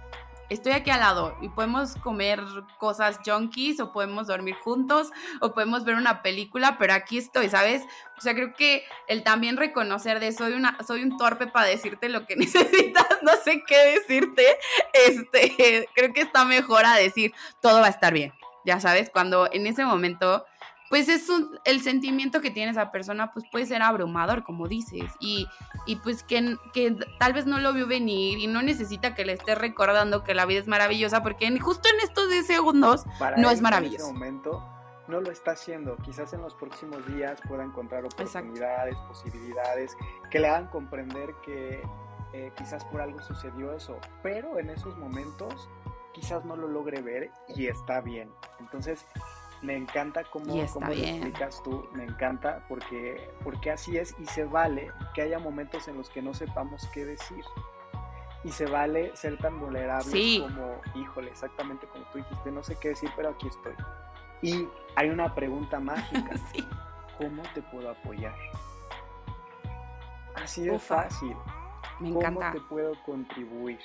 estoy 0.50 0.74
aquí 0.74 0.90
al 0.90 1.00
lado 1.00 1.38
y 1.42 1.50
podemos 1.50 1.96
comer 1.96 2.42
cosas 2.78 3.20
junkies 3.26 3.80
o 3.80 3.92
podemos 3.92 4.28
dormir 4.28 4.56
juntos 4.56 5.12
o 5.42 5.54
podemos 5.54 5.84
ver 5.86 5.96
una 5.96 6.22
película, 6.22 6.78
pero 6.78 6.94
aquí 6.94 7.18
estoy, 7.18 7.50
¿sabes? 7.50 7.84
O 8.18 8.22
sea, 8.22 8.34
creo 8.34 8.54
que 8.54 8.84
el 9.08 9.24
también 9.24 9.58
reconocer 9.58 10.20
de 10.20 10.32
soy 10.32 10.54
una 10.54 10.78
soy 10.86 11.04
un 11.04 11.18
torpe 11.18 11.48
para 11.48 11.68
decirte 11.68 12.10
lo 12.10 12.26
que 12.26 12.36
necesitas, 12.38 13.08
no 13.22 13.32
sé 13.44 13.64
qué 13.66 14.00
decirte, 14.00 14.46
este, 14.94 15.88
creo 15.94 16.14
que 16.14 16.22
está 16.22 16.46
mejor 16.46 16.86
a 16.86 16.96
decir 16.96 17.34
todo 17.62 17.82
va 17.82 17.88
a 17.88 17.92
estar 17.92 18.14
bien. 18.14 18.34
Ya 18.66 18.80
sabes, 18.80 19.10
cuando 19.10 19.50
en 19.52 19.68
ese 19.68 19.86
momento 19.86 20.46
pues 20.90 21.08
es 21.08 21.30
un, 21.30 21.60
el 21.66 21.82
sentimiento 21.82 22.42
que 22.42 22.52
tiene 22.52 22.72
esa 22.72 22.92
persona, 22.92 23.32
pues 23.32 23.46
puede 23.52 23.66
ser 23.66 23.82
abrumador, 23.82 24.44
como 24.44 24.68
dices, 24.68 25.12
y, 25.20 25.48
y 25.86 25.98
pues 25.98 26.24
que, 26.24 26.58
que, 26.74 26.98
tal 27.20 27.34
vez 27.34 27.46
no 27.46 27.60
lo 27.60 27.74
vio 27.74 27.88
venir 27.88 28.40
y 28.40 28.48
no 28.48 28.62
necesita 28.62 29.14
que 29.14 29.24
le 29.24 29.34
esté 29.34 29.56
recordando 29.56 30.24
que 30.24 30.34
la 30.34 30.46
vida 30.46 30.60
es 30.60 30.68
maravillosa, 30.68 31.22
porque 31.22 31.58
justo 31.60 31.88
en 31.94 32.02
estos 32.02 32.30
10 32.30 32.46
segundos 32.46 33.06
no 33.38 33.52
es 33.52 33.62
maravilloso. 33.62 34.10
En 34.10 34.12
ese 34.12 34.14
momento 34.14 34.68
no 35.08 35.22
lo 35.22 35.32
está 35.32 35.52
haciendo, 35.52 35.96
quizás 35.98 36.34
en 36.34 36.42
los 36.42 36.56
próximos 36.56 37.06
días 37.08 37.40
pueda 37.48 37.64
encontrar 37.64 38.06
oportunidades, 38.06 38.96
posibilidades, 39.08 39.96
que 40.32 40.40
le 40.40 40.48
hagan 40.48 40.68
comprender 40.68 41.34
que 41.44 41.82
eh, 42.34 42.52
quizás 42.58 42.86
por 42.86 43.02
algo 43.02 43.22
sucedió 43.22 43.74
eso, 43.74 44.00
pero 44.22 44.60
en 44.60 44.70
esos 44.70 44.98
momentos 44.98 45.68
quizás 46.14 46.46
no 46.46 46.56
lo 46.56 46.68
logre 46.68 47.02
ver 47.02 47.32
y 47.56 47.68
está 47.68 48.02
bien. 48.02 48.32
Entonces, 48.60 49.06
me 49.62 49.76
encanta 49.76 50.24
cómo, 50.24 50.56
cómo 50.74 50.88
lo 50.88 50.94
explicas 50.94 51.62
tú, 51.64 51.88
me 51.94 52.04
encanta 52.04 52.66
porque, 52.68 53.30
porque 53.44 53.72
así 53.72 53.98
es 53.98 54.16
y 54.20 54.26
se 54.26 54.46
vale 54.46 54.92
que 55.14 55.22
haya 55.22 55.40
momentos 55.40 55.88
en 55.88 55.98
los 55.98 56.10
que 56.10 56.22
no 56.22 56.34
sepamos 56.34 56.88
qué 56.94 57.06
decir. 57.06 57.44
Y 58.46 58.52
se 58.52 58.66
vale 58.68 59.14
ser 59.18 59.38
tan 59.38 59.60
vulnerable 59.60 60.40
como, 60.40 60.80
híjole, 60.96 61.30
exactamente 61.30 61.88
como 61.88 62.06
tú 62.06 62.20
dijiste, 62.20 62.52
no 62.52 62.64
sé 62.64 62.78
qué 62.80 62.90
decir, 62.90 63.10
pero 63.18 63.30
aquí 63.30 63.48
estoy. 63.48 63.74
Y 64.42 64.66
hay 64.96 65.10
una 65.10 65.36
pregunta 65.36 65.80
mágica. 65.82 66.32
¿Cómo 67.18 67.44
te 67.54 67.62
puedo 67.64 67.90
apoyar? 67.90 68.36
Así 70.36 70.64
de 70.64 70.80
fácil. 70.80 71.36
Me 72.00 72.14
¿Cómo 72.14 72.40
te 72.52 72.62
puedo 72.62 72.94
contribuir? 73.04 73.80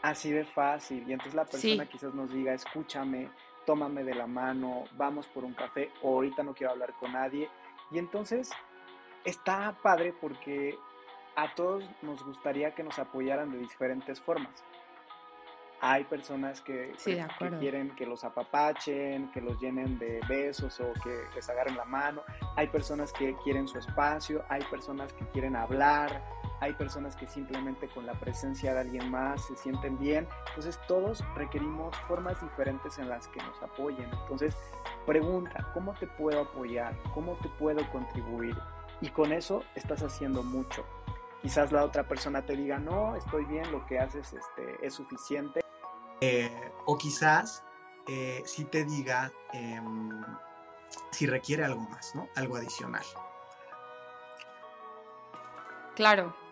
Así 0.00 0.30
de 0.30 0.46
fácil. 0.46 1.04
Y 1.06 1.12
entonces 1.12 1.34
la 1.34 1.44
persona 1.44 1.84
quizás 1.84 2.14
nos 2.14 2.32
diga, 2.32 2.54
escúchame, 2.54 3.28
tómame 3.66 4.04
de 4.04 4.14
la 4.14 4.26
mano, 4.26 4.84
vamos 4.96 5.26
por 5.26 5.44
un 5.44 5.52
café, 5.52 5.90
o 6.02 6.14
ahorita 6.14 6.42
no 6.42 6.54
quiero 6.54 6.72
hablar 6.72 6.94
con 6.94 7.12
nadie. 7.12 7.50
Y 7.90 7.98
entonces 7.98 8.50
está 9.24 9.76
padre 9.82 10.14
porque 10.18 10.78
a 11.34 11.54
todos 11.54 11.84
nos 12.00 12.24
gustaría 12.24 12.74
que 12.74 12.82
nos 12.82 12.98
apoyaran 12.98 13.50
de 13.52 13.58
diferentes 13.58 14.20
formas. 14.20 14.64
Hay 15.80 16.04
personas 16.04 16.62
que, 16.62 16.94
quieren 17.60 17.94
que 17.94 18.06
los 18.06 18.24
apapachen, 18.24 19.30
que 19.30 19.42
los 19.42 19.60
llenen 19.60 19.98
de 19.98 20.20
besos 20.26 20.80
o 20.80 20.92
que 21.02 21.24
les 21.34 21.48
agarren 21.50 21.76
la 21.76 21.84
mano. 21.84 22.22
Hay 22.56 22.68
personas 22.68 23.12
que 23.12 23.36
quieren 23.44 23.68
su 23.68 23.78
espacio, 23.78 24.42
hay 24.48 24.62
personas 24.64 25.12
que 25.12 25.26
quieren 25.28 25.54
hablar, 25.54 26.22
hay 26.60 26.72
personas 26.74 27.16
que 27.16 27.26
simplemente 27.26 27.88
con 27.88 28.06
la 28.06 28.14
presencia 28.14 28.72
de 28.74 28.80
alguien 28.80 29.10
más 29.10 29.44
se 29.46 29.56
sienten 29.56 29.98
bien. 29.98 30.26
Entonces 30.48 30.80
todos 30.88 31.24
requerimos 31.34 31.96
formas 32.08 32.40
diferentes 32.40 32.98
en 32.98 33.08
las 33.08 33.28
que 33.28 33.42
nos 33.42 33.62
apoyen. 33.62 34.08
Entonces 34.22 34.56
pregunta, 35.04 35.70
¿cómo 35.74 35.92
te 35.94 36.06
puedo 36.06 36.40
apoyar? 36.42 36.96
¿Cómo 37.14 37.34
te 37.36 37.48
puedo 37.50 37.88
contribuir? 37.90 38.56
Y 39.00 39.10
con 39.10 39.32
eso 39.32 39.62
estás 39.74 40.02
haciendo 40.02 40.42
mucho. 40.42 40.84
Quizás 41.42 41.70
la 41.70 41.84
otra 41.84 42.08
persona 42.08 42.44
te 42.44 42.56
diga, 42.56 42.78
no, 42.78 43.14
estoy 43.14 43.44
bien, 43.44 43.70
lo 43.70 43.84
que 43.86 43.98
haces 43.98 44.32
este, 44.32 44.84
es 44.84 44.94
suficiente. 44.94 45.60
Eh, 46.20 46.72
o 46.86 46.96
quizás 46.96 47.62
eh, 48.08 48.42
si 48.46 48.64
te 48.64 48.84
diga 48.84 49.30
em, 49.52 50.24
si 51.10 51.26
requiere 51.26 51.64
algo 51.64 51.82
más, 51.82 52.14
¿no? 52.14 52.28
Algo 52.34 52.56
adicional. 52.56 53.04
Claro. 55.94 56.45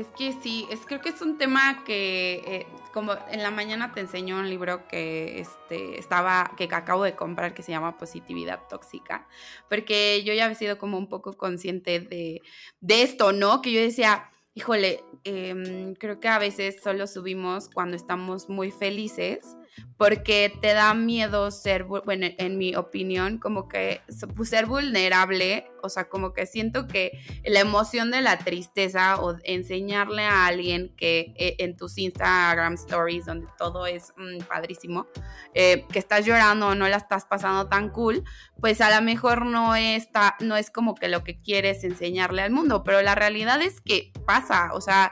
Es 0.00 0.08
que 0.08 0.32
sí, 0.42 0.66
es, 0.70 0.80
creo 0.84 1.00
que 1.00 1.08
es 1.08 1.22
un 1.22 1.38
tema 1.38 1.82
que, 1.84 2.42
eh, 2.46 2.66
como 2.92 3.14
en 3.30 3.42
la 3.42 3.50
mañana 3.50 3.92
te 3.92 4.00
enseñó 4.00 4.38
un 4.38 4.50
libro 4.50 4.86
que 4.88 5.40
este, 5.40 5.98
estaba, 5.98 6.52
que 6.56 6.64
acabo 6.64 7.02
de 7.02 7.16
comprar, 7.16 7.54
que 7.54 7.62
se 7.62 7.72
llama 7.72 7.96
Positividad 7.96 8.60
Tóxica, 8.68 9.26
porque 9.70 10.22
yo 10.22 10.34
ya 10.34 10.44
había 10.44 10.56
sido 10.56 10.78
como 10.78 10.98
un 10.98 11.08
poco 11.08 11.32
consciente 11.32 12.00
de, 12.00 12.42
de 12.80 13.02
esto, 13.02 13.32
¿no? 13.32 13.62
Que 13.62 13.72
yo 13.72 13.80
decía, 13.80 14.30
híjole, 14.54 15.02
em, 15.24 15.94
creo 15.94 16.20
que 16.20 16.28
a 16.28 16.38
veces 16.38 16.82
solo 16.82 17.06
subimos 17.06 17.70
cuando 17.70 17.96
estamos 17.96 18.48
muy 18.48 18.70
felices 18.70 19.56
porque 19.96 20.52
te 20.60 20.74
da 20.74 20.92
miedo 20.94 21.50
ser, 21.50 21.84
bueno, 21.84 22.26
en 22.38 22.58
mi 22.58 22.74
opinión, 22.76 23.38
como 23.38 23.68
que 23.68 24.02
pues, 24.34 24.50
ser 24.50 24.66
vulnerable, 24.66 25.70
o 25.82 25.88
sea, 25.88 26.08
como 26.08 26.32
que 26.32 26.46
siento 26.46 26.86
que 26.86 27.18
la 27.44 27.60
emoción 27.60 28.10
de 28.10 28.20
la 28.20 28.38
tristeza 28.38 29.20
o 29.20 29.36
enseñarle 29.44 30.24
a 30.24 30.46
alguien 30.46 30.94
que 30.96 31.32
eh, 31.36 31.56
en 31.58 31.76
tus 31.76 31.96
Instagram 31.96 32.74
stories, 32.74 33.24
donde 33.24 33.46
todo 33.56 33.86
es 33.86 34.12
mm, 34.16 34.44
padrísimo, 34.44 35.06
eh, 35.54 35.86
que 35.90 35.98
estás 35.98 36.26
llorando 36.26 36.68
o 36.68 36.74
no 36.74 36.88
la 36.88 36.98
estás 36.98 37.24
pasando 37.24 37.68
tan 37.68 37.88
cool, 37.90 38.22
pues 38.60 38.80
a 38.80 38.94
lo 38.94 39.02
mejor 39.02 39.46
no, 39.46 39.74
está, 39.76 40.36
no 40.40 40.56
es 40.56 40.70
como 40.70 40.94
que 40.94 41.08
lo 41.08 41.24
que 41.24 41.40
quieres 41.40 41.84
enseñarle 41.84 42.42
al 42.42 42.50
mundo, 42.50 42.84
pero 42.84 43.00
la 43.00 43.14
realidad 43.14 43.62
es 43.62 43.80
que 43.80 44.12
pasa, 44.26 44.70
o 44.74 44.80
sea, 44.80 45.10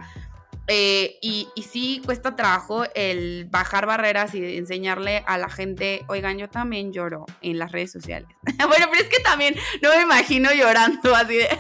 eh, 0.66 1.18
y, 1.20 1.48
y, 1.55 1.62
sí 1.62 2.00
cuesta 2.05 2.37
trabajo 2.37 2.85
el 2.94 3.46
bajar 3.50 3.85
barreras 3.87 4.35
y 4.35 4.57
enseñarle 4.57 5.22
a 5.27 5.37
la 5.37 5.50
gente, 5.50 6.05
oigan, 6.09 6.38
yo 6.38 6.48
también 6.48 6.92
lloro 6.92 7.27
en 7.42 7.59
las 7.59 7.70
redes 7.70 7.92
sociales. 7.92 8.29
bueno, 8.66 8.87
pero 8.90 9.03
es 9.03 9.09
que 9.09 9.22
también 9.22 9.55
no 9.83 9.90
me 9.90 10.03
imagino 10.03 10.50
llorando 10.53 11.14
así 11.14 11.37
de... 11.37 11.48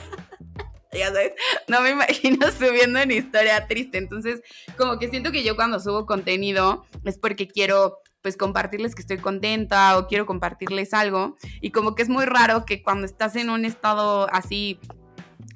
ya 0.94 1.08
sabes, 1.08 1.32
no 1.68 1.80
me 1.82 1.90
imagino 1.90 2.50
subiendo 2.58 2.98
en 2.98 3.10
historia 3.10 3.66
triste. 3.66 3.98
Entonces, 3.98 4.40
como 4.76 4.98
que 4.98 5.10
siento 5.10 5.32
que 5.32 5.44
yo 5.44 5.56
cuando 5.56 5.80
subo 5.80 6.06
contenido 6.06 6.86
es 7.04 7.18
porque 7.18 7.46
quiero 7.46 7.98
pues 8.22 8.38
compartirles 8.38 8.94
que 8.94 9.02
estoy 9.02 9.18
contenta 9.18 9.98
o 9.98 10.06
quiero 10.06 10.24
compartirles 10.24 10.94
algo. 10.94 11.36
Y 11.60 11.72
como 11.72 11.94
que 11.94 12.02
es 12.02 12.08
muy 12.08 12.24
raro 12.24 12.64
que 12.64 12.82
cuando 12.82 13.04
estás 13.04 13.36
en 13.36 13.50
un 13.50 13.66
estado 13.66 14.32
así, 14.32 14.80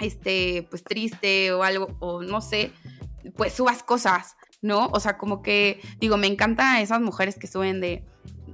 este, 0.00 0.66
pues 0.68 0.84
triste 0.84 1.50
o 1.52 1.62
algo, 1.62 1.96
o 1.98 2.22
no 2.22 2.42
sé, 2.42 2.72
pues 3.36 3.54
subas 3.54 3.82
cosas, 3.82 4.36
¿no? 4.62 4.88
O 4.88 5.00
sea, 5.00 5.18
como 5.18 5.42
que, 5.42 5.80
digo, 5.98 6.16
me 6.16 6.26
encantan 6.26 6.76
esas 6.76 7.00
mujeres 7.00 7.36
que 7.36 7.46
suben 7.46 7.80
de 7.80 8.04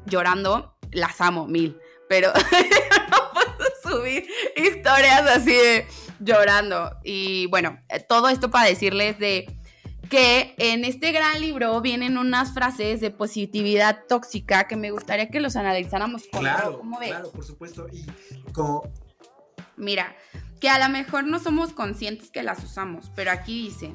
llorando, 0.07 0.77
las 0.93 1.21
amo 1.21 1.47
mil, 1.47 1.79
pero 2.09 2.33
no 3.11 3.33
puedo 3.33 3.71
subir 3.83 4.27
historias 4.57 5.23
así 5.23 5.53
de 5.53 5.87
llorando. 6.21 6.91
Y 7.03 7.47
bueno, 7.47 7.79
eh, 7.89 8.01
todo 8.01 8.29
esto 8.29 8.51
para 8.51 8.69
decirles 8.69 9.19
de 9.19 9.47
que 10.11 10.55
en 10.59 10.85
este 10.85 11.13
gran 11.13 11.41
libro 11.41 11.81
vienen 11.81 12.19
unas 12.19 12.53
frases 12.53 13.01
de 13.01 13.11
positividad 13.11 14.05
tóxica 14.09 14.69
que 14.69 14.77
me 14.77 14.91
gustaría 14.91 15.29
que 15.29 15.41
los 15.41 15.57
analizáramos. 15.57 16.25
Claro, 16.31 16.79
¿Cómo 16.79 16.99
ves? 16.99 17.11
claro, 17.11 17.33
por 17.33 17.45
supuesto. 17.45 17.87
Y 17.91 18.07
como... 18.53 18.83
Mira, 19.77 20.15
que 20.61 20.69
a 20.69 20.79
lo 20.79 20.89
mejor 20.89 21.25
no 21.25 21.41
somos 21.41 21.73
conscientes 21.73 22.31
que 22.31 22.43
las 22.43 22.63
usamos, 22.63 23.11
pero 23.17 23.33
aquí 23.33 23.65
dice, 23.65 23.95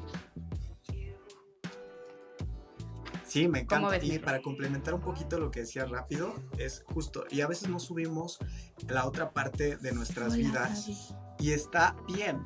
Sí, 3.30 3.46
me 3.46 3.60
encanta. 3.60 3.96
Y 4.02 4.18
para 4.18 4.42
complementar 4.42 4.92
un 4.92 5.02
poquito 5.02 5.38
lo 5.38 5.52
que 5.52 5.60
decía 5.60 5.84
rápido, 5.84 6.34
es 6.58 6.82
justo, 6.92 7.24
y 7.30 7.42
a 7.42 7.46
veces 7.46 7.68
no 7.68 7.78
subimos 7.78 8.40
la 8.88 9.06
otra 9.06 9.30
parte 9.30 9.76
de 9.76 9.92
nuestras 9.92 10.34
vidas 10.34 11.14
y 11.38 11.52
está 11.52 11.94
bien. 12.08 12.42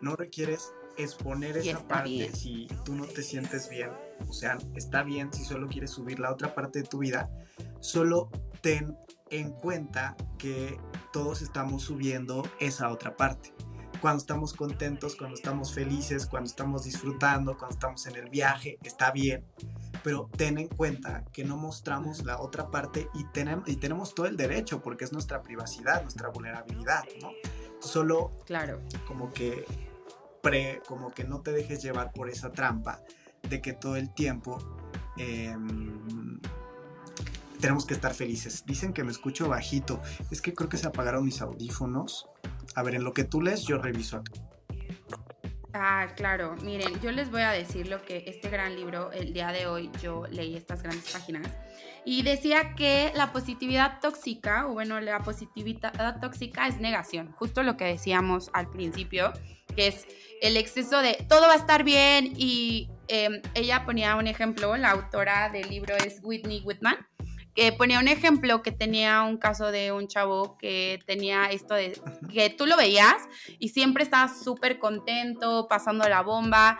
No 0.00 0.16
requieres 0.16 0.72
exponer 0.96 1.56
esa 1.58 1.86
parte 1.86 2.32
si 2.34 2.66
tú 2.84 2.96
no 2.96 3.06
te 3.06 3.22
sientes 3.22 3.70
bien. 3.70 3.90
O 4.28 4.32
sea, 4.32 4.58
está 4.74 5.04
bien 5.04 5.32
si 5.32 5.44
solo 5.44 5.68
quieres 5.68 5.92
subir 5.92 6.18
la 6.18 6.32
otra 6.32 6.56
parte 6.56 6.82
de 6.82 6.88
tu 6.88 6.98
vida. 6.98 7.30
Solo 7.78 8.30
ten 8.62 8.96
en 9.30 9.52
cuenta 9.52 10.16
que 10.38 10.80
todos 11.12 11.40
estamos 11.40 11.84
subiendo 11.84 12.42
esa 12.58 12.90
otra 12.90 13.16
parte. 13.16 13.54
Cuando 14.00 14.18
estamos 14.18 14.54
contentos, 14.54 15.14
cuando 15.14 15.36
estamos 15.36 15.72
felices, 15.72 16.26
cuando 16.26 16.48
estamos 16.48 16.82
disfrutando, 16.82 17.56
cuando 17.56 17.74
estamos 17.74 18.06
en 18.06 18.16
el 18.16 18.28
viaje, 18.28 18.76
está 18.82 19.12
bien 19.12 19.44
pero 20.02 20.30
ten 20.36 20.58
en 20.58 20.68
cuenta 20.68 21.24
que 21.32 21.44
no 21.44 21.56
mostramos 21.56 22.24
la 22.24 22.40
otra 22.40 22.70
parte 22.70 23.08
y, 23.14 23.24
tenemos, 23.32 23.68
y 23.68 23.76
tenemos 23.76 24.14
todo 24.14 24.26
el 24.26 24.36
derecho 24.36 24.80
porque 24.80 25.04
es 25.04 25.12
nuestra 25.12 25.42
privacidad, 25.42 26.02
nuestra 26.02 26.28
vulnerabilidad, 26.28 27.04
¿no? 27.20 27.30
Solo 27.80 28.32
claro. 28.44 28.80
como 29.06 29.32
que 29.32 29.64
pre, 30.42 30.82
como 30.86 31.10
que 31.10 31.24
no 31.24 31.40
te 31.40 31.52
dejes 31.52 31.82
llevar 31.82 32.12
por 32.12 32.28
esa 32.28 32.52
trampa 32.52 33.00
de 33.48 33.60
que 33.60 33.72
todo 33.72 33.96
el 33.96 34.12
tiempo 34.12 34.58
em, 35.16 36.40
tenemos 37.60 37.86
que 37.86 37.94
estar 37.94 38.14
felices. 38.14 38.64
Dicen 38.66 38.92
que 38.92 39.04
me 39.04 39.10
escucho 39.10 39.48
bajito. 39.48 40.00
Es 40.30 40.40
que 40.40 40.54
creo 40.54 40.68
que 40.68 40.76
se 40.76 40.86
apagaron 40.86 41.24
mis 41.24 41.40
audífonos. 41.40 42.28
A 42.74 42.82
ver, 42.82 42.94
en 42.94 43.04
lo 43.04 43.12
que 43.12 43.24
tú 43.24 43.40
lees, 43.40 43.62
yo 43.62 43.78
reviso 43.78 44.16
acá. 44.18 44.32
Ah, 45.72 46.08
claro. 46.16 46.56
Miren, 46.62 47.00
yo 47.00 47.12
les 47.12 47.30
voy 47.30 47.42
a 47.42 47.50
decir 47.50 47.88
lo 47.88 48.02
que 48.02 48.24
este 48.26 48.48
gran 48.50 48.74
libro, 48.74 49.12
el 49.12 49.32
día 49.32 49.52
de 49.52 49.66
hoy, 49.66 49.90
yo 50.02 50.24
leí 50.30 50.56
estas 50.56 50.82
grandes 50.82 51.10
páginas. 51.12 51.46
Y 52.04 52.22
decía 52.22 52.74
que 52.74 53.12
la 53.14 53.32
positividad 53.32 54.00
tóxica, 54.00 54.66
o 54.66 54.72
bueno, 54.72 55.00
la 55.00 55.20
positividad 55.20 56.20
tóxica 56.20 56.66
es 56.66 56.80
negación. 56.80 57.32
Justo 57.32 57.62
lo 57.62 57.76
que 57.76 57.84
decíamos 57.84 58.50
al 58.52 58.70
principio, 58.70 59.32
que 59.76 59.88
es 59.88 60.06
el 60.40 60.56
exceso 60.56 61.00
de 61.02 61.24
todo 61.28 61.42
va 61.42 61.52
a 61.52 61.56
estar 61.56 61.84
bien. 61.84 62.32
Y 62.36 62.88
em, 63.08 63.40
ella 63.54 63.84
ponía 63.84 64.16
un 64.16 64.26
ejemplo, 64.26 64.76
la 64.76 64.90
autora 64.90 65.50
del 65.50 65.68
libro 65.68 65.94
es 65.96 66.20
Whitney 66.22 66.62
Whitman 66.64 66.96
que 67.54 67.72
ponía 67.72 67.98
un 67.98 68.08
ejemplo 68.08 68.62
que 68.62 68.72
tenía 68.72 69.22
un 69.22 69.36
caso 69.36 69.70
de 69.70 69.92
un 69.92 70.08
chavo 70.08 70.56
que 70.58 71.00
tenía 71.06 71.46
esto 71.46 71.74
de 71.74 72.00
que 72.32 72.50
tú 72.50 72.66
lo 72.66 72.76
veías 72.76 73.16
y 73.58 73.70
siempre 73.70 74.04
estaba 74.04 74.32
súper 74.32 74.78
contento, 74.78 75.66
pasando 75.68 76.08
la 76.08 76.22
bomba 76.22 76.78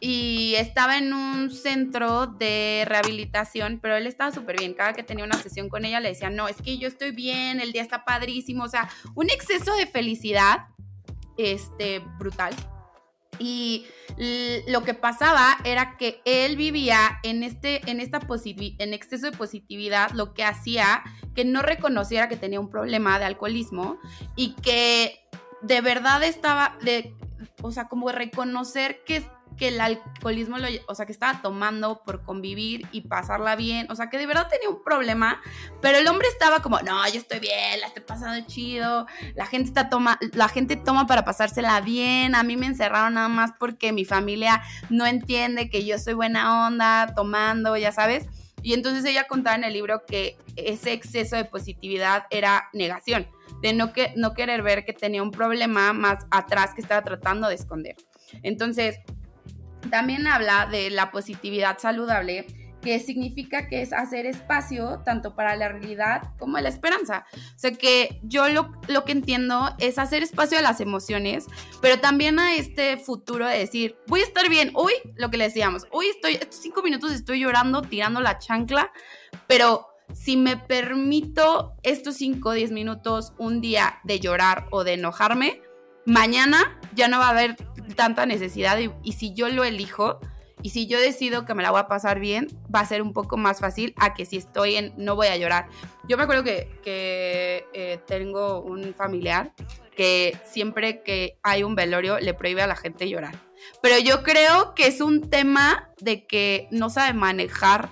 y 0.00 0.54
estaba 0.56 0.98
en 0.98 1.12
un 1.12 1.50
centro 1.50 2.26
de 2.26 2.84
rehabilitación, 2.86 3.78
pero 3.80 3.96
él 3.96 4.06
estaba 4.06 4.30
súper 4.32 4.58
bien. 4.58 4.74
Cada 4.74 4.92
que 4.92 5.02
tenía 5.02 5.24
una 5.24 5.38
sesión 5.38 5.68
con 5.68 5.84
ella 5.84 6.00
le 6.00 6.10
decía, 6.10 6.30
no, 6.30 6.48
es 6.48 6.60
que 6.60 6.78
yo 6.78 6.88
estoy 6.88 7.10
bien, 7.10 7.60
el 7.60 7.72
día 7.72 7.82
está 7.82 8.04
padrísimo, 8.04 8.64
o 8.64 8.68
sea, 8.68 8.88
un 9.14 9.30
exceso 9.30 9.74
de 9.76 9.86
felicidad, 9.86 10.66
este, 11.36 12.00
brutal. 12.18 12.54
Y 13.38 13.86
lo 14.68 14.84
que 14.84 14.94
pasaba 14.94 15.58
era 15.64 15.96
que 15.96 16.22
él 16.24 16.56
vivía 16.56 17.18
en, 17.22 17.42
este, 17.42 17.88
en, 17.90 18.00
esta 18.00 18.20
en 18.78 18.94
exceso 18.94 19.30
de 19.30 19.36
positividad, 19.36 20.10
lo 20.12 20.34
que 20.34 20.44
hacía 20.44 21.02
que 21.34 21.44
no 21.44 21.62
reconociera 21.62 22.28
que 22.28 22.36
tenía 22.36 22.60
un 22.60 22.70
problema 22.70 23.18
de 23.18 23.24
alcoholismo 23.24 23.98
y 24.36 24.54
que 24.54 25.20
de 25.62 25.80
verdad 25.80 26.22
estaba, 26.22 26.76
de, 26.82 27.14
o 27.62 27.72
sea, 27.72 27.88
como 27.88 28.10
reconocer 28.12 29.02
que 29.04 29.24
que 29.56 29.68
el 29.68 29.80
alcoholismo, 29.80 30.58
lo, 30.58 30.68
o 30.86 30.94
sea, 30.94 31.06
que 31.06 31.12
estaba 31.12 31.40
tomando 31.42 32.02
por 32.04 32.22
convivir 32.22 32.86
y 32.92 33.02
pasarla 33.02 33.56
bien, 33.56 33.86
o 33.90 33.94
sea, 33.94 34.10
que 34.10 34.18
de 34.18 34.26
verdad 34.26 34.48
tenía 34.48 34.68
un 34.68 34.82
problema, 34.82 35.40
pero 35.80 35.98
el 35.98 36.06
hombre 36.08 36.28
estaba 36.28 36.60
como, 36.60 36.80
no, 36.80 37.06
yo 37.08 37.18
estoy 37.18 37.40
bien, 37.40 37.80
la 37.80 37.86
estoy 37.86 38.02
pasando 38.02 38.46
chido, 38.46 39.06
la 39.34 39.46
gente 39.46 39.68
está 39.68 39.88
toma, 39.88 40.18
la 40.32 40.48
gente 40.48 40.76
toma 40.76 41.06
para 41.06 41.24
pasársela 41.24 41.80
bien, 41.80 42.34
a 42.34 42.42
mí 42.42 42.56
me 42.56 42.66
encerraron 42.66 43.14
nada 43.14 43.28
más 43.28 43.52
porque 43.58 43.92
mi 43.92 44.04
familia 44.04 44.62
no 44.90 45.06
entiende 45.06 45.70
que 45.70 45.84
yo 45.84 45.98
soy 45.98 46.14
buena 46.14 46.66
onda, 46.66 47.14
tomando, 47.14 47.76
ya 47.76 47.92
sabes. 47.92 48.26
Y 48.62 48.72
entonces 48.72 49.04
ella 49.04 49.26
contaba 49.28 49.56
en 49.56 49.64
el 49.64 49.74
libro 49.74 50.06
que 50.06 50.38
ese 50.56 50.94
exceso 50.94 51.36
de 51.36 51.44
positividad 51.44 52.24
era 52.30 52.70
negación, 52.72 53.28
de 53.60 53.74
no, 53.74 53.92
que, 53.92 54.14
no 54.16 54.32
querer 54.32 54.62
ver 54.62 54.86
que 54.86 54.94
tenía 54.94 55.22
un 55.22 55.30
problema 55.30 55.92
más 55.92 56.24
atrás 56.30 56.74
que 56.74 56.80
estaba 56.80 57.02
tratando 57.02 57.48
de 57.48 57.56
esconder. 57.56 57.96
Entonces, 58.42 58.98
también 59.90 60.26
habla 60.26 60.66
de 60.66 60.90
la 60.90 61.10
positividad 61.10 61.78
saludable, 61.78 62.46
que 62.84 63.00
significa 63.00 63.66
que 63.66 63.80
es 63.80 63.92
hacer 63.94 64.26
espacio 64.26 65.00
tanto 65.04 65.34
para 65.34 65.56
la 65.56 65.68
realidad 65.70 66.34
como 66.38 66.58
la 66.58 66.68
esperanza. 66.68 67.24
O 67.34 67.58
sea 67.58 67.72
que 67.72 68.20
yo 68.22 68.48
lo, 68.50 68.72
lo, 68.88 69.04
que 69.04 69.12
entiendo 69.12 69.74
es 69.78 69.98
hacer 69.98 70.22
espacio 70.22 70.58
a 70.58 70.62
las 70.62 70.80
emociones, 70.80 71.46
pero 71.80 71.98
también 71.98 72.38
a 72.38 72.54
este 72.54 72.98
futuro 72.98 73.46
de 73.46 73.58
decir, 73.58 73.96
voy 74.06 74.20
a 74.20 74.24
estar 74.24 74.50
bien, 74.50 74.70
hoy 74.74 74.92
lo 75.16 75.30
que 75.30 75.38
le 75.38 75.44
decíamos, 75.44 75.86
hoy 75.90 76.06
estoy, 76.06 76.34
estos 76.34 76.60
cinco 76.60 76.82
minutos 76.82 77.12
estoy 77.12 77.40
llorando, 77.40 77.80
tirando 77.80 78.20
la 78.20 78.38
chancla, 78.38 78.92
pero 79.46 79.88
si 80.12 80.36
me 80.36 80.58
permito 80.58 81.74
estos 81.82 82.16
cinco 82.16 82.50
o 82.50 82.52
diez 82.52 82.70
minutos 82.70 83.32
un 83.38 83.62
día 83.62 84.00
de 84.04 84.20
llorar 84.20 84.66
o 84.70 84.84
de 84.84 84.94
enojarme, 84.94 85.62
mañana 86.04 86.78
ya 86.94 87.08
no 87.08 87.18
va 87.18 87.28
a 87.28 87.30
haber 87.30 87.56
tanta 87.96 88.26
necesidad 88.26 88.78
y, 89.02 89.12
si 89.12 89.34
yo 89.34 89.48
lo 89.48 89.64
elijo 89.64 90.20
y 90.62 90.70
si 90.70 90.86
yo 90.86 90.98
decido 90.98 91.44
que 91.44 91.54
me 91.54 91.62
la 91.62 91.70
voy 91.70 91.80
a 91.80 91.88
pasar 91.88 92.20
bien, 92.20 92.48
va 92.74 92.80
a 92.80 92.86
ser 92.86 93.02
un 93.02 93.12
poco 93.12 93.36
más 93.36 93.60
fácil 93.60 93.94
a 93.98 94.14
que 94.14 94.24
si 94.24 94.38
estoy 94.38 94.76
en 94.76 94.94
no 94.96 95.14
voy 95.14 95.26
a 95.26 95.36
llorar. 95.36 95.68
Yo 96.08 96.16
me 96.16 96.22
acuerdo 96.22 96.42
que, 96.42 96.68
eh, 96.86 97.98
tengo 98.06 98.62
un 98.62 98.94
familiar 98.94 99.52
que 99.94 100.36
siempre 100.44 101.02
que 101.02 101.38
hay 101.42 101.62
un 101.62 101.74
velorio 101.74 102.18
le 102.18 102.34
prohíbe 102.34 102.62
a 102.62 102.66
la 102.66 102.76
gente 102.76 103.08
llorar. 103.08 103.38
Pero 103.82 103.98
yo 103.98 104.22
creo 104.22 104.74
que 104.74 104.86
es 104.86 105.00
un 105.00 105.28
tema 105.30 105.90
de 106.00 106.26
que 106.26 106.68
no 106.70 106.90
sabe 106.90 107.12
manejar 107.14 107.90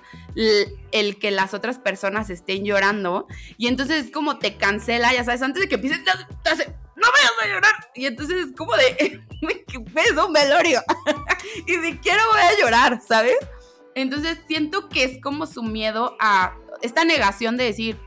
el, 0.92 1.18
que 1.18 1.31
las 1.31 1.55
otras 1.55 1.78
personas 1.78 2.31
estén 2.31 2.64
llorando. 2.64 3.26
Y 3.59 3.68
entonces 3.68 4.07
es 4.07 4.11
como 4.11 4.38
te 4.38 4.57
cancela, 4.57 5.12
ya 5.12 5.24
sabes, 5.24 5.42
antes 5.42 5.62
de 5.62 5.68
que 5.68 5.76
empieces, 5.76 6.02
te 6.42 6.50
hace, 6.50 6.74
no 6.96 7.07
vayas 7.12 7.33
a 7.42 7.46
llorar. 7.46 7.90
Y 7.94 8.07
entonces 8.07 8.46
es 8.48 8.57
como 8.57 8.74
de, 8.76 9.20
es 9.70 10.12
un 10.12 10.33
velorio. 10.33 10.83
y 11.66 11.74
si 11.74 11.98
quiero 11.98 12.22
voy 12.31 12.40
a 12.40 12.61
llorar, 12.61 13.00
¿sabes? 13.07 13.37
Entonces 13.94 14.38
siento 14.46 14.88
que 14.88 15.05
es 15.05 15.20
como 15.20 15.46
su 15.46 15.62
miedo 15.62 16.16
a 16.20 16.57
esta 16.81 17.05
negación 17.05 17.57
de 17.57 17.64
decir, 17.64 17.98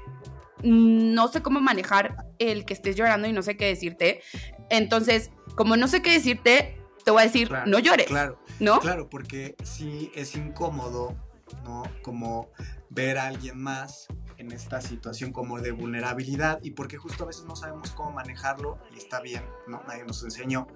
no 0.63 1.27
sé 1.27 1.41
cómo 1.41 1.59
manejar 1.59 2.15
el 2.39 2.65
que 2.65 2.73
estés 2.73 2.95
llorando 2.95 3.27
y 3.27 3.33
no 3.33 3.43
sé 3.43 3.55
qué 3.55 3.65
decirte. 3.65 4.21
Entonces, 4.69 5.31
como 5.55 5.77
no 5.77 5.87
sé 5.87 6.01
qué 6.01 6.13
decirte, 6.13 6.81
te 7.03 7.11
voy 7.11 7.21
a 7.21 7.25
decir, 7.25 7.51
no 7.67 7.77
llores. 7.79 8.07
Claro, 8.07 8.39
¿no? 8.59 8.79
Claro, 8.79 9.09
porque 9.09 9.55
sí 9.63 10.11
es 10.15 10.35
incómodo, 10.35 11.15
¿no? 11.63 11.83
Como 12.01 12.49
ver 12.89 13.17
a 13.19 13.27
alguien 13.27 13.61
más 13.61 14.07
en 14.37 14.51
esta 14.51 14.81
situación 14.81 15.31
como 15.31 15.59
de 15.61 15.71
vulnerabilidad 15.71 16.59
y 16.61 16.71
porque 16.71 16.97
justo 16.97 17.23
a 17.23 17.27
veces 17.27 17.45
no 17.45 17.55
sabemos 17.55 17.91
cómo 17.91 18.11
manejarlo 18.11 18.77
y 18.93 18.97
está 18.97 19.21
bien, 19.21 19.43
¿no? 19.67 19.81
Nadie 19.87 20.05
nos 20.05 20.23
enseñó. 20.23 20.67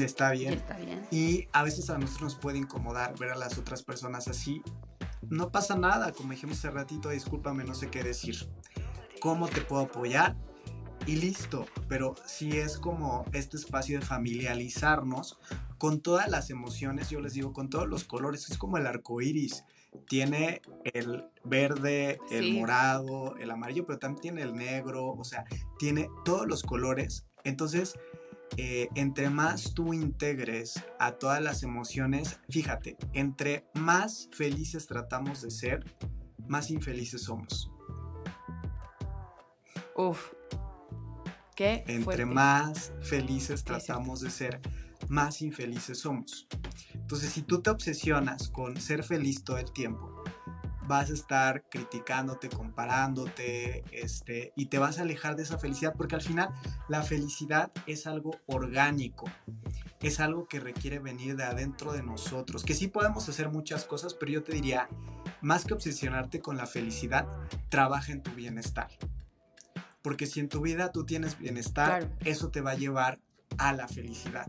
Está 0.00 0.30
bien. 0.30 0.54
Está 0.54 0.76
bien. 0.76 1.06
Y 1.10 1.48
a 1.52 1.62
veces 1.62 1.90
a 1.90 1.98
nosotros 1.98 2.22
nos 2.22 2.34
puede 2.36 2.58
incomodar 2.58 3.18
ver 3.18 3.30
a 3.30 3.36
las 3.36 3.58
otras 3.58 3.82
personas 3.82 4.28
así. 4.28 4.62
No 5.28 5.50
pasa 5.50 5.76
nada, 5.76 6.12
como 6.12 6.32
dijimos 6.32 6.58
hace 6.58 6.70
ratito, 6.70 7.10
discúlpame, 7.10 7.64
no 7.64 7.74
sé 7.74 7.90
qué 7.90 8.02
decir. 8.02 8.48
¿Cómo 9.20 9.48
te 9.48 9.60
puedo 9.60 9.82
apoyar? 9.82 10.36
Y 11.06 11.16
listo, 11.16 11.66
pero 11.88 12.14
si 12.26 12.58
es 12.58 12.78
como 12.78 13.24
este 13.32 13.56
espacio 13.56 13.98
de 13.98 14.06
familiarizarnos 14.06 15.38
con 15.78 16.00
todas 16.00 16.28
las 16.28 16.50
emociones, 16.50 17.10
yo 17.10 17.20
les 17.20 17.32
digo, 17.34 17.52
con 17.52 17.68
todos 17.68 17.88
los 17.88 18.04
colores, 18.04 18.48
es 18.50 18.56
como 18.56 18.78
el 18.78 18.86
arco 18.86 19.20
iris 19.20 19.64
tiene 20.08 20.62
el 20.84 21.24
verde, 21.44 22.18
el 22.30 22.54
morado, 22.54 23.36
el 23.38 23.50
amarillo, 23.50 23.86
pero 23.86 23.98
también 23.98 24.20
tiene 24.20 24.42
el 24.42 24.54
negro, 24.54 25.08
o 25.08 25.24
sea, 25.24 25.44
tiene 25.78 26.08
todos 26.24 26.46
los 26.46 26.62
colores. 26.62 27.26
Entonces, 27.44 27.94
eh, 28.56 28.88
entre 28.94 29.30
más 29.30 29.72
tú 29.74 29.94
integres 29.94 30.82
a 30.98 31.12
todas 31.12 31.42
las 31.42 31.62
emociones, 31.62 32.38
fíjate, 32.50 32.96
entre 33.14 33.66
más 33.74 34.28
felices 34.32 34.86
tratamos 34.86 35.40
de 35.42 35.50
ser, 35.50 35.84
más 36.46 36.70
infelices 36.70 37.22
somos. 37.22 37.70
Uf. 39.96 40.32
¿Qué? 41.56 41.84
Entre 41.86 42.26
más 42.26 42.92
felices 43.02 43.64
tratamos 43.64 44.20
de 44.20 44.30
ser, 44.30 44.60
más 45.08 45.42
infelices 45.42 45.98
somos. 46.00 46.46
Entonces, 47.02 47.30
si 47.30 47.42
tú 47.42 47.60
te 47.60 47.70
obsesionas 47.70 48.48
con 48.48 48.80
ser 48.80 49.04
feliz 49.04 49.44
todo 49.44 49.58
el 49.58 49.70
tiempo, 49.70 50.24
vas 50.86 51.10
a 51.10 51.14
estar 51.14 51.68
criticándote, 51.68 52.48
comparándote, 52.48 53.84
este, 53.92 54.52
y 54.56 54.66
te 54.66 54.78
vas 54.78 54.98
a 54.98 55.02
alejar 55.02 55.36
de 55.36 55.42
esa 55.42 55.58
felicidad, 55.58 55.94
porque 55.96 56.14
al 56.14 56.22
final 56.22 56.50
la 56.88 57.02
felicidad 57.02 57.70
es 57.86 58.06
algo 58.06 58.36
orgánico, 58.46 59.26
es 60.00 60.20
algo 60.20 60.48
que 60.48 60.60
requiere 60.60 60.98
venir 60.98 61.36
de 61.36 61.44
adentro 61.44 61.92
de 61.92 62.02
nosotros, 62.02 62.64
que 62.64 62.74
sí 62.74 62.88
podemos 62.88 63.28
hacer 63.28 63.50
muchas 63.50 63.84
cosas, 63.84 64.14
pero 64.14 64.32
yo 64.32 64.42
te 64.42 64.52
diría, 64.52 64.88
más 65.40 65.64
que 65.64 65.74
obsesionarte 65.74 66.40
con 66.40 66.56
la 66.56 66.66
felicidad, 66.66 67.26
trabaja 67.68 68.12
en 68.12 68.22
tu 68.22 68.30
bienestar. 68.32 68.88
Porque 70.02 70.26
si 70.26 70.40
en 70.40 70.48
tu 70.48 70.60
vida 70.60 70.90
tú 70.90 71.04
tienes 71.04 71.38
bienestar, 71.38 72.10
eso 72.24 72.50
te 72.50 72.60
va 72.60 72.72
a 72.72 72.76
llevar 72.76 73.20
a 73.58 73.72
la 73.72 73.86
felicidad 73.86 74.48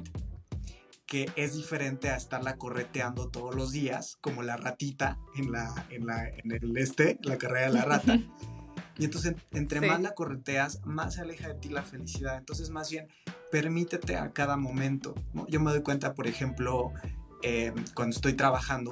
que 1.13 1.29
es 1.35 1.53
diferente 1.53 2.09
a 2.09 2.15
estarla 2.15 2.55
correteando 2.55 3.29
todos 3.29 3.53
los 3.53 3.71
días, 3.71 4.17
como 4.19 4.41
la 4.41 4.57
ratita 4.57 5.19
en, 5.35 5.51
la, 5.51 5.85
en, 5.91 6.07
la, 6.07 6.27
en 6.27 6.51
el 6.53 6.75
este, 6.75 7.19
la 7.21 7.37
carrera 7.37 7.67
de 7.67 7.73
la 7.73 7.85
rata. 7.85 8.19
Y 8.97 9.05
entonces, 9.05 9.35
entre 9.51 9.81
más 9.81 10.01
la 10.01 10.13
correteas, 10.13 10.79
más 10.85 11.15
se 11.15 11.21
aleja 11.21 11.47
de 11.47 11.55
ti 11.55 11.69
la 11.69 11.81
felicidad. 11.81 12.37
Entonces, 12.37 12.69
más 12.69 12.91
bien, 12.91 13.07
permítete 13.51 14.17
a 14.17 14.33
cada 14.33 14.55
momento. 14.55 15.15
Yo 15.47 15.59
me 15.59 15.71
doy 15.71 15.81
cuenta, 15.81 16.13
por 16.13 16.27
ejemplo, 16.27 16.91
eh, 17.41 17.73
cuando 17.95 18.15
estoy 18.15 18.33
trabajando, 18.33 18.91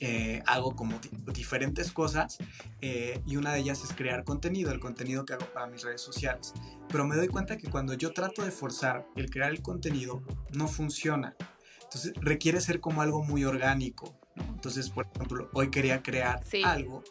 eh, 0.00 0.42
hago 0.46 0.74
como 0.74 0.98
diferentes 1.32 1.92
cosas 1.92 2.38
eh, 2.80 3.20
y 3.26 3.36
una 3.36 3.52
de 3.52 3.60
ellas 3.60 3.82
es 3.82 3.92
crear 3.92 4.24
contenido, 4.24 4.72
el 4.72 4.80
contenido 4.80 5.24
que 5.24 5.34
hago 5.34 5.46
para 5.52 5.66
mis 5.66 5.82
redes 5.82 6.00
sociales. 6.00 6.54
Pero 6.88 7.06
me 7.06 7.16
doy 7.16 7.28
cuenta 7.28 7.56
que 7.56 7.68
cuando 7.68 7.94
yo 7.94 8.12
trato 8.12 8.44
de 8.44 8.50
forzar 8.50 9.06
el 9.16 9.30
crear 9.30 9.50
el 9.50 9.62
contenido, 9.62 10.22
no 10.52 10.68
funciona. 10.68 11.34
Entonces 11.82 12.12
requiere 12.20 12.60
ser 12.60 12.80
como 12.80 13.02
algo 13.02 13.22
muy 13.22 13.44
orgánico. 13.44 14.18
Entonces, 14.36 14.90
por 14.90 15.06
ejemplo, 15.14 15.48
hoy 15.54 15.70
quería 15.70 16.02
crear 16.02 16.42
algo 16.64 17.02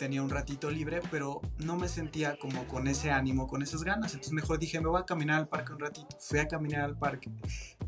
tenía 0.00 0.22
un 0.22 0.30
ratito 0.30 0.70
libre, 0.70 1.02
pero 1.10 1.42
no 1.58 1.76
me 1.76 1.86
sentía 1.86 2.38
como 2.38 2.66
con 2.66 2.88
ese 2.88 3.10
ánimo, 3.10 3.46
con 3.46 3.62
esas 3.62 3.84
ganas. 3.84 4.14
Entonces 4.14 4.32
mejor 4.32 4.58
dije, 4.58 4.80
me 4.80 4.88
voy 4.88 4.98
a 4.98 5.04
caminar 5.04 5.40
al 5.40 5.46
parque 5.46 5.74
un 5.74 5.78
ratito. 5.78 6.16
Fui 6.18 6.38
a 6.38 6.48
caminar 6.48 6.80
al 6.80 6.96
parque, 6.96 7.30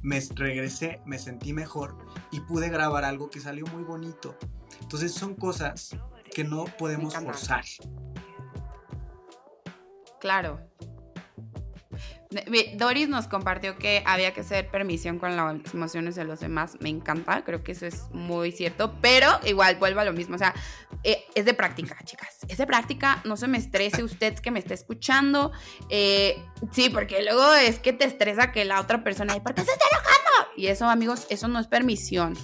me 0.02 0.20
regresé, 0.34 1.00
me 1.06 1.18
sentí 1.18 1.54
mejor 1.54 1.96
y 2.30 2.40
pude 2.40 2.68
grabar 2.68 3.06
algo 3.06 3.30
que 3.30 3.40
salió 3.40 3.64
muy 3.68 3.82
bonito. 3.82 4.36
Entonces 4.82 5.14
son 5.14 5.34
cosas 5.34 5.96
que 6.34 6.44
no 6.44 6.66
podemos 6.66 7.14
forzar. 7.14 7.64
Claro, 10.20 10.60
Doris 12.76 13.08
nos 13.08 13.26
compartió 13.26 13.76
que 13.76 14.02
había 14.06 14.32
que 14.32 14.40
hacer 14.40 14.68
permisión 14.68 15.18
con 15.18 15.36
las 15.36 15.74
emociones 15.74 16.14
de 16.14 16.24
los 16.24 16.40
demás. 16.40 16.76
Me 16.80 16.88
encanta, 16.88 17.44
creo 17.44 17.62
que 17.62 17.72
eso 17.72 17.86
es 17.86 18.04
muy 18.12 18.52
cierto. 18.52 18.94
Pero 19.00 19.28
igual 19.44 19.76
vuelvo 19.76 20.00
a 20.00 20.04
lo 20.04 20.12
mismo. 20.12 20.36
O 20.36 20.38
sea, 20.38 20.54
eh, 21.04 21.24
es 21.34 21.44
de 21.44 21.54
práctica, 21.54 21.96
chicas. 22.04 22.38
Es 22.48 22.58
de 22.58 22.66
práctica. 22.66 23.20
No 23.24 23.36
se 23.36 23.48
me 23.48 23.58
estrese 23.58 24.02
usted 24.02 24.38
que 24.38 24.50
me 24.50 24.58
está 24.58 24.74
escuchando. 24.74 25.52
Eh, 25.88 26.42
sí, 26.72 26.90
porque 26.90 27.22
luego 27.22 27.54
es 27.54 27.78
que 27.78 27.92
te 27.92 28.04
estresa 28.04 28.52
que 28.52 28.64
la 28.64 28.80
otra 28.80 29.04
persona. 29.04 29.34
¿Por 29.42 29.54
qué 29.54 29.62
se 29.62 29.72
está 29.72 29.84
enojando? 29.90 30.52
Y 30.56 30.66
eso, 30.68 30.88
amigos, 30.88 31.26
eso 31.30 31.48
no 31.48 31.58
es 31.58 31.66
permisión. 31.66 32.36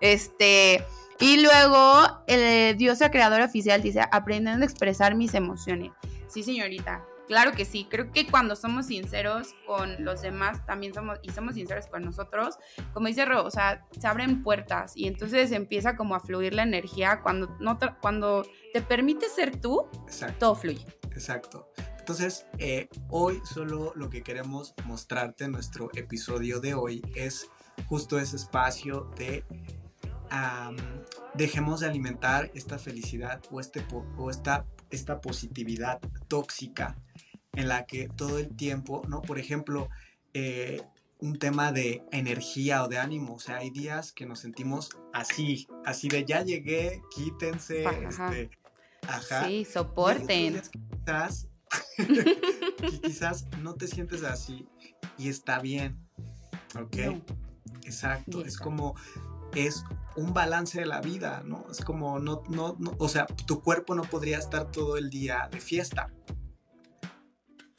Este. 0.00 0.84
Y 1.20 1.40
luego, 1.40 2.22
el 2.26 2.76
Dios 2.76 3.00
el 3.00 3.10
creador 3.10 3.40
oficial 3.40 3.82
dice: 3.82 4.02
aprendiendo 4.10 4.64
a 4.64 4.68
expresar 4.68 5.14
mis 5.14 5.34
emociones. 5.34 5.92
Sí, 6.26 6.42
señorita 6.42 7.04
Claro 7.26 7.52
que 7.52 7.64
sí, 7.64 7.86
creo 7.90 8.10
que 8.10 8.26
cuando 8.26 8.56
somos 8.56 8.86
sinceros 8.86 9.54
con 9.66 10.04
los 10.04 10.22
demás, 10.22 10.64
también 10.66 10.92
somos, 10.92 11.18
y 11.22 11.30
somos 11.30 11.54
sinceros 11.54 11.86
con 11.86 12.04
nosotros, 12.04 12.58
como 12.92 13.06
dice 13.06 13.24
Ro, 13.24 13.44
o 13.44 13.50
sea, 13.50 13.86
se 13.98 14.06
abren 14.06 14.42
puertas 14.42 14.92
y 14.96 15.06
entonces 15.06 15.52
empieza 15.52 15.96
como 15.96 16.14
a 16.14 16.20
fluir 16.20 16.54
la 16.54 16.62
energía 16.62 17.20
cuando, 17.22 17.56
no 17.60 17.78
cuando 18.00 18.46
te 18.72 18.82
permite 18.82 19.28
ser 19.28 19.60
tú, 19.60 19.88
todo 20.38 20.54
fluye. 20.54 20.86
Exacto. 21.12 21.70
Entonces, 21.98 22.46
eh, 22.58 22.88
hoy 23.08 23.40
solo 23.44 23.92
lo 23.94 24.10
que 24.10 24.22
queremos 24.22 24.74
mostrarte 24.84 25.44
en 25.44 25.52
nuestro 25.52 25.88
episodio 25.94 26.60
de 26.60 26.74
hoy 26.74 27.02
es 27.14 27.48
justo 27.86 28.18
ese 28.18 28.36
espacio 28.36 29.10
de 29.16 29.44
dejemos 31.34 31.80
de 31.80 31.86
alimentar 31.86 32.50
esta 32.54 32.78
felicidad 32.78 33.40
o, 33.50 33.60
este, 33.60 33.84
o 34.16 34.30
esta, 34.30 34.66
esta 34.90 35.20
positividad 35.20 36.00
tóxica 36.28 36.96
en 37.52 37.68
la 37.68 37.86
que 37.86 38.08
todo 38.08 38.38
el 38.38 38.54
tiempo, 38.56 39.02
¿no? 39.08 39.22
Por 39.22 39.38
ejemplo, 39.38 39.88
eh, 40.32 40.82
un 41.20 41.38
tema 41.38 41.72
de 41.72 42.02
energía 42.10 42.84
o 42.84 42.88
de 42.88 42.98
ánimo, 42.98 43.34
o 43.34 43.38
sea, 43.38 43.58
hay 43.58 43.70
días 43.70 44.12
que 44.12 44.26
nos 44.26 44.40
sentimos 44.40 44.90
así, 45.12 45.66
así 45.84 46.08
de 46.08 46.24
ya 46.24 46.42
llegué, 46.42 47.02
quítense, 47.14 47.84
este, 47.84 48.50
ajá. 49.06 49.46
Sí, 49.46 49.64
soporten. 49.64 50.60
quizás, 50.90 51.48
quizás 53.02 53.46
no 53.62 53.74
te 53.74 53.86
sientes 53.86 54.22
así 54.24 54.66
y 55.16 55.28
está 55.28 55.60
bien, 55.60 55.98
¿ok? 56.78 57.22
Exacto, 57.84 58.44
es 58.44 58.58
como, 58.58 58.94
es 59.54 59.84
un 60.16 60.32
balance 60.32 60.78
de 60.78 60.86
la 60.86 61.00
vida, 61.00 61.42
¿no? 61.44 61.66
Es 61.70 61.84
como, 61.84 62.18
no, 62.18 62.42
no, 62.48 62.76
no, 62.78 62.94
o 62.98 63.08
sea, 63.08 63.26
tu 63.26 63.62
cuerpo 63.62 63.94
no 63.94 64.02
podría 64.02 64.38
estar 64.38 64.70
todo 64.70 64.96
el 64.96 65.10
día 65.10 65.48
de 65.50 65.60
fiesta, 65.60 66.10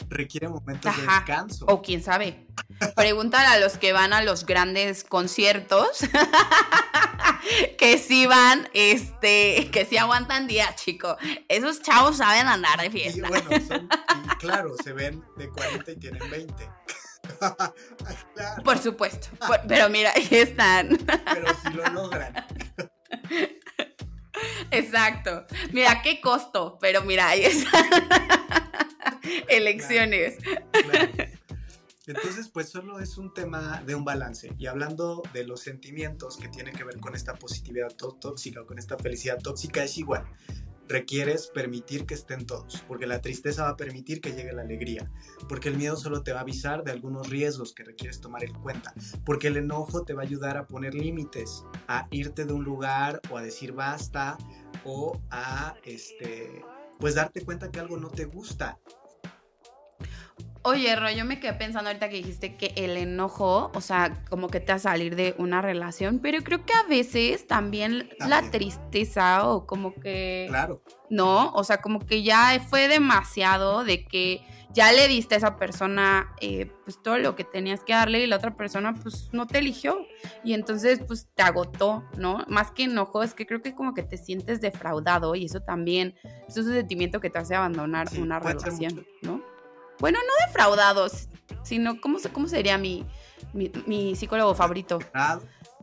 requiere 0.10 0.48
momentos 0.48 0.96
de 0.96 1.02
descanso. 1.02 1.66
O 1.68 1.82
quién 1.82 2.02
sabe. 2.04 2.48
Preguntan 2.96 3.46
a 3.46 3.58
los 3.58 3.78
que 3.78 3.94
van 3.94 4.14
a 4.14 4.22
los 4.22 4.46
grandes 4.46 5.04
conciertos 5.04 6.00
que 7.78 7.98
sí 7.98 8.26
van, 8.26 8.70
este, 8.74 9.70
que 9.72 9.86
sí 9.86 9.98
aguantan 9.98 10.48
día, 10.48 10.76
chico. 10.76 11.18
Esos 11.48 11.82
chavos 11.82 12.18
saben 12.18 12.48
andar 12.48 12.82
de 12.82 12.92
fiesta. 12.92 13.20
Y 13.20 13.30
bueno, 13.30 13.50
son, 13.68 13.90
claro, 14.40 14.76
se 14.84 14.94
ven 14.94 15.24
de 15.38 15.50
40 15.50 15.92
y 15.92 15.96
tienen 15.98 16.30
20. 16.30 16.70
Por 18.64 18.78
supuesto. 18.78 19.28
pero 19.68 19.90
mira, 19.90 20.12
ahí 20.16 20.28
están. 20.32 20.98
pero 21.06 21.48
si 21.62 21.74
lo 21.74 21.86
logran. 21.92 22.34
Exacto. 24.72 25.46
Mira, 25.72 26.02
qué 26.02 26.20
costo, 26.22 26.78
pero 26.80 27.02
mira, 27.02 27.30
ahí 27.30 27.46
están. 27.46 27.86
Elecciones. 29.50 30.38
Entonces, 32.08 32.50
pues 32.50 32.70
solo 32.70 33.00
es 33.00 33.18
un 33.18 33.34
tema 33.34 33.82
de 33.86 33.96
un 33.96 34.06
balance. 34.06 34.54
Y 34.60 34.68
hablando 34.68 35.24
de 35.34 35.46
los 35.46 35.62
sentimientos 35.62 36.38
que 36.38 36.50
tiene 36.50 36.72
que 36.72 36.84
ver 36.84 37.00
con 37.00 37.16
esta 37.16 37.34
positividad 37.34 37.90
tóxica 37.96 38.62
o 38.62 38.66
con 38.68 38.78
esta 38.78 38.98
felicidad 38.98 39.40
tóxica, 39.42 39.84
es 39.84 39.98
igual. 39.98 40.26
Requieres 40.88 41.48
permitir 41.48 42.06
que 42.06 42.14
estén 42.14 42.46
todos, 42.46 42.84
porque 42.88 43.08
la 43.08 43.22
tristeza 43.22 43.64
va 43.64 43.70
a 43.70 43.78
permitir 43.78 44.22
que 44.22 44.34
llegue 44.34 44.54
la 44.54 44.62
alegría, 44.62 45.12
porque 45.50 45.70
el 45.70 45.78
miedo 45.78 45.96
solo 45.96 46.24
te 46.24 46.32
va 46.32 46.40
a 46.40 46.42
avisar 46.44 46.84
de 46.84 46.92
algunos 46.92 47.30
riesgos 47.30 47.74
que 47.74 47.84
requieres 47.84 48.22
tomar 48.22 48.44
en 48.44 48.54
cuenta, 48.54 48.94
porque 49.26 49.48
el 49.48 49.58
enojo 49.58 50.04
te 50.04 50.14
va 50.14 50.22
a 50.22 50.26
ayudar 50.26 50.58
a 50.58 50.68
poner 50.68 50.94
límites, 50.94 51.64
a 51.88 52.08
irte 52.12 52.46
de 52.46 52.54
un 52.54 52.64
lugar 52.64 53.22
o 53.32 53.38
a 53.38 53.42
decir 53.42 53.72
basta 53.72 54.38
o 54.84 55.20
a 55.32 55.76
este 55.84 56.64
pues 57.00 57.16
darte 57.16 57.44
cuenta 57.44 57.72
que 57.72 57.80
algo 57.80 57.98
no 57.98 58.10
te 58.10 58.26
gusta 58.26 58.80
Oye, 60.68 60.96
Ro, 60.96 61.12
yo 61.12 61.26
me 61.26 61.40
quedé 61.40 61.54
pensando 61.54 61.92
ahorita 61.92 62.10
que 62.10 62.16
dijiste 62.16 62.56
que 62.56 62.74
el 62.76 62.98
enojo, 62.98 63.72
o 63.76 63.82
sea, 63.82 64.24
como 64.32 64.48
que 64.48 64.60
te 64.60 64.72
va 64.72 64.78
a 64.78 64.80
salir 64.80 65.16
de 65.16 65.36
una 65.38 65.62
relación, 65.62 66.18
pero 66.18 66.44
creo 66.44 66.66
que 66.66 66.74
a 66.74 66.82
veces 66.90 67.46
también, 67.46 68.10
la 68.18 68.50
tristeza 68.50 69.48
o 69.48 69.68
como 69.68 69.94
que... 69.94 70.46
Claro. 70.50 70.82
No, 71.12 71.52
o 71.54 71.64
sea, 71.64 71.84
como 71.84 72.00
que 72.00 72.24
ya 72.24 72.60
fue 72.68 72.88
demasiado 72.88 73.84
de 73.84 74.06
que 74.06 74.42
ya 74.74 74.92
le 74.92 75.08
diste 75.08 75.36
a 75.36 75.38
esa 75.38 75.56
persona 75.56 76.34
eh, 76.42 76.72
pues 76.84 77.00
todo 77.00 77.20
lo 77.20 77.36
que 77.36 77.44
tenías 77.44 77.84
que 77.84 77.94
darle 77.94 78.24
y 78.24 78.28
la 78.28 78.38
otra 78.38 78.58
persona 78.58 78.96
pues 78.96 79.30
no 79.34 79.46
te 79.46 79.60
eligió 79.60 80.08
y 80.44 80.54
entonces 80.54 81.00
pues 81.08 81.30
te 81.36 81.44
agotó, 81.44 82.04
¿no? 82.18 82.44
Más 82.48 82.72
que 82.72 82.86
enojo, 82.86 83.22
es 83.22 83.36
que 83.36 83.46
creo 83.46 83.62
que 83.62 83.76
como 83.76 83.94
que 83.94 84.02
te 84.02 84.18
sientes 84.18 84.62
defraudado 84.62 85.36
y 85.36 85.46
eso 85.46 85.60
también 85.60 86.16
es 86.48 86.58
un 86.58 86.66
sentimiento 86.66 87.20
que 87.20 87.30
te 87.30 87.38
hace 87.38 87.54
abandonar 87.54 88.08
una 88.18 88.40
relación, 88.40 89.06
¿no? 89.22 89.55
Bueno, 90.00 90.20
no 90.20 90.48
defraudados, 90.48 91.30
sino 91.64 92.00
¿cómo, 92.02 92.20
cómo 92.32 92.48
sería 92.48 92.78
mi, 92.78 93.06
mi, 93.54 94.16
psicólogo 94.16 94.56
favorito? 94.56 95.00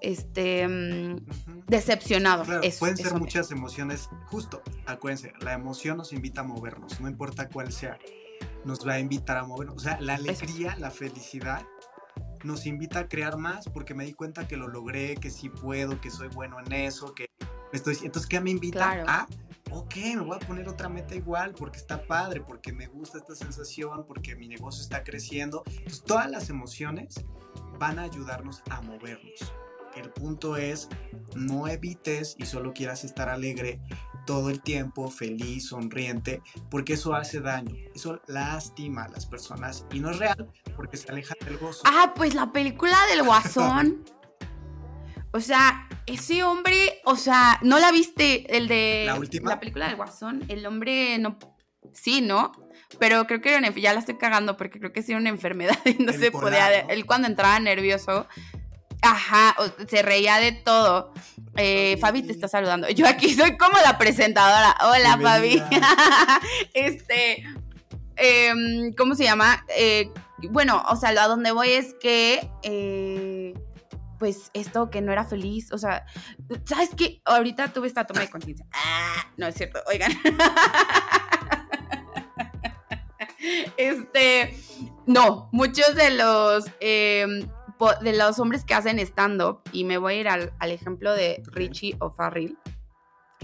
Este, 0.01 0.66
mm, 0.66 1.27
decepcionado. 1.66 2.44
pueden 2.79 2.96
ser 2.96 3.14
muchas 3.14 3.51
emociones. 3.51 4.09
Justo, 4.27 4.62
acuérdense, 4.87 5.33
la 5.40 5.53
emoción 5.53 5.96
nos 5.96 6.12
invita 6.12 6.40
a 6.40 6.44
movernos, 6.44 7.01
no 7.01 7.09
importa 7.09 7.48
cuál 7.48 7.72
sea, 7.72 7.98
nos 8.64 8.87
va 8.87 8.94
a 8.94 8.98
invitar 8.98 9.37
a 9.37 9.44
movernos. 9.44 9.77
O 9.77 9.81
sea, 9.81 10.01
la 10.01 10.14
alegría, 10.14 10.77
la 10.79 10.90
felicidad 10.90 11.66
nos 12.44 12.66
invita 12.66 13.01
a 13.01 13.09
crear 13.09 13.37
más 13.37 13.68
porque 13.68 13.94
me 13.94 14.05
di 14.05 14.12
cuenta 14.12 14.48
que 14.48 14.57
lo 14.57 14.68
logré, 14.68 15.16
que 15.16 15.31
sí 15.31 15.48
puedo, 15.48 16.01
que 16.01 16.11
soy 16.11 16.29
bueno 16.29 16.59
en 16.64 16.72
eso, 16.72 17.14
que 17.14 17.27
estoy... 17.72 17.96
Entonces, 18.03 18.29
¿qué 18.29 18.40
me 18.40 18.51
invita 18.51 19.05
a 19.07 19.27
ok, 19.72 19.96
me 19.96 20.20
voy 20.20 20.37
a 20.37 20.46
poner 20.46 20.68
otra 20.68 20.88
meta 20.88 21.14
igual 21.14 21.54
porque 21.54 21.78
está 21.78 22.06
padre, 22.06 22.40
porque 22.40 22.72
me 22.72 22.87
gusta 22.87 23.18
esta 23.18 23.35
sensación, 23.35 24.04
porque 24.06 24.37
mi 24.37 24.48
negocio 24.48 24.82
está 24.82 25.02
creciendo. 25.02 25.62
Entonces, 25.66 26.02
todas 26.04 26.30
las 26.30 26.50
emociones 26.50 27.24
van 27.78 27.98
a 27.98 28.02
ayudarnos 28.02 28.62
a 28.70 28.80
movernos. 28.82 29.52
El 29.96 30.11
punto 30.11 30.56
es, 30.56 30.88
no 31.35 31.68
evites 31.68 32.37
y 32.38 32.46
solo 32.46 32.72
quieras 32.72 33.04
estar 33.04 33.28
alegre 33.28 33.80
todo 34.26 34.50
el 34.50 34.62
tiempo, 34.62 35.11
feliz, 35.11 35.68
sonriente, 35.68 36.42
porque 36.70 36.94
eso 36.94 37.14
hace 37.14 37.40
daño, 37.40 37.74
eso 37.94 38.20
lastima 38.26 39.04
a 39.04 39.08
las 39.08 39.26
personas 39.26 39.85
y 39.92 40.00
no 40.00 40.11
es 40.11 40.18
real 40.18 40.50
porque 40.76 40.96
se 40.96 41.11
aleja 41.11 41.35
del 41.44 41.58
gozo. 41.58 41.82
Ah, 41.85 42.12
pues 42.14 42.35
la 42.35 42.52
película 42.52 42.96
del 43.11 43.24
guasón. 43.24 44.04
o 45.33 45.40
sea, 45.40 45.88
ese 46.07 46.42
hombre, 46.45 47.01
o 47.05 47.16
sea, 47.16 47.59
¿no 47.62 47.79
la 47.79 47.90
viste? 47.90 48.57
El 48.57 48.68
de 48.68 49.05
la 49.07 49.14
última. 49.14 49.51
La 49.51 49.61
película 49.61 49.87
del 49.87 49.97
Guasón. 49.97 50.45
El 50.49 50.66
hombre 50.66 51.18
no. 51.18 51.38
Sí, 51.95 52.21
¿no? 52.21 52.53
Pero 52.99 53.27
creo 53.27 53.40
que 53.40 53.49
era 53.49 53.59
una, 53.59 53.71
ya 53.75 53.95
la 53.95 54.01
estoy 54.01 54.18
cagando 54.18 54.57
porque 54.57 54.79
creo 54.79 54.92
que 54.92 55.03
sí 55.03 55.12
era 55.12 55.21
una 55.21 55.31
enfermedad 55.31 55.79
y 55.85 56.03
no 56.03 56.12
se 56.12 56.31
podía. 56.31 56.80
Él 56.80 57.07
cuando 57.07 57.28
entraba 57.28 57.59
nervioso, 57.61 58.26
ajá, 59.01 59.57
se 59.89 60.03
reía 60.03 60.39
de 60.39 60.53
todo. 60.53 61.12
Eh, 61.57 61.97
Fabi 62.01 62.22
te 62.22 62.33
está 62.33 62.49
saludando. 62.49 62.89
Yo 62.91 63.07
aquí 63.07 63.35
soy 63.35 63.57
como 63.57 63.78
la 63.83 63.97
presentadora. 63.97 64.76
Hola, 64.83 65.18
Fabi. 65.20 65.62
este, 66.74 67.45
em, 68.16 68.93
¿cómo 68.95 69.14
se 69.14 69.24
llama? 69.24 69.64
Eh, 69.76 70.11
bueno, 70.51 70.83
o 70.89 70.97
sea, 70.97 71.11
a 71.11 71.28
donde 71.28 71.53
voy 71.53 71.70
es 71.70 71.95
que 72.01 72.49
eh, 72.62 73.55
pues 74.23 74.53
esto 74.55 74.89
que 74.89 75.01
no 75.01 75.11
era 75.11 75.25
feliz, 75.25 75.73
o 75.73 75.79
sea, 75.79 76.07
¿sabes 76.64 76.91
qué? 76.97 77.20
Ahorita 77.25 77.73
tuve 77.73 77.89
esta 77.89 78.07
toma 78.07 78.20
de 78.20 78.31
conciencia. 78.31 78.64
Ah, 78.73 79.27
no 79.37 79.49
es 79.49 79.57
cierto, 79.57 79.81
oigan. 79.89 80.12
Este, 83.77 84.57
no, 85.07 85.49
muchos 85.51 85.97
de 85.97 86.11
los 86.11 86.66
em, 86.79 87.49
de 88.01 88.16
los 88.16 88.39
hombres 88.39 88.64
que 88.64 88.75
hacen 88.75 89.01
stand-up, 89.01 89.62
y 89.73 89.83
me 89.83 89.99
voy 89.99 90.14
a 90.14 90.20
ir 90.20 90.29
al, 90.29 90.53
ejemplo 90.61 91.12
de 91.12 91.43
Richie 91.47 91.97
o 91.99 92.12
Farrell, 92.12 92.57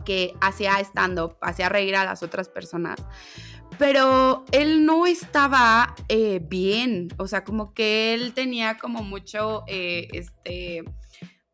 que 0.05 0.37
hacía 0.41 0.79
stand-up, 0.79 1.37
hacía 1.41 1.69
reír 1.69 1.97
a 1.97 2.05
las 2.05 2.23
otras 2.23 2.49
personas, 2.49 3.01
pero 3.79 4.45
él 4.53 4.85
no 4.85 5.07
estaba 5.07 5.95
eh, 6.09 6.41
bien, 6.43 7.09
o 7.17 7.27
sea, 7.27 7.45
como 7.45 7.73
que 7.73 8.13
él 8.15 8.35
tenía 8.35 8.77
como 8.77 9.03
mucho, 9.03 9.65
eh, 9.69 10.09
este, 10.13 10.85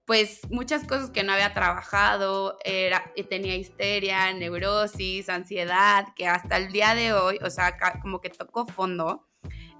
pues 0.06 0.40
muchas 0.50 0.84
cosas 0.84 1.10
que 1.10 1.22
no 1.22 1.32
había 1.32 1.54
trabajado, 1.54 2.58
era, 2.64 3.12
tenía 3.28 3.56
histeria, 3.56 4.32
neurosis, 4.32 5.28
ansiedad, 5.28 6.06
que 6.16 6.26
hasta 6.26 6.56
el 6.56 6.72
día 6.72 6.94
de 6.94 7.12
hoy, 7.12 7.38
o 7.42 7.50
sea, 7.50 7.76
como 8.00 8.20
que 8.20 8.30
tocó 8.30 8.66
fondo 8.66 9.28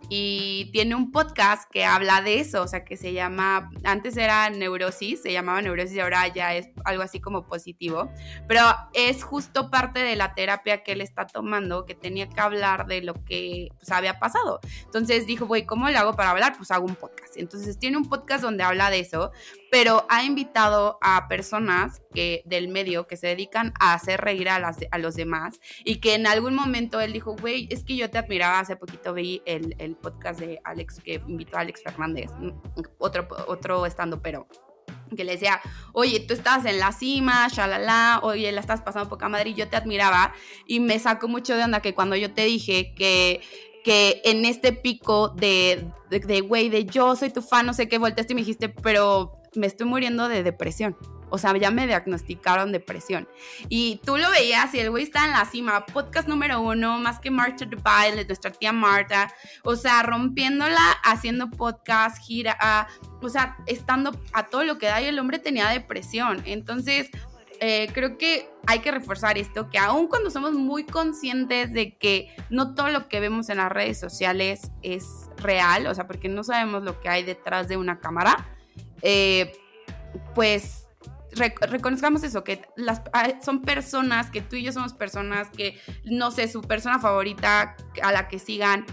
y 0.09 0.71
tiene 0.73 0.95
un 0.95 1.11
podcast 1.11 1.71
que 1.71 1.85
habla 1.85 2.21
de 2.21 2.41
eso, 2.41 2.63
o 2.63 2.69
sea, 2.69 2.85
que 2.85 2.97
se 2.97 3.13
llama, 3.13 3.71
antes 3.85 4.17
era 4.17 4.51
neurosis, 4.51 5.23
se 5.23 5.33
llamaba 5.33 5.63
neurosis 5.63 5.97
y 5.97 6.01
ahora 6.01 6.29
ya 6.29 6.55
es 6.55 6.69
algo 6.85 7.03
así 7.03 7.21
como 7.21 7.47
positivo, 7.47 8.11
pero 8.47 8.63
es 8.93 9.25
justo 9.25 9.71
parte 9.71 10.01
de 10.01 10.17
la 10.17 10.35
terapia 10.35 10.83
que 10.83 10.93
él 10.93 11.01
está 11.01 11.27
tomando, 11.27 11.87
que 11.87 11.95
tenía 11.95 12.29
que 12.29 12.41
hablar 12.41 12.87
de 12.87 13.03
lo 13.03 13.15
que 13.25 13.69
pues, 13.79 13.91
había 13.91 14.19
pasado. 14.19 14.61
Entonces 14.85 15.27
dijo, 15.27 15.47
güey, 15.47 15.67
¿cómo 15.67 15.89
le 15.89 15.97
hago 15.97 16.15
para 16.15 16.31
hablar? 16.31 16.57
Pues 16.57 16.71
hago 16.71 16.87
un 16.87 16.97
podcast. 16.97 17.37
Entonces 17.37 17.79
tiene 17.79 17.97
un 17.97 18.09
podcast 18.09 18.43
donde 18.43 18.63
habla 18.63 18.91
de 18.91 19.01
eso, 19.01 19.33
pero 19.71 20.07
ha 20.09 20.23
invitado 20.23 20.99
a 21.01 21.27
personas 21.29 22.03
del 22.15 22.69
medio 22.69 23.07
que 23.07 23.17
se 23.17 23.29
dedican 23.29 23.73
a 23.81 23.95
hacer 23.95 24.21
reír 24.21 24.49
a, 24.49 24.59
las, 24.59 24.79
a 24.91 24.99
los 24.99 25.15
demás 25.15 25.61
y 25.85 25.97
que 25.97 26.15
en 26.15 26.27
algún 26.27 26.55
momento 26.55 27.01
él 27.01 27.13
dijo, 27.13 27.37
güey, 27.37 27.67
es 27.71 27.85
que 27.85 27.97
yo 27.97 28.11
te 28.11 28.19
admiraba, 28.19 28.61
hace 28.61 28.77
poquito 28.77 29.13
vi 29.15 29.43
el, 29.45 29.97
podcast 30.01 30.41
de 30.41 30.61
Alex, 30.65 31.01
que 31.01 31.23
invitó 31.27 31.57
a 31.57 31.61
Alex 31.61 31.83
Fernández, 31.83 32.31
otro, 32.99 33.29
otro 33.47 33.87
estando 33.87 34.21
pero 34.23 34.47
que 35.17 35.25
le 35.25 35.33
decía, 35.33 35.61
oye, 35.93 36.21
tú 36.21 36.35
estabas 36.35 36.65
en 36.67 36.79
la 36.79 36.93
cima, 36.93 37.49
shalala, 37.49 38.21
oye, 38.23 38.51
la 38.53 38.61
estás 38.61 38.83
pasando 38.83 39.09
poca 39.09 39.29
madre 39.29 39.51
y 39.51 39.55
yo 39.55 39.69
te 39.69 39.77
admiraba 39.77 40.33
y 40.67 40.81
me 40.81 40.99
sacó 40.99 41.29
mucho 41.29 41.57
de 41.57 41.63
onda 41.63 41.81
que 41.81 41.95
cuando 41.95 42.17
yo 42.17 42.33
te 42.33 42.45
dije 42.45 42.95
que 42.95 43.41
que 43.85 44.23
en 44.25 44.47
este 44.47 44.73
pico 44.73 45.29
de, 45.29 45.87
de, 46.09 46.41
güey, 46.41 46.71
de, 46.71 46.87
yo 46.87 47.15
soy 47.15 47.31
tu 47.31 47.43
fan, 47.43 47.67
no 47.67 47.75
sé 47.75 47.87
qué, 47.87 47.99
volteaste 47.99 48.33
y 48.33 48.35
me 48.35 48.41
dijiste, 48.41 48.71
pero 48.71 49.39
me 49.55 49.67
estoy 49.67 49.87
muriendo 49.87 50.27
de 50.29 50.43
depresión. 50.43 50.97
O 51.35 51.39
sea, 51.39 51.53
ya 51.57 51.73
me 51.73 51.89
diagnosticaron 51.89 52.71
depresión. 52.71 53.29
Y 53.69 54.01
tú 54.05 54.17
lo 54.17 54.31
veías 54.31 54.73
y 54.73 54.79
el 54.79 54.91
güey 54.91 55.03
está 55.03 55.25
en 55.25 55.33
la 55.33 55.45
cima. 55.47 55.85
Podcast 55.85 56.29
número 56.29 56.61
uno, 56.61 56.97
más 56.99 57.19
que 57.19 57.33
Marta 57.33 57.65
Dubai, 57.65 58.15
de 58.15 58.25
nuestra 58.25 58.53
tía 58.53 58.73
Marta. 58.73 59.35
O 59.65 59.75
sea, 59.75 60.05
rompiéndola, 60.05 60.93
haciendo 61.03 61.51
podcast, 61.51 62.19
gira, 62.25 62.57
o 63.21 63.29
sea, 63.29 63.57
estando 63.67 64.17
a 64.33 64.47
todo 64.47 64.63
lo 64.63 64.79
que 64.79 64.87
da 64.87 65.03
y 65.03 65.07
el 65.07 65.19
hombre 65.19 65.41
tenía 65.41 65.69
depresión. 65.71 66.41
Entonces, 66.47 67.11
eh, 67.59 67.89
creo 67.93 68.17
que 68.17 68.49
hay 68.69 68.79
que 68.79 68.93
reforzar 68.93 69.37
esto, 69.37 69.71
que 69.71 69.79
aun 69.79 70.07
cuando 70.07 70.31
somos 70.31 70.53
muy 70.53 70.85
conscientes 70.85 71.73
de 71.73 71.97
que 71.97 72.33
no 72.49 72.77
todo 72.77 72.91
lo 72.91 73.09
que 73.09 73.19
vemos 73.19 73.49
en 73.49 73.57
las 73.57 73.73
redes 73.73 73.99
sociales 73.99 74.71
es 74.83 75.29
real, 75.39 75.89
o 75.89 75.95
sea, 75.97 76.07
porque 76.07 76.29
no 76.29 76.45
sabemos 76.45 76.85
lo 76.85 77.01
que 77.01 77.09
hay 77.09 77.25
detrás 77.25 77.67
de 77.67 77.77
una 77.77 77.99
cámara, 77.99 78.49
eh, 79.03 79.51
pues 80.37 80.84
reconozcamos 81.35 82.23
eso, 82.23 82.45
que 82.45 82.63
las, 82.77 83.03
son 83.45 83.63
personas, 83.63 84.31
que 84.31 84.41
tú 84.41 84.57
y 84.57 84.63
yo 84.63 84.73
somos 84.73 84.95
personas 84.95 85.51
que, 85.51 85.79
no 86.05 86.31
sé, 86.31 86.49
su 86.49 86.63
persona 86.63 86.99
favorita 86.99 87.77
a 88.03 88.13
la 88.13 88.29
que 88.29 88.39
sigan 88.39 88.87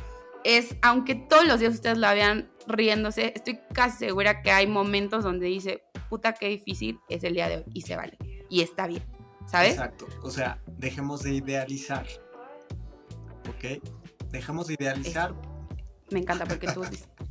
es, 0.44 0.76
aunque 0.82 1.16
todos 1.16 1.46
los 1.46 1.60
días 1.60 1.74
ustedes 1.74 1.98
la 1.98 2.14
vean 2.14 2.50
riéndose, 2.68 3.34
estoy 3.36 3.60
casi 3.74 3.98
segura 3.98 4.42
que 4.42 4.52
hay 4.52 4.68
momentos 4.68 5.24
donde 5.24 5.48
dice, 5.48 5.84
puta, 6.10 6.34
qué 6.34 6.48
difícil 6.48 7.00
es 7.10 7.24
el 7.24 7.34
día 7.34 7.48
de 7.48 7.58
hoy 7.58 7.64
y 7.74 7.82
se 7.82 7.96
vale 7.96 8.18
y 8.50 8.62
está 8.62 8.86
bien, 8.86 9.04
¿sabes? 9.48 9.74
Exacto, 9.74 10.08
o 10.24 10.30
sea, 10.30 10.60
dejemos 10.78 11.24
de 11.24 11.36
idealizar, 11.36 12.06
¿ok? 13.50 13.82
Dejemos 14.30 14.68
de 14.68 14.74
idealizar. 14.74 15.34
Me 16.12 16.20
encanta 16.20 16.46
porque 16.46 16.68
tú 16.68 16.82
dices 16.82 17.10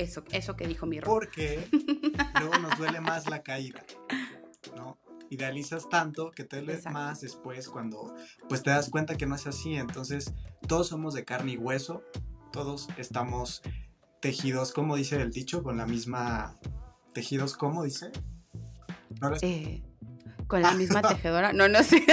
eso, 0.00 0.24
eso 0.32 0.56
que 0.56 0.66
dijo 0.66 0.86
mi 0.86 1.00
Porque 1.00 1.68
luego 2.40 2.58
nos 2.58 2.76
duele 2.78 3.00
más 3.00 3.28
la 3.28 3.42
caída, 3.42 3.84
¿no? 4.76 4.98
Idealizas 5.30 5.88
tanto 5.88 6.30
que 6.30 6.44
te 6.44 6.60
duele 6.60 6.80
más 6.90 7.20
después 7.20 7.68
cuando 7.68 8.14
pues 8.48 8.62
te 8.62 8.70
das 8.70 8.90
cuenta 8.90 9.16
que 9.16 9.26
no 9.26 9.36
es 9.36 9.46
así. 9.46 9.74
Entonces, 9.76 10.34
todos 10.66 10.88
somos 10.88 11.14
de 11.14 11.24
carne 11.24 11.52
y 11.52 11.56
hueso, 11.56 12.02
todos 12.52 12.88
estamos 12.96 13.62
tejidos, 14.20 14.72
como 14.72 14.96
dice 14.96 15.16
el 15.16 15.30
dicho, 15.30 15.62
con 15.62 15.76
la 15.76 15.86
misma... 15.86 16.56
Tejidos, 17.14 17.56
¿cómo 17.56 17.82
dice? 17.82 18.12
Eh, 19.42 19.82
con 20.46 20.62
la 20.62 20.72
misma 20.72 21.02
tejedora. 21.08 21.52
No, 21.52 21.68
no 21.68 21.82
sé. 21.82 22.04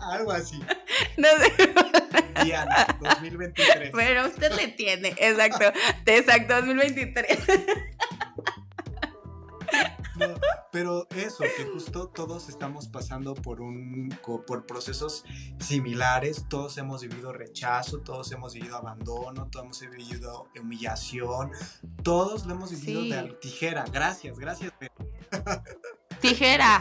Algo 0.00 0.32
así. 0.32 0.60
No 1.16 1.28
sé. 1.38 2.00
Diana, 2.32 2.86
2023. 3.00 3.90
Pero 3.92 4.26
usted 4.26 4.52
le 4.52 4.68
tiene, 4.68 5.14
exacto. 5.18 5.72
Exacto, 6.06 6.54
2023. 6.56 7.38
pero 10.70 11.06
eso, 11.16 11.44
que 11.56 11.64
justo 11.64 12.08
todos 12.08 12.48
estamos 12.48 12.88
pasando 12.88 13.34
por 13.34 13.60
un 13.60 14.14
por 14.46 14.66
procesos 14.66 15.24
similares, 15.58 16.46
todos 16.48 16.76
hemos 16.78 17.02
vivido 17.02 17.32
rechazo, 17.32 18.00
todos 18.00 18.30
hemos 18.32 18.54
vivido 18.54 18.76
abandono, 18.76 19.48
todos 19.48 19.82
hemos 19.82 19.96
vivido 19.96 20.48
humillación, 20.60 21.50
todos 22.02 22.46
lo 22.46 22.54
hemos 22.54 22.70
vivido 22.70 23.02
de 23.02 23.34
tijera. 23.40 23.84
Gracias, 23.92 24.38
gracias. 24.38 24.72
Tijera. 26.22 26.80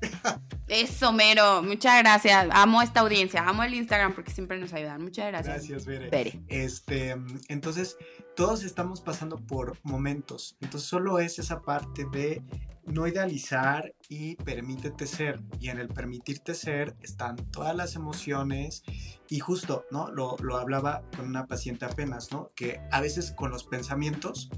Eso, 0.68 1.12
Mero. 1.12 1.62
Muchas 1.62 2.02
gracias. 2.02 2.48
Amo 2.50 2.82
esta 2.82 3.00
audiencia. 3.00 3.48
Amo 3.48 3.62
el 3.62 3.74
Instagram 3.74 4.14
porque 4.14 4.32
siempre 4.32 4.58
nos 4.58 4.72
ayudan. 4.72 5.00
Muchas 5.00 5.28
gracias. 5.28 5.68
Gracias, 5.68 5.86
Bere. 5.86 6.42
Este, 6.48 7.16
entonces, 7.48 7.96
todos 8.34 8.64
estamos 8.64 9.00
pasando 9.00 9.36
por 9.36 9.78
momentos. 9.84 10.56
Entonces, 10.60 10.88
solo 10.88 11.20
es 11.20 11.38
esa 11.38 11.62
parte 11.62 12.04
de 12.10 12.42
no 12.84 13.06
idealizar 13.06 13.94
y 14.08 14.34
permítete 14.36 15.06
ser. 15.06 15.40
Y 15.60 15.68
en 15.68 15.78
el 15.78 15.88
permitirte 15.88 16.54
ser 16.54 16.96
están 17.00 17.36
todas 17.36 17.76
las 17.76 17.94
emociones. 17.94 18.82
Y 19.28 19.38
justo, 19.38 19.84
¿no? 19.92 20.10
Lo, 20.10 20.36
lo 20.38 20.56
hablaba 20.56 21.02
con 21.16 21.26
una 21.26 21.46
paciente 21.46 21.84
apenas, 21.84 22.32
¿no? 22.32 22.50
Que 22.56 22.80
a 22.90 23.00
veces 23.00 23.30
con 23.30 23.50
los 23.50 23.64
pensamientos 23.64 24.50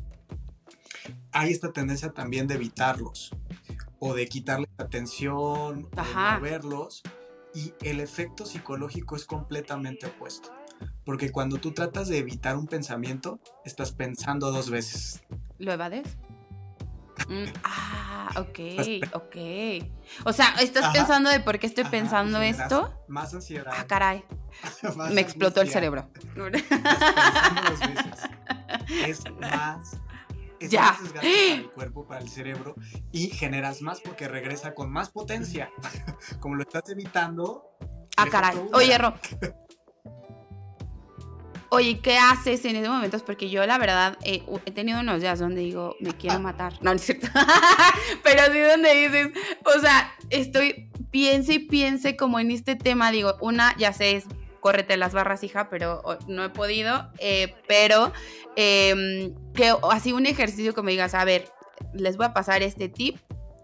hay 1.33 1.53
esta 1.53 1.73
tendencia 1.73 2.11
también 2.13 2.47
de 2.47 2.55
evitarlos 2.55 3.31
o 3.99 4.15
de 4.15 4.29
quitarles 4.29 4.71
atención, 4.79 5.89
o 5.97 6.35
de 6.35 6.41
verlos. 6.41 7.03
Y 7.55 7.73
el 7.83 8.01
efecto 8.01 8.45
psicológico 8.45 9.17
es 9.17 9.25
completamente 9.25 10.07
opuesto. 10.07 10.51
Porque 11.05 11.31
cuando 11.31 11.57
tú 11.57 11.73
tratas 11.73 12.09
de 12.09 12.19
evitar 12.19 12.57
un 12.57 12.67
pensamiento, 12.67 13.41
estás 13.65 13.93
pensando 13.93 14.51
dos 14.51 14.69
veces. 14.69 15.23
¿Lo 15.59 15.73
evades? 15.73 16.19
Mm, 17.29 17.45
ah, 17.65 18.29
ok, 18.37 18.59
ok. 19.15 19.37
O 20.25 20.33
sea, 20.33 20.55
¿estás 20.61 20.93
pensando 20.93 21.31
de 21.31 21.41
por 21.41 21.59
qué 21.59 21.67
estoy 21.67 21.85
pensando 21.85 22.41
esto? 22.41 22.93
Más 23.09 23.33
ansiedad. 23.33 23.73
Ah, 23.75 23.87
caray. 23.87 24.25
Me 25.13 25.21
explotó 25.21 25.61
el 25.61 25.71
cerebro. 25.71 26.09
Es 29.05 29.25
más 29.41 29.99
ya. 30.61 30.99
para 31.15 31.29
el 31.29 31.71
cuerpo, 31.75 32.07
para 32.07 32.21
el 32.21 32.29
cerebro 32.29 32.75
y 33.13 33.29
generas 33.29 33.83
más 33.83 34.01
porque 34.01 34.29
regresa 34.29 34.75
con 34.75 34.91
más 34.91 35.11
potencia. 35.11 35.71
Como 36.41 36.57
lo 36.57 36.63
estás 36.63 36.89
evitando. 36.91 37.77
Ah, 38.17 38.27
caray. 38.31 38.57
Oye, 38.73 38.97
Ro. 38.99 39.15
Oye, 41.69 41.99
¿qué 42.01 42.17
haces 42.17 42.65
en 42.65 42.77
esos 42.77 42.95
momentos? 42.95 43.23
Porque 43.23 43.51
yo, 43.51 43.67
la 43.67 43.77
verdad, 43.77 44.17
he 44.23 44.71
tenido 44.71 45.01
unos 45.01 45.21
días 45.21 45.41
donde 45.41 45.63
digo, 45.63 45.97
me 46.01 46.13
quiero 46.13 46.39
matar. 46.39 46.75
No, 46.75 46.91
no 46.91 46.93
es 46.93 47.03
cierto. 47.03 47.27
Pero 48.23 48.53
sí 48.53 48.61
donde 48.61 48.95
dices, 48.95 49.29
o 49.65 49.81
sea, 49.81 50.15
estoy, 50.31 50.91
piense 51.11 51.55
y 51.55 51.59
piense 51.59 52.17
como 52.17 52.39
en 52.39 52.53
este 52.53 52.77
tema. 52.77 53.11
Digo, 53.11 53.37
una, 53.41 53.77
ya 53.77 53.93
sé, 53.93 54.17
es 54.17 54.27
córrete 54.67 54.97
las 54.97 55.13
barras, 55.13 55.45
hija, 55.45 55.71
pero 55.71 56.03
no 56.27 56.45
he 56.45 56.49
podido. 56.49 57.13
Eh, 57.19 57.55
pero 57.69 58.13
em, 58.57 59.35
que 59.53 59.73
así 59.91 60.13
un 60.13 60.27
ejercicio 60.27 60.75
que 60.75 60.83
me 60.83 60.91
digas, 60.91 61.15
a 61.15 61.25
ver, 61.25 61.49
les 61.93 62.17
voy 62.17 62.27
a 62.27 62.35
pasar 62.35 62.63
este 62.63 62.89
tip 62.89 63.17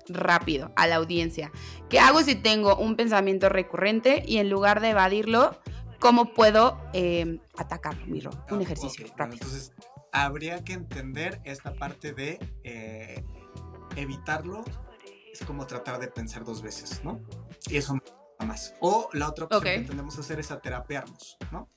rápido 0.09 0.73
a 0.77 0.87
la 0.87 0.97
audiencia. 0.97 1.51
¿Qué 1.89 1.99
hago 1.99 2.23
si 2.23 2.35
tengo 2.35 2.77
un 2.77 2.97
pensamiento 2.97 3.49
recurrente 3.49 4.23
y 4.27 4.39
en 4.39 4.51
lugar 4.51 4.81
de 4.81 4.91
evadirlo, 4.91 5.59
cómo 5.99 6.35
puedo 6.35 6.81
eh, 6.93 7.39
atacarlo, 7.57 8.07
mi 8.07 8.21
Un 8.21 8.59
ah, 8.59 8.63
ejercicio 8.63 9.07
rápido. 9.17 9.45
entonces, 9.45 9.73
habría 10.13 10.63
que 10.65 10.73
entender 10.73 11.41
esta 11.45 11.73
parte 11.75 12.13
de 12.13 12.39
eh, 12.65 13.25
evitarlo. 13.97 14.65
Es 15.33 15.45
como 15.47 15.67
tratar 15.67 15.99
de 15.99 16.09
pensar 16.09 16.45
dos 16.45 16.61
veces, 16.61 17.03
¿no? 17.05 17.21
Y 17.69 17.77
eso 17.77 17.95
más. 18.45 18.75
O 18.81 19.09
la 19.13 19.29
otra 19.29 19.47
opción 19.47 19.63
que 19.63 19.81
tendemos 19.81 20.17
a 20.19 20.21
hacer 20.21 20.41
es 20.41 20.51
a 20.51 20.61
terapearnos, 20.61 21.39
¿no? 21.51 21.69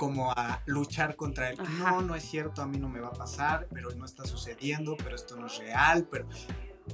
Como 0.00 0.32
a 0.32 0.62
luchar 0.64 1.14
contra 1.14 1.50
el, 1.50 1.58
no, 1.78 2.00
no 2.00 2.14
es 2.14 2.24
cierto, 2.24 2.62
a 2.62 2.66
mí 2.66 2.78
no 2.78 2.88
me 2.88 3.00
va 3.00 3.08
a 3.08 3.12
pasar, 3.12 3.68
pero 3.70 3.90
no 3.90 4.06
está 4.06 4.24
sucediendo, 4.24 4.96
pero 4.96 5.14
esto 5.14 5.36
no 5.36 5.46
es 5.46 5.58
real, 5.58 6.08
pero, 6.10 6.26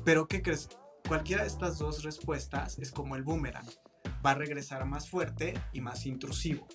pero 0.05 0.27
¿qué 0.27 0.43
crees? 0.43 0.69
cualquiera 1.07 1.43
de 1.43 1.49
estas 1.49 1.79
dos 1.79 2.03
respuestas 2.03 2.79
es 2.79 2.91
como 2.91 3.17
el 3.17 3.23
boomerang. 3.23 3.67
Va 4.25 4.33
a 4.33 4.35
regresar 4.35 4.85
más 4.87 5.09
fuerte 5.09 5.55
y 5.73 5.81
más 5.81 6.07
intrusivo. 6.07 6.67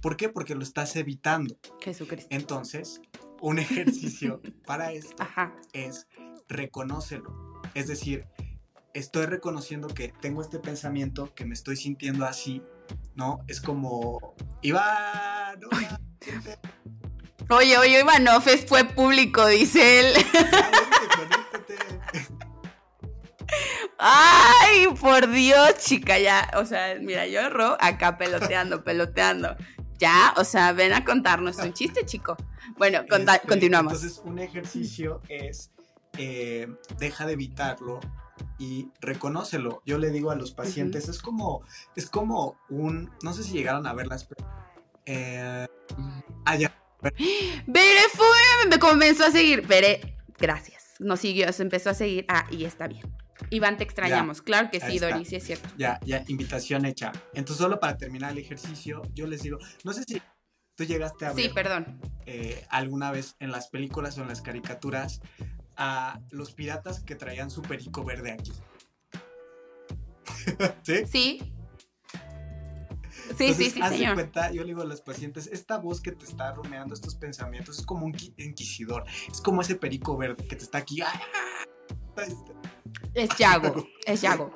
¿Por 0.00 0.16
qué? 0.16 0.28
Porque 0.28 0.54
lo 0.54 0.62
estás 0.62 0.94
evitando. 0.96 1.56
Jesucristo. 1.80 2.28
Entonces, 2.30 3.00
un 3.40 3.58
ejercicio 3.58 4.40
para 4.64 4.92
esto 4.92 5.26
es 5.72 6.06
reconócelo. 6.48 7.62
Es 7.74 7.88
decir, 7.88 8.26
estoy 8.94 9.26
reconociendo 9.26 9.88
que 9.88 10.12
tengo 10.20 10.42
este 10.42 10.58
pensamiento, 10.58 11.34
que 11.34 11.44
me 11.44 11.54
estoy 11.54 11.76
sintiendo 11.76 12.24
así, 12.26 12.62
¿no? 13.14 13.40
Es 13.48 13.60
como, 13.60 14.34
Iván, 14.62 15.60
Oye, 17.50 17.78
oye, 17.78 18.00
Ivanov 18.00 18.42
fue 18.68 18.84
público, 18.84 19.44
dice 19.46 20.00
él. 20.00 20.14
Ay, 23.98 24.86
por 25.00 25.28
Dios, 25.30 25.74
chica, 25.78 26.18
ya. 26.18 26.48
O 26.56 26.64
sea, 26.64 26.96
mira, 27.00 27.26
yo 27.26 27.40
erro 27.40 27.76
acá 27.80 28.16
peloteando, 28.16 28.84
peloteando. 28.84 29.56
Ya, 29.98 30.32
o 30.36 30.44
sea, 30.44 30.72
ven 30.72 30.92
a 30.92 31.04
contarnos 31.04 31.56
un 31.58 31.72
chiste, 31.72 32.06
chico. 32.06 32.36
Bueno, 32.78 33.00
este, 33.00 33.40
continuamos. 33.46 33.94
Entonces, 33.94 34.22
un 34.24 34.38
ejercicio 34.38 35.20
es, 35.28 35.72
eh, 36.16 36.68
deja 36.98 37.26
de 37.26 37.32
evitarlo 37.32 37.98
y 38.58 38.88
reconócelo. 39.00 39.82
Yo 39.86 39.98
le 39.98 40.10
digo 40.10 40.30
a 40.30 40.36
los 40.36 40.52
pacientes, 40.52 41.08
es 41.08 41.20
como, 41.20 41.62
es 41.96 42.08
como 42.08 42.56
un, 42.68 43.10
no 43.22 43.32
sé 43.32 43.44
si 43.44 43.52
llegaron 43.52 43.86
a 43.86 43.92
ver 43.94 44.06
las... 44.06 44.28
Eh, 45.06 45.66
allá 46.44 46.74
Bere 47.66 48.00
fue, 48.12 48.68
me 48.68 48.78
comenzó 48.78 49.24
a 49.24 49.30
seguir. 49.30 49.66
Bere, 49.66 50.16
gracias. 50.38 50.94
Nos 50.98 51.20
siguió, 51.20 51.52
se 51.52 51.62
empezó 51.62 51.90
a 51.90 51.94
seguir. 51.94 52.26
Ah, 52.28 52.46
y 52.50 52.64
está 52.64 52.86
bien. 52.86 53.02
Iván, 53.48 53.78
te 53.78 53.84
extrañamos. 53.84 54.42
claro 54.42 54.70
que 54.70 54.80
sí, 54.80 54.98
Doris, 54.98 55.28
sí 55.28 55.36
es 55.36 55.44
cierto. 55.44 55.68
Ya, 55.78 55.98
ya, 56.04 56.22
invitación 56.28 56.84
hecha. 56.84 57.10
Entonces, 57.32 57.62
solo 57.62 57.80
para 57.80 57.96
terminar 57.96 58.32
el 58.32 58.38
ejercicio, 58.38 59.02
yo 59.14 59.26
les 59.26 59.42
digo, 59.42 59.58
no 59.82 59.92
sé 59.94 60.04
si 60.04 60.20
tú 60.74 60.84
llegaste 60.84 61.24
a 61.24 61.32
ver. 61.32 61.46
Sí, 61.46 61.50
perdón. 61.54 62.00
Eh, 62.26 62.66
alguna 62.68 63.10
vez 63.10 63.36
en 63.40 63.50
las 63.50 63.68
películas 63.68 64.18
o 64.18 64.22
en 64.22 64.28
las 64.28 64.42
caricaturas 64.42 65.22
a 65.80 66.20
los 66.30 66.52
piratas 66.52 67.00
que 67.00 67.16
traían 67.16 67.50
su 67.50 67.62
perico 67.62 68.04
verde 68.04 68.32
aquí. 68.32 68.52
¿Sí? 70.82 71.06
Sí. 71.06 71.54
Sí, 73.38 73.54
sí, 73.54 73.70
sí, 73.70 73.80
señor. 73.80 74.14
cuenta, 74.14 74.52
yo 74.52 74.62
le 74.62 74.68
digo 74.68 74.82
a 74.82 74.84
los 74.84 75.00
pacientes, 75.00 75.46
esta 75.46 75.78
voz 75.78 76.02
que 76.02 76.12
te 76.12 76.26
está 76.26 76.52
rumeando 76.52 76.94
estos 76.94 77.14
pensamientos 77.14 77.78
es 77.78 77.86
como 77.86 78.04
un 78.04 78.14
inquisidor, 78.36 79.04
es 79.30 79.40
como 79.40 79.62
ese 79.62 79.76
perico 79.76 80.16
verde 80.16 80.46
que 80.46 80.56
te 80.56 80.64
está 80.64 80.78
aquí. 80.78 81.00
Es 83.14 83.28
Yago, 83.36 83.86
es 84.06 84.22
Yago. 84.22 84.52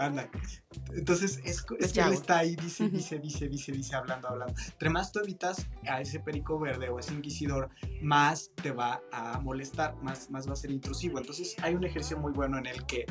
Entonces, 0.94 1.40
es, 1.44 1.62
que 1.62 2.00
él 2.00 2.12
está 2.12 2.38
ahí, 2.38 2.56
dice, 2.56 2.88
dice, 2.88 3.18
dice, 3.18 3.48
dice, 3.48 3.72
dice, 3.72 3.96
hablando, 3.96 4.28
hablando. 4.28 4.54
Entre 4.72 4.90
más 4.90 5.10
tú 5.10 5.20
evitas 5.20 5.66
a 5.88 6.00
ese 6.00 6.20
perico 6.20 6.58
verde 6.58 6.88
o 6.88 6.98
ese 6.98 7.12
inquisidor, 7.14 7.70
más 8.00 8.50
te 8.62 8.70
va 8.70 9.02
a 9.12 9.40
molestar, 9.40 9.96
más, 10.02 10.30
más 10.30 10.48
va 10.48 10.52
a 10.52 10.56
ser 10.56 10.70
intrusivo. 10.70 11.18
Entonces, 11.18 11.56
hay 11.62 11.74
un 11.74 11.84
ejercicio 11.84 12.18
muy 12.18 12.32
bueno 12.32 12.58
en 12.58 12.66
el 12.66 12.84
que 12.86 13.06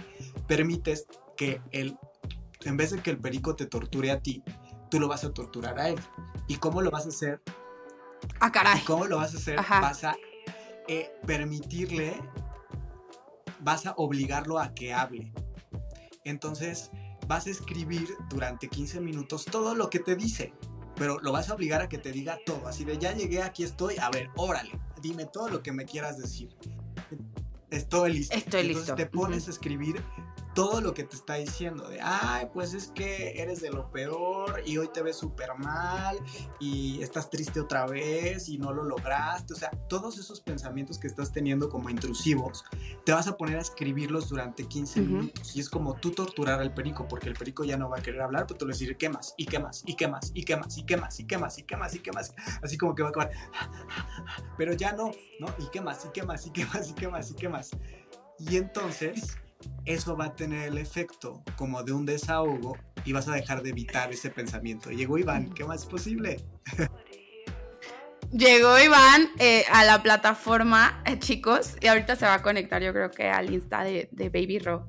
permites 0.48 1.08
que 1.36 1.62
él, 1.72 1.98
en 2.64 2.78
vez 2.78 2.92
de 2.92 3.02
que 3.02 3.12
el 3.12 3.20
perico 3.20 3.56
te 3.56 3.66
torture 3.66 4.12
a 4.12 4.22
ti, 4.22 4.44
tú 4.90 5.00
lo 5.00 5.08
vas 5.08 5.24
a 5.26 5.34
torturar 5.34 5.80
a 5.80 5.90
él. 5.90 6.00
¿Y 6.48 6.58
cómo 6.58 6.82
lo 6.82 6.92
vas 6.92 7.06
a 7.06 7.10
hacer? 7.10 7.42
Ah, 8.40 8.52
caray. 8.52 8.82
¿Cómo 8.86 9.06
lo 9.06 9.18
vas 9.18 9.34
a 9.34 9.38
hacer? 9.38 9.58
Vas 9.58 10.04
a 10.04 10.16
eh, 10.88 11.12
permitirle, 11.26 12.16
vas 13.64 13.86
a 13.86 13.94
obligarlo 13.98 14.60
a 14.60 14.74
que 14.74 14.94
hable. 14.94 15.32
Entonces, 16.24 16.92
vas 17.28 17.48
a 17.48 17.50
escribir 17.50 18.08
durante 18.30 18.68
15 18.68 19.00
minutos 19.02 19.46
todo 19.46 19.76
lo 19.76 19.90
que 19.90 20.00
te 20.00 20.16
dice, 20.16 20.54
pero 20.96 21.20
lo 21.20 21.32
vas 21.32 21.50
a 21.50 21.56
obligar 21.56 21.82
a 21.82 21.90
que 21.90 21.98
te 21.98 22.12
diga 22.12 22.38
todo. 22.46 22.68
Así 22.68 22.86
de, 22.86 22.98
ya 22.98 23.14
llegué, 23.14 23.42
aquí 23.42 23.64
estoy, 23.64 23.98
a 23.98 24.10
ver, 24.10 24.30
órale, 24.36 24.72
dime 25.02 25.26
todo 25.26 25.50
lo 25.50 25.64
que 25.64 25.72
me 25.72 25.86
quieras 25.86 26.18
decir. 26.18 26.50
Estoy 27.70 28.14
listo. 28.14 28.36
Estoy 28.36 28.62
Entonces 28.62 28.90
listo. 28.90 28.96
Te 28.96 29.06
pones 29.08 29.48
a 29.48 29.52
escribir 29.52 30.04
todo 30.54 30.82
lo 30.82 30.94
que 30.94 31.04
te 31.04 31.16
está 31.16 31.36
diciendo 31.36 31.88
de, 31.88 32.00
ay, 32.02 32.48
pues 32.54 32.74
es 32.74 32.88
que 32.88 33.42
eres 33.42 33.62
de 33.62 33.72
lo 33.72 33.90
peor 33.92 34.62
y 34.66 34.78
hoy 34.78 34.90
te 34.94 35.02
ves 35.02 35.18
súper 35.18 35.56
mal 35.58 36.18
y 36.60 37.02
estás 37.02 37.30
triste 37.30 37.60
otra 37.60 37.86
vez 37.86 38.50
y 38.50 38.58
no 38.58 38.72
lo 38.72 38.84
lograste. 38.84 39.54
O 39.54 39.56
sea, 39.56 39.72
todos 39.90 40.18
esos 40.20 40.42
pensamientos 40.42 40.98
que 41.00 41.08
estás 41.08 41.32
teniendo 41.32 41.70
como 41.70 41.90
intrusivos, 41.90 42.64
te 43.06 43.12
vas 43.12 43.28
a 43.28 43.38
poner 43.38 43.58
a 43.58 43.62
escribirlos 43.62 44.30
durante 44.30 44.68
15 44.68 45.02
minutos. 45.02 45.56
Y 45.56 45.60
es 45.60 45.70
como 45.70 45.96
tú 45.96 46.12
torturar 46.12 46.60
al 46.60 46.74
perico, 46.74 47.08
porque 47.08 47.30
el 47.30 47.36
perico 47.36 47.64
ya 47.64 47.78
no 47.78 47.90
va 47.90 47.98
a 47.98 48.02
querer 48.02 48.22
hablar, 48.22 48.46
pero 48.48 48.58
te 48.60 48.66
lo 48.66 48.70
va 48.70 48.76
a 48.76 48.78
decir, 48.78 48.98
¿qué 48.98 49.10
más? 49.10 49.34
¿Y 49.38 49.46
qué 49.46 49.60
más? 49.60 49.84
¿Y 49.86 49.96
qué 49.96 50.08
más? 50.08 50.32
¿Y 50.34 50.44
qué 50.44 50.56
más? 50.56 50.78
¿Y 50.78 50.86
qué 50.86 50.98
más? 50.98 51.20
¿Y 51.20 51.26
qué 51.26 51.38
más? 51.38 51.58
¿Y 51.58 51.64
qué 51.64 51.78
más? 51.78 51.96
¿Y 51.96 52.00
qué 52.00 52.12
más? 52.12 52.34
Así 52.62 52.78
como 52.78 52.96
que 52.96 53.04
va 53.04 53.10
a 53.10 53.12
acabar. 53.12 53.32
Pero 54.58 54.74
ya 54.74 54.94
no, 54.94 55.12
¿no? 55.40 55.48
¿Y 55.58 55.68
qué 55.72 55.82
más? 55.82 56.06
¿Y 56.06 56.10
qué 56.10 56.24
más? 56.24 56.46
¿Y 56.46 56.52
qué 56.52 56.66
más? 56.66 56.90
¿Y 56.90 56.94
qué 56.94 57.08
más? 57.08 57.32
¿Y 57.32 57.34
qué 57.34 57.50
más? 57.50 57.72
Y 58.40 58.58
entonces 58.58 59.38
eso 59.86 60.16
va 60.16 60.26
a 60.26 60.36
tener 60.36 60.68
el 60.68 60.78
efecto 60.78 61.44
como 61.56 61.84
de 61.84 61.92
un 61.92 62.06
desahogo 62.06 62.78
y 63.06 63.14
vas 63.14 63.28
a 63.28 63.34
dejar 63.34 63.64
de 63.64 63.72
evitar 63.72 64.12
ese 64.12 64.30
pensamiento. 64.30 64.92
Llegó 64.92 65.18
Iván, 65.18 65.54
¿qué 65.54 65.66
más 65.66 65.82
es 65.82 65.88
posible? 65.88 66.40
Llegó 68.32 68.80
Iván 68.80 69.30
eh, 69.38 69.66
a 69.72 69.84
la 69.84 70.02
plataforma, 70.02 71.04
eh, 71.06 71.20
chicos, 71.20 71.76
y 71.82 71.88
ahorita 71.88 72.16
se 72.16 72.26
va 72.26 72.36
a 72.36 72.42
conectar, 72.42 72.82
yo 72.82 72.92
creo 72.92 73.12
que 73.12 73.30
al 73.30 73.54
Insta 73.54 73.84
de, 73.84 74.10
Baby 74.12 74.60
Ro. 74.60 74.88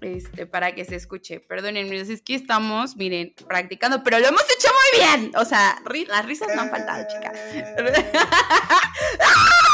Este, 0.00 0.44
para 0.44 0.74
que 0.74 0.84
se 0.84 0.96
escuche. 0.96 1.40
Perdónenme, 1.40 1.98
es 1.98 2.20
que 2.20 2.34
estamos, 2.34 2.96
miren, 2.96 3.32
practicando, 3.48 4.02
pero 4.02 4.18
lo 4.18 4.26
hemos 4.26 4.42
hecho 4.42 4.68
muy 4.68 5.02
bien. 5.02 5.32
O 5.36 5.46
sea, 5.46 5.80
las 6.08 6.26
risas 6.26 6.48
no 6.54 6.62
han 6.62 6.70
faltado, 6.70 7.06
chica. 7.08 7.32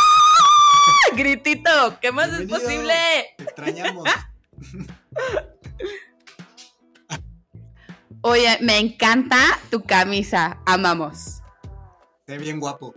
Gritito, 1.21 2.01
¿qué 2.01 2.13
más 2.13 2.33
es 2.33 2.49
posible? 2.49 2.95
extrañamos. 3.37 4.09
Oye, 8.23 8.57
me 8.63 8.79
encanta 8.79 9.39
tu 9.71 9.83
camisa. 9.83 10.57
Amamos. 10.65 11.43
Se 12.27 12.39
bien 12.39 12.59
guapo. 12.59 12.95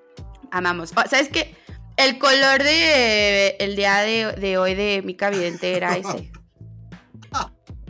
Amamos. 0.51 0.91
¿Sabes 0.91 1.27
qué? 1.27 1.53
El 1.97 2.17
color 2.17 2.63
de 2.63 3.57
el 3.59 3.75
día 3.75 3.97
de, 3.97 4.57
hoy 4.57 4.73
de 4.73 5.01
mi 5.03 5.17
cabidente 5.17 5.75
era 5.75 5.97
ese. 5.97 6.31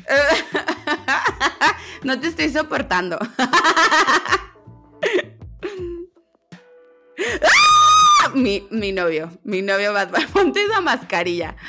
no 2.04 2.20
te 2.20 2.28
estoy 2.28 2.50
soportando. 2.50 3.20
Mi, 8.34 8.68
mi 8.72 8.92
novio, 8.92 9.32
mi 9.44 9.62
novio 9.62 9.94
Bad 9.94 10.12
Ponte 10.34 10.64
esa 10.64 10.82
mascarilla. 10.82 11.56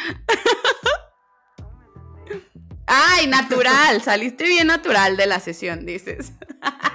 Ay, 2.86 3.26
natural, 3.26 4.02
saliste 4.02 4.44
bien 4.44 4.66
natural 4.66 5.16
de 5.16 5.26
la 5.26 5.40
sesión, 5.40 5.86
dices. 5.86 6.32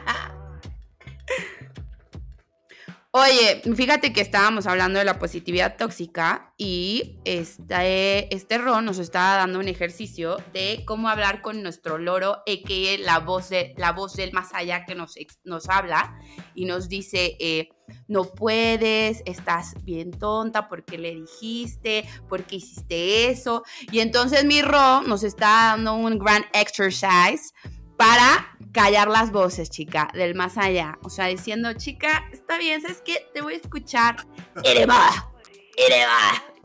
Oye, 3.11 3.63
fíjate 3.75 4.13
que 4.13 4.21
estábamos 4.21 4.67
hablando 4.67 4.99
de 4.99 5.05
la 5.05 5.17
positividad 5.17 5.77
tóxica 5.77 6.53
y 6.57 7.17
este, 7.25 8.31
este 8.35 8.59
Ron 8.59 8.85
nos 8.85 8.99
está 8.99 9.37
dando 9.37 9.57
un 9.57 9.67
ejercicio 9.67 10.37
de 10.53 10.83
cómo 10.85 11.09
hablar 11.09 11.41
con 11.41 11.63
nuestro 11.63 11.97
loro, 11.97 12.43
que 12.45 12.99
la 12.99 13.17
voz, 13.17 13.49
de, 13.49 13.73
la 13.77 13.93
voz 13.93 14.15
del 14.15 14.31
más 14.31 14.53
allá 14.53 14.85
que 14.85 14.93
nos, 14.93 15.15
nos 15.43 15.69
habla 15.69 16.19
y 16.53 16.65
nos 16.65 16.87
dice, 16.87 17.35
eh, 17.39 17.69
no 18.07 18.25
puedes, 18.25 19.23
estás 19.25 19.73
bien 19.83 20.11
tonta 20.11 20.69
porque 20.69 20.99
le 20.99 21.15
dijiste, 21.15 22.07
porque 22.27 22.57
hiciste 22.57 23.31
eso. 23.31 23.63
Y 23.91 24.01
entonces 24.01 24.45
mi 24.45 24.61
Ron 24.61 25.09
nos 25.09 25.23
está 25.23 25.71
dando 25.71 25.95
un 25.95 26.19
gran 26.19 26.45
exercise 26.53 27.53
para 27.99 28.55
callar 28.71 29.09
las 29.09 29.29
voces, 29.33 29.69
chica, 29.69 30.07
del 30.13 30.33
más 30.33 30.57
allá. 30.57 30.97
O 31.03 31.09
sea, 31.09 31.25
diciendo, 31.25 31.73
chica, 31.73 32.29
está 32.31 32.57
bien, 32.57 32.81
¿sabes 32.81 33.01
qué? 33.03 33.29
Te 33.33 33.41
voy 33.41 33.55
a 33.55 33.57
escuchar. 33.57 34.25
Y 34.63 34.85
va, 34.85 35.09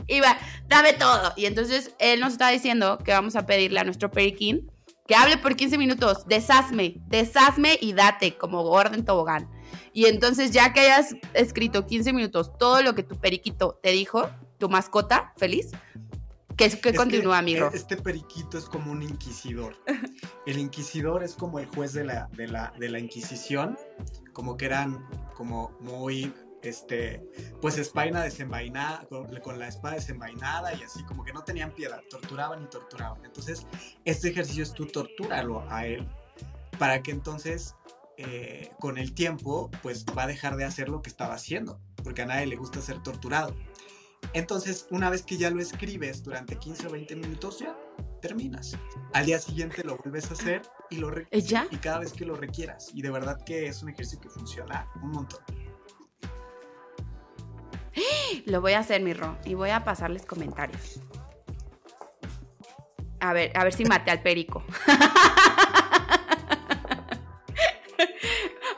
y 0.07 0.21
va, 0.21 0.39
dame 0.69 0.93
todo. 0.93 1.33
Y 1.35 1.47
entonces 1.47 1.93
él 1.99 2.21
nos 2.21 2.35
está 2.35 2.51
diciendo 2.51 2.99
que 2.99 3.11
vamos 3.11 3.35
a 3.35 3.47
pedirle 3.47 3.81
a 3.81 3.85
nuestro 3.85 4.13
periquín 4.13 4.71
que 5.09 5.17
hable 5.17 5.37
por 5.37 5.57
15 5.57 5.77
minutos, 5.77 6.25
deshazme, 6.29 6.99
deshazme 7.09 7.79
y 7.81 7.95
date 7.95 8.37
como 8.37 8.63
orden 8.63 9.05
tobogán. 9.05 9.51
Y 9.93 10.07
entonces 10.07 10.53
ya 10.53 10.73
que 10.73 10.81
hayas 10.81 11.17
escrito 11.33 11.85
15 11.85 12.13
minutos 12.13 12.57
todo 12.59 12.81
lo 12.81 12.95
que 12.95 13.03
tu 13.03 13.17
periquito 13.17 13.81
te 13.83 13.91
dijo, 13.91 14.31
tu 14.59 14.69
mascota 14.69 15.33
feliz, 15.37 15.73
que, 16.57 16.71
que 16.71 16.95
continúa, 16.95 17.39
amigo. 17.39 17.71
Este 17.73 17.97
periquito 17.97 18.59
es 18.59 18.65
como 18.65 18.93
un 18.93 19.03
inquisidor. 19.03 19.77
El 20.47 20.59
inquisidor 20.59 21.23
es 21.23 21.35
como 21.35 21.59
el 21.59 21.67
juez 21.67 21.93
de 21.93 22.05
la, 22.05 22.29
de 22.33 22.49
la, 22.49 22.73
de 22.79 22.89
la 22.89 22.99
Inquisición, 22.99 23.79
como 24.33 24.57
que 24.57 24.67
eran 24.67 25.07
como 25.35 25.77
muy 25.81 26.33
este, 26.65 27.23
pues 27.61 27.79
espaina 27.79 28.23
desenvainada, 28.23 29.07
con, 29.09 29.59
la 29.59 29.69
espada 29.69 29.97
desenvainada 29.97 30.75
y 30.75 30.83
así, 30.83 31.03
como 31.05 31.25
que 31.25 31.33
no 31.33 31.45
tenían 31.45 31.73
piedad, 31.73 32.03
torturaban 32.09 32.63
y 32.63 32.67
torturaban. 32.67 33.25
Entonces, 33.25 33.67
este 34.05 34.29
ejercicio 34.29 34.63
es 34.63 34.73
tú 34.73 34.87
tortúralo 34.87 35.65
a 35.71 35.87
él 35.87 36.07
para 36.79 37.03
que 37.03 37.13
entonces 37.13 37.77
eh, 38.17 38.71
con 38.81 38.99
el 38.99 39.15
tiempo 39.15 39.71
pues 39.83 40.05
va 40.07 40.25
a 40.25 40.27
dejar 40.27 40.57
de 40.57 40.65
hacer 40.65 40.89
lo 40.89 41.03
que 41.03 41.11
estaba 41.11 41.35
haciendo, 41.35 41.81
porque 42.03 42.23
a 42.23 42.27
nadie 42.27 42.47
le 42.47 42.57
gusta 42.57 42.81
ser 42.81 43.03
torturado. 43.03 43.55
Entonces, 44.33 44.87
una 44.91 45.11
vez 45.11 45.23
que 45.23 45.37
ya 45.37 45.51
lo 45.51 45.61
escribes 45.61 46.23
durante 46.23 46.57
15 46.57 46.87
o 46.87 46.91
20 46.91 47.17
minutos, 47.17 47.59
ya 47.61 47.77
terminas. 48.21 48.77
Al 49.13 49.27
día 49.27 49.39
siguiente 49.39 49.85
lo 49.85 49.97
vuelves 49.99 50.31
a 50.31 50.35
hacer 50.35 50.63
y 50.91 50.97
lo 50.97 51.11
¿Ya? 51.31 51.67
y 51.71 51.77
cada 51.77 51.99
vez 51.99 52.13
que 52.13 52.25
lo 52.25 52.35
requieras. 52.35 52.91
Y 52.95 53.03
de 53.03 53.11
verdad 53.11 53.39
que 53.45 53.67
es 53.67 53.83
un 53.83 53.91
ejercicio 53.91 54.21
que 54.21 54.31
funciona 54.31 54.89
un 55.03 55.11
montón. 55.11 55.41
Lo 58.47 58.61
voy 58.61 58.73
a 58.73 58.81
hacer, 58.81 59.03
mi 59.03 59.13
Ro, 59.13 59.39
y 59.45 59.55
voy 59.55 59.71
a 59.71 59.85
pasarles 59.85 60.27
comentarios. 60.27 61.01
A 63.21 63.33
ver, 63.33 63.57
a 63.57 63.65
ver 63.65 63.73
si 63.73 63.85
mate 63.85 64.11
al 64.11 64.23
perico. 64.23 64.65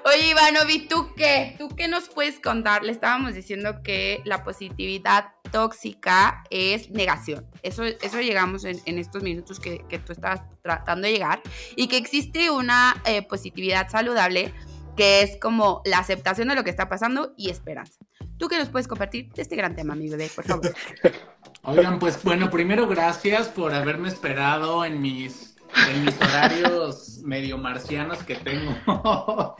Oye, 0.06 0.30
Ivanovi, 0.30 0.86
¿tú 0.86 1.14
qué? 1.16 1.56
¿Tú 1.58 1.68
qué 1.74 1.88
nos 1.88 2.08
puedes 2.08 2.38
contar? 2.38 2.84
Le 2.84 2.92
estábamos 2.92 3.34
diciendo 3.34 3.82
que 3.82 4.22
la 4.24 4.44
positividad 4.44 5.32
tóxica 5.50 6.44
es 6.48 6.90
negación. 6.90 7.44
Eso, 7.64 7.82
eso 7.82 8.20
llegamos 8.20 8.64
en, 8.64 8.98
estos 9.00 9.24
minutos 9.24 9.58
que, 9.58 9.80
tú 10.06 10.12
estabas 10.12 10.42
tratando 10.62 11.08
de 11.08 11.14
llegar. 11.14 11.42
Y 11.74 11.88
que 11.88 11.96
existe 11.96 12.52
una 12.52 13.02
eh, 13.04 13.22
positividad 13.22 13.88
saludable 13.88 14.54
que 14.96 15.22
es 15.22 15.38
como 15.40 15.82
la 15.84 15.98
aceptación 15.98 16.46
de 16.46 16.54
lo 16.54 16.62
que 16.62 16.70
está 16.70 16.88
pasando 16.88 17.34
y 17.36 17.50
esperanza. 17.50 17.98
¿Tú 18.38 18.46
qué 18.46 18.58
nos 18.58 18.68
puedes 18.68 18.86
compartir 18.86 19.32
de 19.32 19.42
este 19.42 19.56
gran 19.56 19.74
tema, 19.74 19.96
mi 19.96 20.08
bebé, 20.08 20.30
por 20.32 20.44
favor? 20.44 20.72
Oigan, 21.62 21.98
pues 21.98 22.22
bueno, 22.22 22.48
primero 22.48 22.86
gracias 22.86 23.48
por 23.48 23.74
haberme 23.74 24.08
esperado 24.08 24.84
en 24.84 25.00
mis, 25.00 25.55
en 25.88 26.04
mis 26.04 26.16
horarios 26.20 27.18
medio 27.24 27.58
marcianos 27.58 28.22
que 28.24 28.36
tengo. 28.36 28.76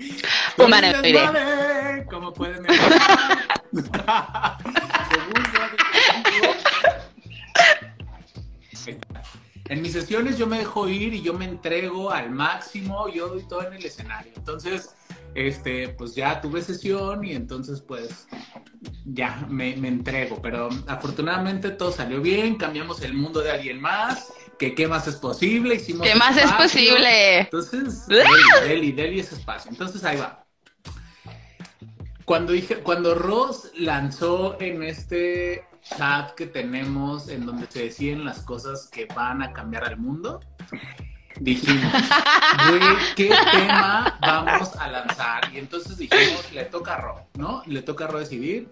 Humana, 0.58 2.04
¿Cómo 2.10 2.32
pueden 2.32 2.66
En 9.68 9.82
mis 9.82 9.92
sesiones 9.92 10.38
yo 10.38 10.46
me 10.46 10.58
dejo 10.58 10.88
ir 10.88 11.12
y 11.12 11.22
yo 11.22 11.34
me 11.34 11.44
entrego 11.44 12.10
al 12.12 12.30
máximo, 12.30 13.08
yo 13.08 13.28
doy 13.28 13.42
todo 13.48 13.66
en 13.66 13.74
el 13.74 13.84
escenario. 13.84 14.32
Entonces, 14.36 14.94
este, 15.34 15.90
pues 15.90 16.14
ya 16.14 16.40
tuve 16.40 16.62
sesión 16.62 17.24
y 17.24 17.32
entonces 17.32 17.82
pues 17.82 18.26
ya 19.04 19.44
me, 19.48 19.74
entrego. 19.74 20.40
Pero 20.40 20.68
afortunadamente 20.86 21.70
todo 21.70 21.92
salió 21.92 22.20
bien, 22.20 22.56
cambiamos 22.56 23.02
el 23.02 23.14
mundo 23.14 23.40
de 23.40 23.50
alguien 23.50 23.80
más, 23.80 24.32
que 24.58 24.74
qué 24.74 24.88
más 24.88 25.06
es 25.06 25.16
posible, 25.16 25.76
hicimos... 25.76 26.06
¿Qué 26.06 26.14
más 26.14 26.36
es 26.36 26.52
posible? 26.52 27.40
Entonces, 27.40 28.06
Deli, 28.62 28.92
Deli 28.92 29.20
es 29.20 29.32
espacio. 29.32 29.70
Entonces 29.70 30.02
ahí 30.04 30.16
va. 30.16 30.44
Cuando 32.24 32.52
dije, 32.52 32.76
cuando 32.78 33.14
Ross 33.14 33.70
lanzó 33.76 34.60
en 34.60 34.82
este 34.82 35.64
chat 35.96 36.34
que 36.34 36.46
tenemos 36.46 37.28
en 37.28 37.46
donde 37.46 37.66
se 37.70 37.84
deciden 37.84 38.24
las 38.24 38.40
cosas 38.40 38.88
que 38.88 39.06
van 39.06 39.42
a 39.42 39.52
cambiar 39.52 39.84
al 39.84 39.96
mundo, 39.96 40.40
dijimos, 41.40 41.92
güey, 42.68 42.80
¿qué 43.14 43.30
tema 43.52 44.18
vamos 44.20 44.74
a 44.76 44.88
lanzar? 44.88 45.50
Y 45.52 45.58
entonces 45.58 45.98
dijimos, 45.98 46.52
le 46.52 46.64
toca 46.64 46.94
a 46.94 47.00
Ro, 47.00 47.28
¿no? 47.34 47.62
Le 47.66 47.82
toca 47.82 48.06
a 48.06 48.08
Ro 48.08 48.18
decidir. 48.18 48.68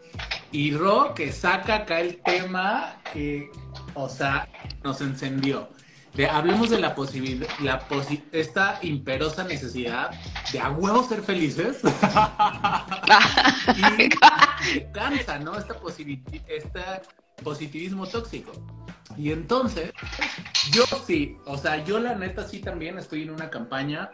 Y 0.51 0.75
Ro 0.75 1.15
que 1.15 1.33
saca 1.33 1.77
acá 1.77 2.01
el 2.01 2.21
tema 2.23 2.97
que, 3.13 3.51
o 3.95 4.09
sea, 4.09 4.49
nos 4.83 5.01
encendió. 5.01 5.69
De, 6.15 6.29
hablemos 6.29 6.71
de 6.71 6.79
la 6.79 6.95
posibilidad, 6.95 7.49
la 7.61 7.85
esta 8.31 8.79
imperosa 8.83 9.43
necesidad 9.43 10.13
de 10.53 10.61
a 10.61 10.71
huevo 10.71 11.03
ser 11.03 11.23
felices. 11.23 11.81
y 14.75 14.81
cansa, 14.93 15.41
¿no? 15.41 15.59
Esta, 15.59 15.77
este 16.47 16.81
positivismo 17.43 18.07
tóxico. 18.07 18.53
Y 19.17 19.33
entonces, 19.33 19.93
yo 20.71 20.85
sí, 21.05 21.37
o 21.47 21.59
sea, 21.59 21.85
yo 21.85 21.99
la 21.99 22.15
neta 22.15 22.47
sí 22.47 22.61
también 22.61 22.97
estoy 22.99 23.23
en 23.23 23.31
una 23.31 23.51
campaña 23.51 24.11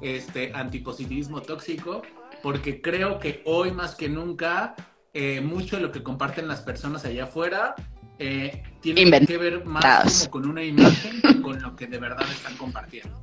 este, 0.00 0.52
antipositivismo 0.54 1.42
tóxico, 1.42 2.02
porque 2.42 2.82
creo 2.82 3.18
que 3.18 3.42
hoy 3.46 3.70
más 3.70 3.94
que 3.94 4.08
nunca, 4.08 4.74
eh, 5.12 5.40
mucho 5.40 5.76
de 5.76 5.82
lo 5.82 5.92
que 5.92 6.02
comparten 6.02 6.48
las 6.48 6.60
personas 6.60 7.04
allá 7.04 7.24
afuera 7.24 7.74
eh, 8.18 8.62
tiene 8.80 9.26
que 9.26 9.38
ver 9.38 9.64
más 9.64 10.28
como 10.28 10.44
con 10.44 10.50
una 10.50 10.62
imagen 10.62 11.20
que 11.20 11.40
con 11.40 11.60
lo 11.60 11.74
que 11.76 11.86
de 11.86 11.98
verdad 11.98 12.26
están 12.30 12.56
compartiendo. 12.56 13.20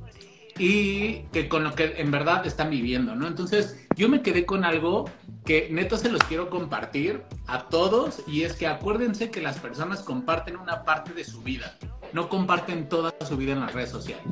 Y 0.58 1.22
que 1.32 1.48
con 1.48 1.64
lo 1.64 1.74
que 1.74 1.94
en 1.96 2.10
verdad 2.10 2.46
están 2.46 2.68
viviendo, 2.68 3.16
¿no? 3.16 3.26
Entonces, 3.26 3.86
yo 3.96 4.08
me 4.08 4.20
quedé 4.20 4.44
con 4.44 4.64
algo 4.64 5.10
que 5.44 5.68
neto 5.70 5.96
se 5.96 6.10
los 6.10 6.22
quiero 6.24 6.50
compartir 6.50 7.22
a 7.46 7.68
todos 7.68 8.22
y 8.26 8.42
es 8.42 8.52
que 8.52 8.66
acuérdense 8.66 9.30
que 9.30 9.40
las 9.40 9.58
personas 9.58 10.00
comparten 10.00 10.56
una 10.56 10.84
parte 10.84 11.14
de 11.14 11.24
su 11.24 11.42
vida, 11.42 11.78
no 12.12 12.28
comparten 12.28 12.88
toda 12.88 13.14
su 13.26 13.36
vida 13.36 13.52
en 13.52 13.60
las 13.60 13.72
redes 13.72 13.90
sociales. 13.90 14.24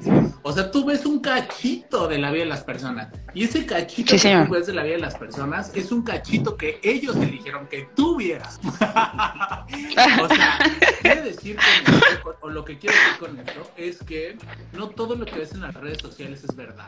O 0.43 0.53
sea, 0.53 0.71
tú 0.71 0.85
ves 0.85 1.07
un 1.07 1.21
cachito 1.21 2.09
de 2.09 2.19
la 2.19 2.31
vida 2.31 2.45
de 2.45 2.51
las 2.51 2.65
personas 2.65 3.09
y 3.35 3.45
ese 3.45 3.67
cachito 3.67 4.17
que 4.17 4.45
tú 4.47 4.53
ves 4.53 4.67
de 4.67 4.75
la 4.75 4.83
vida 4.83 4.95
de 4.97 5.01
las 5.01 5.17
personas 5.17 5.73
es 5.75 5.93
un 5.93 6.03
cachito 6.03 6.57
que 6.57 6.81
ellos 6.83 7.17
eligieron 7.17 7.67
que 7.69 7.89
tú 7.95 8.17
vieras. 8.17 8.61
o 8.65 10.29
sea, 10.29 10.59
quiere 11.03 11.23
decir 11.23 11.57
con 11.57 11.95
esto, 11.95 12.37
o 12.41 12.49
lo 12.49 12.65
que 12.65 12.79
quiero 12.79 12.97
decir 12.97 13.19
con 13.19 13.39
esto 13.39 13.71
es 13.77 13.99
que 14.05 14.37
no 14.73 14.89
todo 14.89 15.17
lo 15.17 15.25
que 15.25 15.37
ves 15.37 15.53
en 15.53 15.63
las 15.63 15.75
redes 15.75 15.99
sociales 15.99 16.45
es 16.45 16.55
verdad. 16.55 16.87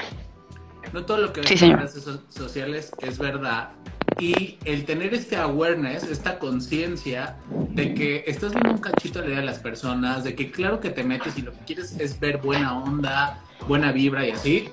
No 0.93 1.05
todo 1.05 1.19
lo 1.19 1.33
que 1.33 1.41
ves 1.41 1.63
en 1.63 1.71
las 1.71 1.95
redes 1.95 2.21
sociales 2.29 2.93
es 3.01 3.19
verdad 3.19 3.71
y 4.19 4.59
el 4.65 4.85
tener 4.85 5.15
este 5.15 5.37
awareness, 5.37 6.05
esta 6.05 6.39
conciencia 6.39 7.37
de 7.71 7.95
que 7.95 8.25
estás 8.27 8.53
viendo 8.53 8.73
un 8.73 8.79
cachito 8.79 9.21
de 9.23 9.29
la 9.29 9.37
de 9.37 9.47
las 9.47 9.59
personas, 9.59 10.25
de 10.25 10.35
que 10.35 10.51
claro 10.51 10.81
que 10.81 10.91
te 10.91 11.05
metes 11.05 11.37
y 11.39 11.43
lo 11.43 11.53
que 11.53 11.61
quieres 11.61 11.99
es 11.99 12.19
ver 12.19 12.39
buena 12.39 12.77
onda, 12.83 13.43
buena 13.67 13.93
vibra 13.93 14.27
y 14.27 14.31
así, 14.31 14.69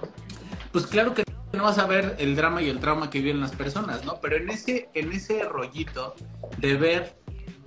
pues 0.72 0.86
claro 0.86 1.14
que 1.14 1.24
no 1.52 1.64
vas 1.64 1.78
a 1.78 1.86
ver 1.86 2.16
el 2.18 2.36
drama 2.36 2.62
y 2.62 2.68
el 2.68 2.78
trauma 2.78 3.10
que 3.10 3.20
viven 3.20 3.40
las 3.40 3.52
personas, 3.52 4.04
¿no? 4.04 4.20
Pero 4.20 4.36
en 4.36 4.50
ese, 4.50 4.88
en 4.94 5.12
ese 5.12 5.42
rollito 5.44 6.14
de 6.58 6.76
ver 6.76 7.18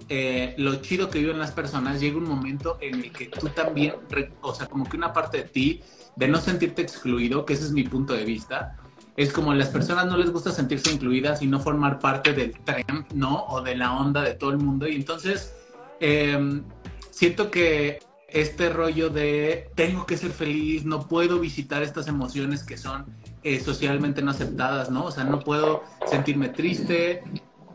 eh, 0.10 0.56
lo 0.58 0.76
chido 0.82 1.10
que 1.10 1.20
viven 1.20 1.40
las 1.40 1.52
personas, 1.52 2.00
llega 2.00 2.18
un 2.18 2.28
momento 2.28 2.78
en 2.82 2.96
el 2.96 3.12
que 3.12 3.28
tú 3.28 3.48
también, 3.50 3.96
o 4.42 4.54
sea, 4.54 4.68
como 4.68 4.88
que 4.88 4.98
una 4.98 5.14
parte 5.14 5.38
de 5.38 5.44
ti, 5.44 5.82
de 6.16 6.28
no 6.28 6.38
sentirte 6.38 6.82
excluido, 6.82 7.46
que 7.46 7.54
ese 7.54 7.64
es 7.64 7.72
mi 7.72 7.84
punto 7.84 8.14
de 8.14 8.26
vista, 8.26 8.78
es 9.22 9.34
como 9.34 9.54
las 9.54 9.70
personas 9.70 10.06
no 10.06 10.18
les 10.18 10.32
gusta 10.32 10.52
sentirse 10.52 10.92
incluidas 10.92 11.42
y 11.42 11.48
no 11.48 11.60
formar 11.60 12.00
parte 12.00 12.34
del 12.34 12.54
tren, 12.60 13.06
¿no? 13.14 13.46
O 13.46 13.62
de 13.62 13.76
la 13.76 13.94
onda 13.98 14.22
de 14.22 14.34
todo 14.34 14.52
el 14.52 14.58
mundo. 14.58 14.88
Y 14.88 14.96
entonces 14.96 15.54
em, 16.00 16.64
siento 17.10 17.52
que 17.52 18.00
este 18.28 18.70
rollo 18.70 19.10
de 19.10 19.70
tengo 19.76 20.06
que 20.06 20.18
ser 20.18 20.32
feliz, 20.32 20.86
no 20.86 21.08
puedo 21.08 21.40
visitar 21.40 21.84
estas 21.84 22.08
emociones 22.08 22.64
que 22.64 22.78
son 22.78 23.06
eh, 23.44 23.60
socialmente 23.60 24.22
no 24.22 24.32
aceptadas, 24.32 24.90
¿no? 24.90 25.06
O 25.06 25.12
sea, 25.12 25.24
no 25.24 25.40
puedo 25.40 25.84
sentirme 26.08 26.50
triste. 26.50 27.24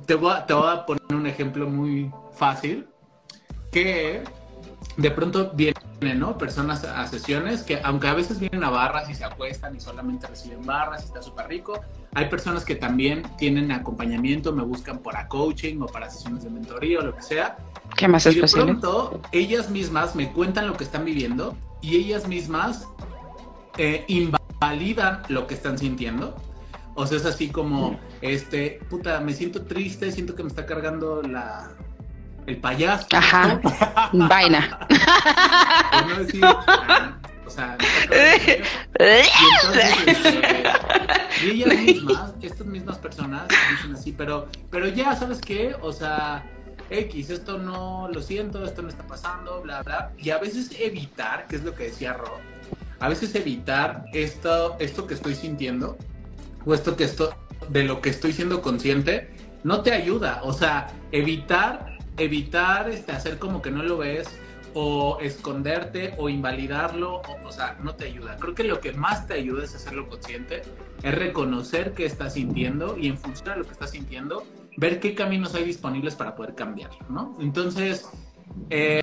Te 0.07 0.14
voy, 0.14 0.34
te 0.47 0.55
voy 0.55 0.70
a 0.70 0.86
poner 0.86 1.03
un 1.11 1.26
ejemplo 1.26 1.68
muy 1.68 2.11
fácil, 2.32 2.86
que 3.70 4.22
de 4.97 5.11
pronto 5.11 5.53
vienen, 5.55 6.18
¿no? 6.18 6.38
Personas 6.38 6.84
a 6.84 7.07
sesiones 7.07 7.62
que, 7.62 7.80
aunque 7.82 8.09
a 8.09 8.14
veces 8.14 8.40
vienen 8.40 8.64
a 8.64 8.70
barras 8.70 9.11
y 9.11 9.14
se 9.14 9.24
acuestan 9.24 9.76
y 9.76 9.80
solamente 9.80 10.26
reciben 10.26 10.64
barras 10.64 11.03
y 11.03 11.07
está 11.07 11.22
súper 11.22 11.49
rico, 11.49 11.80
hay 12.14 12.28
personas 12.28 12.64
que 12.64 12.76
también 12.76 13.22
tienen 13.36 13.72
acompañamiento, 13.72 14.53
me 14.53 14.62
buscan 14.62 14.99
para 14.99 15.28
coaching 15.28 15.80
o 15.80 15.86
para 15.86 16.09
sesiones 16.09 16.44
de 16.44 16.51
mentoría 16.51 17.01
o 17.01 17.03
lo 17.03 17.14
que 17.14 17.22
sea. 17.22 17.59
¿Qué 17.94 18.09
más 18.09 18.26
y 18.26 18.40
de 18.40 18.49
pronto 18.49 19.20
ellas 19.32 19.70
mismas 19.70 20.14
me 20.16 20.32
cuentan 20.32 20.66
lo 20.66 20.74
que 20.74 20.84
están 20.84 21.05
viviendo 21.05 21.57
y 21.82 21.97
ellas 21.97 22.26
mismas 22.26 22.86
eh, 23.78 24.05
invalidan 24.09 25.22
lo 25.28 25.47
que 25.47 25.55
están 25.55 25.78
sintiendo. 25.78 26.34
O 26.94 27.07
sea, 27.07 27.18
es 27.18 27.26
así 27.26 27.49
como, 27.49 27.99
este, 28.22 28.80
puta, 28.88 29.20
me 29.20 29.34
siento 29.34 29.66
triste, 29.66 30.11
siento 30.11 30.34
que 30.34 30.42
me 30.42 30.49
está 30.49 30.64
cargando 30.64 31.20
la, 31.22 31.76
el 32.47 32.59
payaso. 32.59 33.07
Ajá. 33.12 33.61
Vaina. 34.12 34.86
no 36.09 36.16
decir, 36.18 36.44
o 37.47 37.51
sea, 37.51 37.76
y 37.80 38.14
entonces, 39.66 40.07
este, 40.07 40.62
y 41.44 41.51
ellas 41.51 41.80
mismas, 41.80 42.32
estas 42.42 42.66
mismas 42.66 42.99
personas 42.99 43.49
dicen 43.70 43.94
así, 43.94 44.12
pero, 44.12 44.49
pero 44.70 44.88
ya, 44.88 45.14
¿sabes 45.14 45.40
qué? 45.40 45.76
O 45.80 45.92
sea, 45.92 46.44
X, 46.90 47.30
esto 47.30 47.59
no 47.59 48.09
lo 48.12 48.22
siento, 48.22 48.64
esto 48.64 48.82
no 48.82 48.88
está 48.88 49.07
pasando, 49.07 49.61
bla, 49.62 49.82
bla. 49.82 50.12
Y 50.18 50.30
a 50.30 50.38
veces 50.38 50.70
evitar, 50.78 51.47
que 51.47 51.57
es 51.57 51.64
lo 51.64 51.74
que 51.74 51.84
decía 51.84 52.12
Rob, 52.12 52.38
a 53.01 53.09
veces 53.09 53.34
evitar 53.34 54.07
esto, 54.12 54.76
esto 54.78 55.07
que 55.07 55.14
estoy 55.14 55.34
sintiendo, 55.34 55.99
o 56.64 56.74
esto 56.74 56.97
que 56.97 57.05
esto, 57.05 57.34
de 57.68 57.84
lo 57.84 58.01
que 58.01 58.11
estoy 58.11 58.32
siendo 58.32 58.62
consciente, 58.62 59.30
no 59.64 59.82
te 59.82 59.92
ayuda. 59.92 60.40
O 60.44 60.53
sea, 60.53 60.92
evitar, 61.12 61.95
evitar 62.17 62.89
este, 62.89 63.12
hacer 63.12 63.39
como 63.39 63.62
que 63.62 63.71
no 63.71 63.83
lo 63.83 63.99
ves 63.99 64.29
o 64.75 65.19
esconderte 65.21 66.14
o 66.19 66.29
invalidarlo, 66.29 67.23
o, 67.45 67.51
sea, 67.51 67.79
no 67.83 67.95
te 67.95 68.05
ayuda. 68.05 68.37
Creo 68.37 68.55
que 68.55 68.64
lo 68.64 68.81
que 68.81 68.93
más 68.93 69.27
te 69.27 69.35
ayuda 69.35 69.64
es 69.64 69.75
hacerlo 69.75 70.07
consciente, 70.07 70.62
es 71.03 71.14
reconocer 71.14 71.95
qué 71.95 72.05
estás 72.05 72.35
sintiendo 72.35 72.99
y 72.99 73.09
en 73.09 73.17
función 73.17 73.55
de 73.55 73.61
lo 73.61 73.64
que 73.64 73.73
estás 73.73 73.93
sintiendo, 73.93 74.45
ver 74.77 75.01
qué 75.01 75.14
caminos 75.14 75.55
hay 75.55 75.64
disponibles 75.64 76.14
para 76.14 76.37
poder 76.37 76.55
cambiar, 76.55 76.91
¿no? 77.09 77.39
Entonces, 77.41 78.11
eh, 78.69 79.03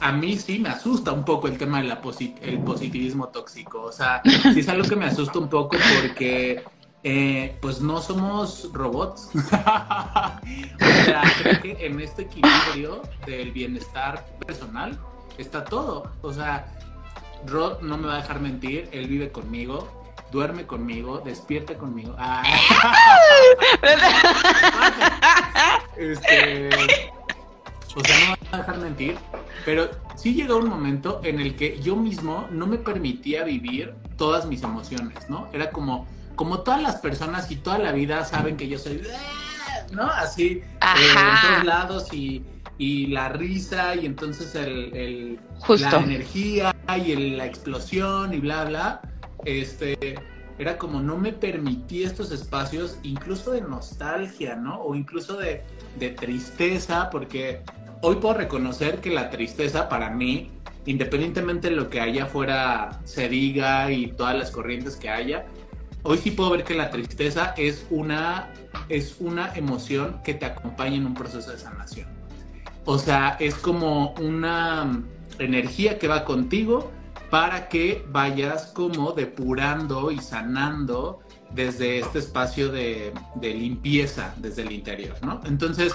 a 0.00 0.12
mí 0.12 0.36
sí 0.36 0.58
me 0.58 0.68
asusta 0.68 1.12
un 1.12 1.24
poco 1.24 1.48
el 1.48 1.56
tema 1.56 1.82
del 1.82 1.96
positivismo 1.98 3.28
tóxico, 3.28 3.82
o 3.82 3.92
sea, 3.92 4.20
sí 4.52 4.60
es 4.60 4.68
algo 4.68 4.86
que 4.86 4.96
me 4.96 5.06
asusta 5.06 5.38
un 5.38 5.48
poco 5.48 5.78
porque 6.02 6.62
eh, 7.04 7.56
pues 7.60 7.80
no 7.80 8.00
somos 8.00 8.70
robots. 8.72 9.30
o 9.34 11.04
sea, 11.04 11.22
creo 11.42 11.60
que 11.60 11.86
en 11.86 12.00
este 12.00 12.22
equilibrio 12.22 13.02
del 13.26 13.52
bienestar 13.52 14.26
personal 14.46 14.98
está 15.38 15.64
todo. 15.64 16.10
O 16.22 16.32
sea, 16.32 16.74
Rod 17.46 17.82
no 17.82 17.98
me 17.98 18.08
va 18.08 18.14
a 18.14 18.22
dejar 18.22 18.40
mentir, 18.40 18.88
él 18.92 19.06
vive 19.06 19.30
conmigo, 19.30 19.88
duerme 20.32 20.66
conmigo, 20.66 21.20
despierta 21.24 21.74
conmigo. 21.74 22.16
Ah. 22.18 22.42
este, 25.96 26.68
o 27.94 28.04
sea, 28.04 28.18
no 28.18 28.26
me 28.26 28.30
va 28.30 28.38
a 28.52 28.56
dejar 28.58 28.78
mentir, 28.78 29.16
pero 29.64 29.88
sí 30.16 30.34
llegó 30.34 30.56
un 30.56 30.68
momento 30.68 31.20
en 31.22 31.40
el 31.40 31.56
que 31.56 31.80
yo 31.80 31.96
mismo 31.96 32.48
no 32.50 32.66
me 32.66 32.78
permitía 32.78 33.44
vivir 33.44 33.94
todas 34.16 34.46
mis 34.46 34.62
emociones, 34.62 35.30
¿no? 35.30 35.48
Era 35.52 35.70
como 35.70 36.06
como 36.38 36.60
todas 36.60 36.80
las 36.80 36.96
personas 36.96 37.50
y 37.50 37.56
toda 37.56 37.78
la 37.78 37.90
vida 37.90 38.24
saben 38.24 38.56
que 38.56 38.68
yo 38.68 38.78
soy, 38.78 39.02
¿no? 39.90 40.04
Así, 40.04 40.44
eh, 40.44 40.62
en 40.80 41.48
todos 41.48 41.64
lados 41.64 42.12
y, 42.12 42.44
la 43.08 43.28
risa 43.28 43.96
y 43.96 44.06
entonces 44.06 44.54
el, 44.54 45.40
la 45.68 45.98
energía 45.98 46.76
y 47.04 47.16
la 47.34 47.44
explosión 47.44 48.32
y 48.32 48.38
bla, 48.38 48.66
bla, 48.66 49.00
este, 49.44 50.14
era 50.60 50.78
como 50.78 51.00
no 51.00 51.18
me 51.18 51.32
permití 51.32 52.04
estos 52.04 52.30
espacios 52.30 52.98
incluso 53.02 53.50
de 53.50 53.62
nostalgia, 53.62 54.54
¿no? 54.54 54.80
O 54.80 54.94
incluso 54.94 55.38
de, 55.38 55.64
de 55.98 56.10
tristeza, 56.10 57.10
porque 57.10 57.62
hoy 58.00 58.14
puedo 58.16 58.34
reconocer 58.34 59.00
que 59.00 59.10
la 59.10 59.28
tristeza 59.28 59.88
para 59.88 60.10
mí, 60.10 60.52
independientemente 60.86 61.70
de 61.70 61.74
lo 61.74 61.90
que 61.90 62.00
allá 62.00 62.24
afuera 62.24 63.00
se 63.02 63.28
diga 63.28 63.90
y 63.90 64.12
todas 64.12 64.38
las 64.38 64.52
corrientes 64.52 64.94
que 64.94 65.10
haya, 65.10 65.46
hoy 66.08 66.16
sí 66.16 66.30
puedo 66.30 66.48
ver 66.50 66.64
que 66.64 66.74
la 66.74 66.90
tristeza 66.90 67.52
es 67.58 67.86
una, 67.90 68.48
es 68.88 69.16
una 69.20 69.54
emoción 69.54 70.22
que 70.24 70.32
te 70.32 70.46
acompaña 70.46 70.96
en 70.96 71.04
un 71.04 71.12
proceso 71.12 71.50
de 71.50 71.58
sanación. 71.58 72.08
O 72.86 72.98
sea, 72.98 73.36
es 73.38 73.54
como 73.56 74.14
una 74.14 75.02
energía 75.38 75.98
que 75.98 76.08
va 76.08 76.24
contigo 76.24 76.90
para 77.28 77.68
que 77.68 78.06
vayas 78.08 78.68
como 78.68 79.12
depurando 79.12 80.10
y 80.10 80.18
sanando 80.18 81.20
desde 81.50 81.98
este 81.98 82.20
espacio 82.20 82.72
de, 82.72 83.12
limpieza 83.42 84.34
desde 84.38 84.62
el 84.62 84.72
interior, 84.72 85.14
¿no? 85.22 85.42
Entonces, 85.44 85.94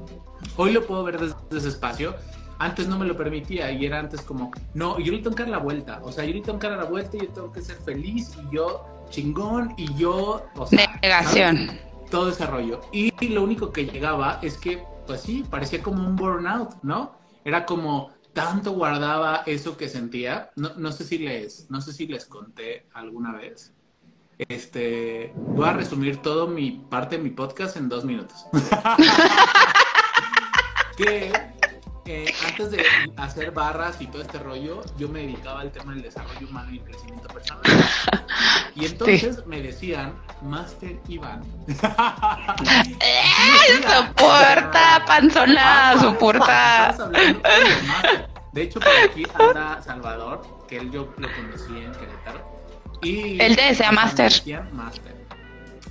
hoy 0.56 0.72
lo 0.72 0.86
puedo 0.86 1.04
ver 1.04 1.20
desde 1.20 1.36
ese 1.50 1.68
espacio. 1.68 2.14
Antes 2.58 2.88
no 2.88 2.98
me 2.98 3.04
lo 3.04 3.14
permitía 3.14 3.70
y 3.72 3.84
era 3.84 3.98
antes 3.98 4.22
como, 4.22 4.52
no, 4.72 4.98
yo 5.00 5.12
le 5.12 5.18
tengo 5.18 5.36
que 5.36 5.42
dar 5.42 5.50
la 5.50 5.58
vuelta. 5.58 6.00
O 6.02 6.12
sea, 6.12 6.24
yo 6.24 6.32
le 6.32 6.40
tengo 6.40 6.58
que 6.58 6.66
dar 6.66 6.78
la 6.78 6.84
vuelta 6.84 7.18
y 7.18 7.20
yo 7.20 7.28
tengo 7.28 7.52
que 7.52 7.60
ser 7.60 7.76
feliz 7.76 8.32
y 8.38 8.54
yo 8.54 8.99
chingón 9.10 9.74
y 9.76 9.94
yo, 9.94 10.46
o 10.56 10.66
sea, 10.66 10.98
negación. 11.02 11.78
Todo 12.10 12.30
ese 12.30 12.46
rollo. 12.46 12.80
Y 12.92 13.12
lo 13.28 13.42
único 13.42 13.72
que 13.72 13.86
llegaba 13.86 14.38
es 14.42 14.56
que, 14.56 14.82
pues 15.06 15.20
sí, 15.20 15.44
parecía 15.48 15.82
como 15.82 16.06
un 16.06 16.16
burnout, 16.16 16.82
¿no? 16.82 17.16
Era 17.44 17.66
como 17.66 18.10
tanto 18.32 18.72
guardaba 18.72 19.42
eso 19.46 19.76
que 19.76 19.88
sentía. 19.88 20.50
No, 20.56 20.70
no 20.76 20.92
sé 20.92 21.04
si 21.04 21.18
les, 21.18 21.70
no 21.70 21.80
sé 21.80 21.92
si 21.92 22.06
les 22.06 22.24
conté 22.24 22.86
alguna 22.94 23.32
vez. 23.32 23.72
Este, 24.48 25.34
voy 25.36 25.68
a 25.68 25.74
resumir 25.74 26.22
todo 26.22 26.46
mi 26.46 26.82
parte 26.88 27.18
de 27.18 27.22
mi 27.22 27.30
podcast 27.30 27.76
en 27.76 27.88
dos 27.88 28.04
minutos. 28.04 28.46
que 30.96 31.32
antes 32.46 32.70
de 32.70 32.84
hacer 33.16 33.50
barras 33.50 34.00
y 34.00 34.06
todo 34.06 34.22
este 34.22 34.38
rollo, 34.38 34.82
yo 34.98 35.08
me 35.08 35.20
dedicaba 35.20 35.60
al 35.60 35.72
tema 35.72 35.92
del 35.92 36.02
desarrollo 36.02 36.48
humano 36.48 36.70
y 36.70 36.78
el 36.78 36.84
crecimiento 36.84 37.28
personal. 37.28 37.62
Y 38.76 38.86
entonces 38.86 39.44
me 39.46 39.60
decían, 39.60 40.14
Master 40.42 40.98
Iván. 41.08 41.42
¡Eh! 41.68 43.22
¡Soporta, 43.82 45.04
panzona! 45.06 45.94
¡Soporta! 46.00 46.96
De 48.52 48.62
hecho, 48.62 48.80
por 48.80 48.88
aquí 49.04 49.24
anda 49.34 49.82
Salvador, 49.82 50.66
que 50.68 50.78
él 50.78 50.90
yo 50.90 51.12
lo 51.18 51.28
conocí 51.34 51.78
en 51.78 51.92
Querétaro. 51.92 52.60
Y 53.02 53.40
él 53.40 53.56
te 53.56 53.62
decía 53.64 53.92
Master. 53.92 54.32
Master. 54.72 55.14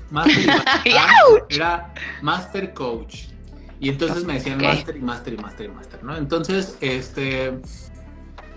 Master 0.10 0.64
era 1.50 1.94
Master 2.22 2.74
Coach. 2.74 3.29
Y 3.80 3.90
entonces 3.90 4.26
me 4.26 4.34
decían 4.34 4.62
master 4.62 4.98
y 4.98 5.02
master 5.02 5.34
y 5.34 5.38
master 5.38 5.66
y 5.66 5.70
master, 5.70 6.04
¿no? 6.04 6.18
Entonces, 6.18 6.78
este, 6.82 7.58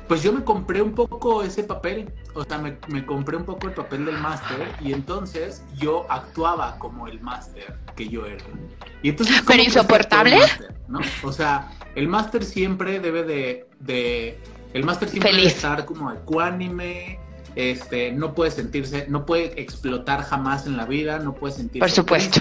pues 0.08 0.22
yo 0.22 0.32
me 0.32 0.42
compré 0.42 0.82
un 0.82 0.92
poco 0.92 1.42
ese 1.42 1.62
papel, 1.62 2.10
o 2.34 2.44
sea, 2.44 2.58
me, 2.58 3.06
compré 3.06 3.36
un 3.36 3.44
poco 3.44 3.68
el 3.68 3.74
papel 3.74 4.04
del 4.04 4.18
máster 4.18 4.68
y 4.80 4.92
entonces 4.92 5.62
yo 5.78 6.06
actuaba 6.10 6.78
como 6.78 7.06
el 7.06 7.20
máster 7.20 7.76
que 7.94 8.08
yo 8.08 8.26
era. 8.26 8.44
Y 9.02 9.10
entonces, 9.10 9.42
¿Pero 9.46 9.62
insoportable? 9.62 10.38
¿no? 10.88 11.00
O 11.22 11.32
sea, 11.32 11.70
el 11.94 12.08
máster 12.08 12.44
siempre 12.44 12.98
debe 12.98 13.22
de, 13.22 13.66
de 13.78 14.38
el 14.74 14.84
máster 14.84 15.08
siempre 15.08 15.32
debe 15.32 15.46
estar 15.46 15.84
como 15.84 16.10
ecuánime, 16.10 17.20
este, 17.54 18.12
no 18.12 18.34
puede 18.34 18.50
sentirse, 18.50 19.06
no 19.08 19.24
puede 19.24 19.60
explotar 19.60 20.22
jamás 20.22 20.66
en 20.66 20.76
la 20.76 20.86
vida, 20.86 21.18
no 21.20 21.34
puede 21.34 21.54
sentirse 21.54 21.80
Por 21.80 21.90
supuesto 21.90 22.40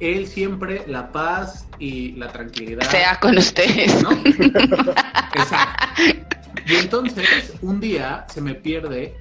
él 0.00 0.26
siempre 0.26 0.84
la 0.86 1.12
paz 1.12 1.66
y 1.78 2.12
la 2.12 2.28
tranquilidad. 2.28 2.88
Sea 2.90 3.20
con 3.20 3.38
ustedes. 3.38 4.02
¿no? 4.02 4.10
Exacto. 5.34 6.36
Y 6.66 6.76
entonces, 6.76 7.54
un 7.62 7.80
día 7.80 8.26
se 8.32 8.40
me 8.40 8.54
pierde 8.54 9.16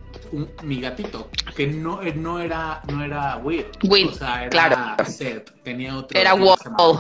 mi 0.64 0.80
gatito, 0.80 1.30
que 1.56 1.68
no, 1.68 2.02
eh, 2.02 2.14
no 2.14 2.40
era, 2.40 2.82
no 2.92 3.04
era 3.04 3.38
Will. 3.38 3.66
Will, 3.84 4.10
o 4.10 4.14
sea, 4.14 4.42
era 4.44 4.50
claro. 4.50 5.06
Seth, 5.06 5.52
tenía 5.64 5.98
otro. 5.98 6.20
Era 6.20 6.36
Wall. 6.36 6.58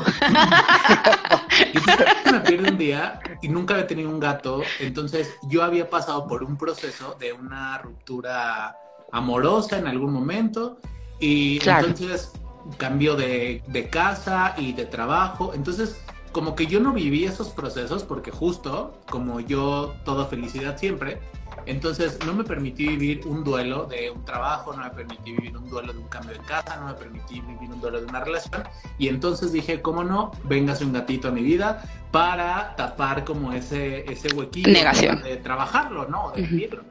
y 1.74 1.78
entonces 1.78 2.08
me 2.32 2.40
pierde 2.40 2.72
un 2.72 2.78
día 2.78 3.20
y 3.42 3.50
nunca 3.50 3.76
había 3.76 3.88
tenido 3.88 4.10
un 4.10 4.20
gato, 4.20 4.62
entonces 4.80 5.36
yo 5.44 5.64
había 5.64 5.90
pasado 5.90 6.28
por 6.28 6.44
un 6.44 6.58
proceso 6.58 7.16
de 7.20 7.34
una 7.34 7.78
ruptura 7.78 8.76
amorosa 9.12 9.78
en 9.78 9.88
algún 9.88 10.14
momento 10.14 10.80
y 11.20 11.60
entonces 11.68 12.32
cambio 12.78 13.16
de, 13.16 13.62
casa 13.92 14.56
y 14.58 14.74
de 14.74 14.86
trabajo. 14.86 15.54
Entonces, 15.54 16.02
como 16.32 16.56
que 16.56 16.68
yo 16.68 16.80
no 16.80 16.94
viví 16.94 17.26
esos 17.26 17.50
procesos 17.50 18.04
porque 18.04 18.32
justo 18.32 19.00
como 19.10 19.40
yo, 19.40 19.96
toda 20.06 20.26
felicidad 20.26 20.78
siempre, 20.78 21.20
entonces 21.66 22.20
no 22.26 22.34
me 22.34 22.44
permití 22.44 22.88
vivir 22.88 23.22
un 23.26 23.44
duelo 23.44 23.86
de 23.86 24.10
un 24.12 24.24
trabajo, 24.24 24.74
no 24.74 24.84
me 24.84 24.90
permití 24.92 25.32
vivir 25.32 25.58
un 25.58 25.70
duelo 25.70 25.94
de 25.94 26.00
un 26.00 26.08
cambio 26.08 26.34
de 26.34 26.44
casa, 26.46 26.78
no 26.78 26.88
me 26.88 26.94
permití 26.94 27.42
vivir 27.42 27.70
un 27.72 27.82
duelo 27.82 28.00
de 28.00 28.06
una 28.06 28.22
relación. 28.22 28.64
Y 28.98 29.08
entonces 29.08 29.52
dije, 29.52 29.82
¿cómo 29.82 30.04
no? 30.04 30.32
Véngase 30.46 30.86
un 30.86 30.94
gatito 30.94 31.28
a 31.28 31.32
mi 31.32 31.42
vida 31.42 31.84
para 32.12 32.76
tapar 32.76 33.26
como 33.26 33.52
ese, 33.52 34.12
ese 34.12 34.34
huequito 34.36 34.70
Negación. 34.70 35.22
de 35.22 35.38
trabajarlo, 35.38 36.08
¿no? 36.08 36.32
De 36.32 36.44
vivirlo. 36.44 36.84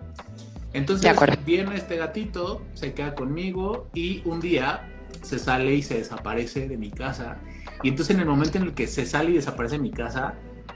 Entonces 0.72 1.16
viene 1.44 1.76
este 1.76 1.96
gatito, 1.96 2.62
se 2.74 2.92
queda 2.92 3.14
conmigo 3.14 3.88
y 3.94 4.22
un 4.24 4.40
día 4.40 4.86
se 5.22 5.38
sale 5.38 5.74
y 5.74 5.82
se 5.82 5.98
desaparece 5.98 6.68
de 6.68 6.76
mi 6.76 6.90
casa. 6.90 7.38
Y 7.82 7.88
entonces 7.88 8.14
en 8.14 8.20
el 8.20 8.26
momento 8.26 8.58
en 8.58 8.64
el 8.64 8.74
que 8.74 8.86
se 8.86 9.06
sale 9.06 9.30
y 9.30 9.34
desaparece 9.34 9.76
de 9.76 9.82
mi 9.82 9.90
casa, 9.90 10.34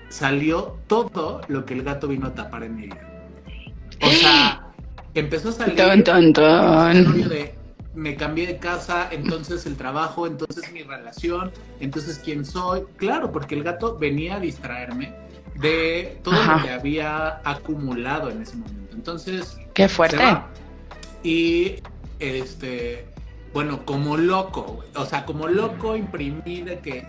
salió 0.09 0.79
todo 0.87 1.41
lo 1.49 1.65
que 1.65 1.75
el 1.75 1.83
gato 1.83 2.09
vino 2.09 2.29
a 2.29 2.35
tapar 2.35 2.65
en 2.65 2.77
mi 2.77 2.83
vida. 2.83 3.09
O 4.01 4.11
sea, 4.11 4.67
empezó 5.15 5.51
a 5.51 5.53
salir 5.53 5.77
de 7.29 7.55
me 7.95 8.17
cambié 8.17 8.47
de 8.47 8.57
casa, 8.57 9.09
entonces 9.11 9.67
el 9.67 9.77
trabajo, 9.77 10.27
entonces 10.27 10.73
mi 10.73 10.83
relación, 10.83 11.53
entonces 11.81 12.21
quién 12.25 12.45
soy. 12.45 12.85
Claro, 12.97 13.33
porque 13.33 13.55
el 13.55 13.63
gato 13.63 13.99
venía 13.99 14.37
a 14.37 14.41
distraerme 14.41 15.15
de 15.57 16.19
todo 16.23 16.43
lo 16.43 16.63
que 16.63 16.71
había 16.71 17.41
acumulado 17.45 18.31
en 18.31 18.43
ese 18.43 18.57
momento. 18.57 18.95
Entonces, 18.95 19.59
qué 19.75 19.89
fuerte. 19.89 20.19
Y 21.23 21.77
este 22.19 23.12
bueno, 23.53 23.85
como 23.85 24.17
loco, 24.17 24.85
O 24.95 25.07
sea, 25.07 25.25
como 25.25 25.49
loco 25.49 25.97
imprimí 25.97 26.63
de 26.63 26.79
que 26.79 27.07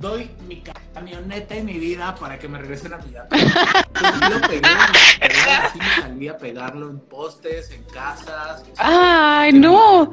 doy 0.00 0.30
mi 0.46 0.62
camioneta 0.92 1.56
y 1.56 1.62
mi 1.62 1.78
vida 1.78 2.14
para 2.14 2.38
que 2.38 2.48
me 2.48 2.58
regresen 2.58 2.94
a 2.94 2.98
mi 2.98 3.10
vida. 3.10 3.28
Entonces 3.30 4.30
lo 4.30 4.48
pegué, 4.48 5.50
así 5.62 5.78
me 5.78 6.02
salí 6.02 6.28
a 6.28 6.36
pegarlo 6.36 6.90
en 6.90 7.00
postes, 7.00 7.70
en 7.70 7.82
casas. 7.84 8.64
¡Ay, 8.78 9.52
no! 9.52 10.10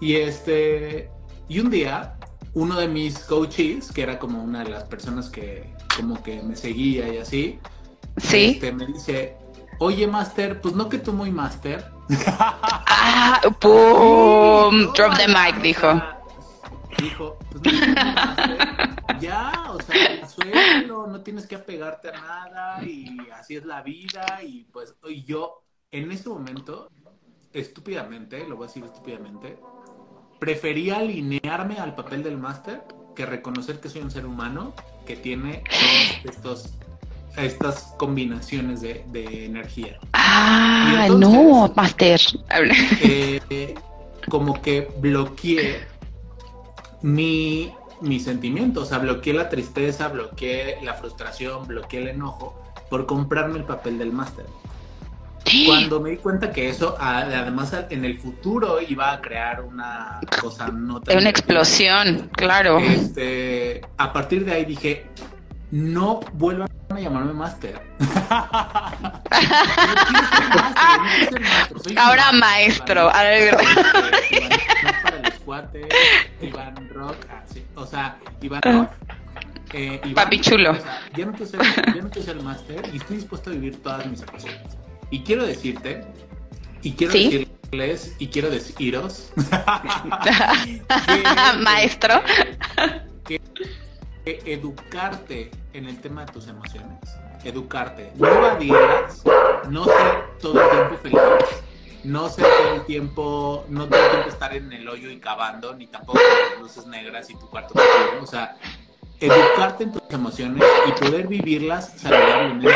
Y 0.00 0.16
este, 0.16 1.10
y 1.48 1.60
un 1.60 1.70
día 1.70 2.16
uno 2.54 2.76
de 2.76 2.88
mis 2.88 3.18
coaches, 3.18 3.92
que 3.92 4.02
era 4.02 4.18
como 4.18 4.42
una 4.42 4.64
de 4.64 4.70
las 4.70 4.84
personas 4.84 5.28
que 5.28 5.74
como 5.94 6.22
que 6.22 6.42
me 6.42 6.56
seguía 6.56 7.12
y 7.12 7.18
así, 7.18 7.58
¿Sí? 8.16 8.52
Este, 8.54 8.72
me 8.72 8.86
dice, 8.86 9.36
oye, 9.78 10.06
Master, 10.06 10.60
pues 10.60 10.74
no 10.74 10.88
que 10.88 10.98
tú 10.98 11.12
muy 11.12 11.30
Master. 11.30 11.84
Ah, 12.08 13.40
¡pum! 13.60 14.92
Drop 14.94 15.16
the 15.16 15.28
mic, 15.28 15.60
dijo. 15.62 16.00
Dijo, 16.98 17.38
pues 17.50 17.62
no. 17.62 19.16
Ya, 19.20 19.64
o 19.70 19.80
sea, 19.80 20.28
suéltalo, 20.28 21.06
no 21.06 21.20
tienes 21.22 21.46
que 21.46 21.56
apegarte 21.56 22.08
a 22.08 22.12
nada 22.12 22.82
y 22.82 23.16
así 23.32 23.56
es 23.56 23.64
la 23.64 23.82
vida 23.82 24.42
y 24.42 24.64
pues 24.64 24.94
yo 25.24 25.62
en 25.90 26.10
ese 26.12 26.28
momento, 26.28 26.90
estúpidamente, 27.52 28.46
lo 28.46 28.56
voy 28.56 28.64
a 28.64 28.68
decir 28.68 28.84
estúpidamente, 28.84 29.58
prefería 30.38 30.98
alinearme 30.98 31.78
al 31.78 31.94
papel 31.94 32.22
del 32.22 32.36
máster 32.36 32.82
que 33.14 33.24
reconocer 33.24 33.80
que 33.80 33.88
soy 33.88 34.02
un 34.02 34.10
ser 34.10 34.26
humano 34.26 34.74
que 35.06 35.16
tiene 35.16 35.64
todos 36.22 36.36
estos 36.36 36.78
estas 37.36 37.94
combinaciones 37.98 38.80
de, 38.80 39.04
energía. 39.44 39.98
Ah, 40.12 41.08
no, 41.10 41.72
Master. 41.74 42.20
Eh, 43.02 43.74
como 44.28 44.60
que 44.60 44.88
bloqueé 44.98 45.86
mi, 47.02 47.72
mi 48.00 48.20
sentimiento, 48.20 48.82
o 48.82 48.84
sea, 48.84 48.98
bloqueé 48.98 49.34
la 49.34 49.48
tristeza, 49.48 50.08
bloqueé 50.08 50.78
la 50.82 50.94
frustración, 50.94 51.66
bloqueé 51.66 52.02
el 52.02 52.08
enojo 52.08 52.62
por 52.90 53.06
comprarme 53.06 53.58
el 53.58 53.64
papel 53.64 53.98
del 53.98 54.12
máster. 54.12 54.46
Cuando 55.64 56.00
me 56.00 56.10
di 56.10 56.16
cuenta 56.16 56.50
que 56.50 56.68
eso, 56.68 56.96
además 56.98 57.72
en 57.90 58.04
el 58.04 58.18
futuro 58.18 58.80
iba 58.80 59.12
a 59.12 59.20
crear 59.20 59.62
una 59.62 60.18
cosa 60.40 60.68
no 60.68 61.00
tan... 61.00 61.18
Una 61.18 61.30
explosión, 61.30 62.30
claro. 62.32 62.78
Este, 62.78 63.80
a 63.96 64.12
partir 64.12 64.44
de 64.44 64.52
ahí 64.52 64.64
dije, 64.64 65.06
no 65.70 66.20
vuelvan 66.34 66.68
a 66.90 67.00
llamarme 67.00 67.32
máster. 67.32 67.80
Ahora 71.96 72.32
maestro. 72.32 73.10
A 73.10 73.22
ver. 73.22 73.56
para 75.02 75.22
los 75.22 75.34
cuates, 75.44 75.86
Iván 76.40 76.88
Rock, 76.90 77.16
ah, 77.30 77.42
o 77.74 77.86
sea, 77.86 78.18
Iván 78.40 78.60
ah. 78.64 78.72
Rock. 78.72 78.90
Eh, 79.72 80.00
Papi 80.14 80.40
chulo. 80.40 80.70
O 80.70 80.74
sea, 80.76 81.00
ya 81.14 81.26
no 81.26 81.32
quiero 81.32 81.46
ser, 81.46 81.60
ya 81.94 82.02
no 82.02 82.08
quiero 82.08 82.22
ser 82.22 82.42
máster 82.42 82.88
y 82.92 82.98
estoy 82.98 83.16
dispuesto 83.16 83.50
a 83.50 83.52
vivir 83.52 83.82
todas 83.82 84.06
mis 84.06 84.22
emociones. 84.22 84.76
Y 85.10 85.22
quiero 85.22 85.44
decirte, 85.44 86.04
y 86.82 86.92
quiero 86.92 87.12
decirles, 87.12 88.14
y 88.18 88.28
quiero 88.28 88.50
deciros, 88.50 89.32
maestro, 91.60 92.22
que 93.26 93.40
educarte 94.26 95.50
en 95.72 95.86
el 95.86 96.00
tema 96.00 96.24
de 96.24 96.32
tus 96.32 96.48
emociones, 96.48 96.98
educarte, 97.44 98.10
no 98.16 98.26
evadirlas, 98.26 99.22
no 99.70 99.84
ser 99.84 100.24
todo 100.40 100.60
el 100.60 100.70
tiempo 100.70 100.96
feliz, 100.96 101.20
no 102.02 102.28
ser 102.28 102.44
todo 102.44 102.74
el 102.74 102.84
tiempo, 102.86 103.64
no 103.68 103.86
todo 103.86 104.04
el 104.04 104.10
tiempo 104.10 104.28
estar 104.28 104.54
en 104.56 104.72
el 104.72 104.88
hoyo 104.88 105.10
y 105.10 105.18
cavando, 105.18 105.74
ni 105.74 105.86
tampoco 105.86 106.18
con 106.54 106.62
luces 106.62 106.86
negras 106.86 107.30
y 107.30 107.34
tu 107.34 107.48
cuarto 107.48 107.74
pequeño, 107.74 108.22
o 108.22 108.26
sea, 108.26 108.56
educarte 109.20 109.84
en 109.84 109.92
tus 109.92 110.02
emociones 110.10 110.64
y 110.88 110.92
poder 111.04 111.28
vivirlas 111.28 111.92
saludablemente 111.96 112.74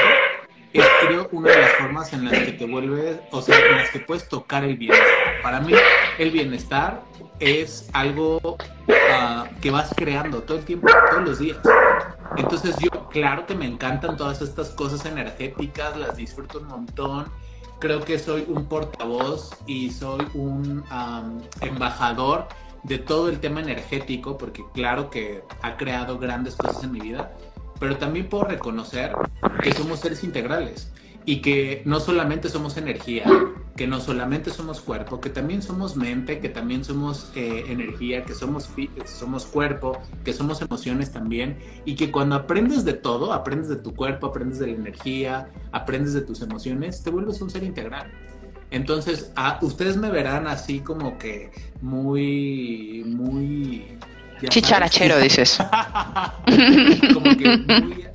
es 0.73 0.87
creo 1.05 1.29
una 1.33 1.51
de 1.51 1.61
las 1.61 1.73
formas 1.73 2.13
en 2.13 2.25
las 2.27 2.39
que 2.39 2.53
te 2.53 2.65
vuelves, 2.65 3.19
o 3.33 3.43
sea, 3.43 3.59
en 3.59 3.77
las 3.77 3.91
que 3.91 4.01
puedes 4.01 4.29
tocar 4.29 4.63
el 4.63 4.77
bienestar. 4.77 5.30
Para 5.43 5.61
mí 5.61 5.73
el 6.19 6.31
bienestar 6.31 7.03
es 7.39 7.89
algo 7.93 8.57
ah, 9.13 9.47
que 9.61 9.71
vas 9.71 9.93
creando 9.97 10.43
todo 10.43 10.59
el 10.59 10.65
tiempo, 10.65 10.89
todos 11.11 11.25
los 11.25 11.39
días. 11.39 11.59
Entonces 12.37 12.77
yo, 12.79 13.09
claro 13.09 13.47
que 13.47 13.55
me 13.55 13.67
encantan 13.67 14.17
todas 14.17 14.43
estas 14.43 14.71
cosas 14.71 15.05
energéticas, 15.07 15.97
las 15.97 16.17
disfruto 16.17 16.61
un 16.61 16.69
montón. 16.69 17.27
Creo 17.79 18.05
que 18.05 18.19
soy 18.19 18.45
un 18.47 18.67
portavoz 18.67 19.57
y 19.67 19.91
soy 19.91 20.27
un 20.35 20.85
embajador 21.61 22.47
de 22.83 22.99
todo 22.99 23.29
el 23.29 23.41
tema 23.41 23.61
energético, 23.61 24.37
porque 24.37 24.63
claro 24.75 25.11
que 25.11 25.43
ha 25.63 25.77
creado 25.77 26.19
grandes 26.19 26.57
cosas 26.57 26.85
en 26.85 26.93
mi 26.93 27.01
vida 27.01 27.33
pero 27.81 27.97
también 27.97 28.29
puedo 28.29 28.45
reconocer 28.45 29.13
que 29.63 29.73
somos 29.73 30.01
seres 30.01 30.23
integrales 30.23 30.93
y 31.25 31.41
que 31.41 31.83
no 31.87 31.99
solamente 31.99 32.49
somos 32.49 32.77
energía, 32.77 33.25
que 33.77 33.87
no 33.87 34.01
solamente 34.01 34.51
somos 34.51 34.81
cuerpo, 34.81 35.21
que 35.21 35.31
también 35.31 35.63
somos 35.63 35.97
mente, 35.97 36.41
que 36.41 36.49
también 36.49 36.85
somos 36.85 37.31
eh, 37.35 37.65
energía, 37.69 38.25
que 38.25 38.35
somos, 38.35 38.69
somos 39.07 39.47
cuerpo, 39.47 40.01
que 40.25 40.33
somos 40.33 40.61
emociones 40.61 41.13
también, 41.13 41.59
y 41.85 41.95
que 41.95 42.11
cuando 42.11 42.35
aprendes 42.35 42.85
de 42.85 42.95
todo, 42.95 43.33
aprendes 43.33 43.69
de 43.69 43.77
tu 43.77 43.95
cuerpo, 43.95 44.27
aprendes 44.27 44.59
de 44.59 44.67
la 44.67 44.75
energía, 44.75 45.49
aprendes 45.73 46.13
de 46.13 46.23
tus 46.23 46.43
emociones, 46.43 47.03
te 47.03 47.11
vuelves 47.11 47.41
un 47.41 47.51
ser 47.51 47.63
integral. 47.63 48.11
Entonces, 48.71 49.33
ustedes 49.63 49.97
me 49.97 50.11
verán 50.11 50.47
así 50.47 50.81
como 50.81 51.19
que 51.19 51.51
muy, 51.81 53.03
muy 53.05 53.99
Chicharachero, 54.49 55.19
dices. 55.19 55.59
Como 57.13 57.37
que 57.37 57.59
muy 57.59 58.05
ah, 58.05 58.10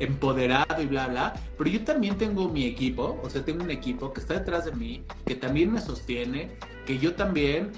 empoderado 0.00 0.82
y 0.82 0.86
bla, 0.86 1.06
bla. 1.06 1.34
Pero 1.56 1.70
yo 1.70 1.84
también 1.84 2.16
tengo 2.18 2.48
mi 2.48 2.64
equipo, 2.66 3.20
o 3.22 3.30
sea, 3.30 3.44
tengo 3.44 3.62
un 3.62 3.70
equipo 3.70 4.12
que 4.12 4.20
está 4.20 4.34
detrás 4.34 4.64
de 4.64 4.72
mí, 4.72 5.04
que 5.24 5.36
también 5.36 5.72
me 5.72 5.80
sostiene, 5.80 6.50
que 6.86 6.98
yo 6.98 7.14
también 7.14 7.70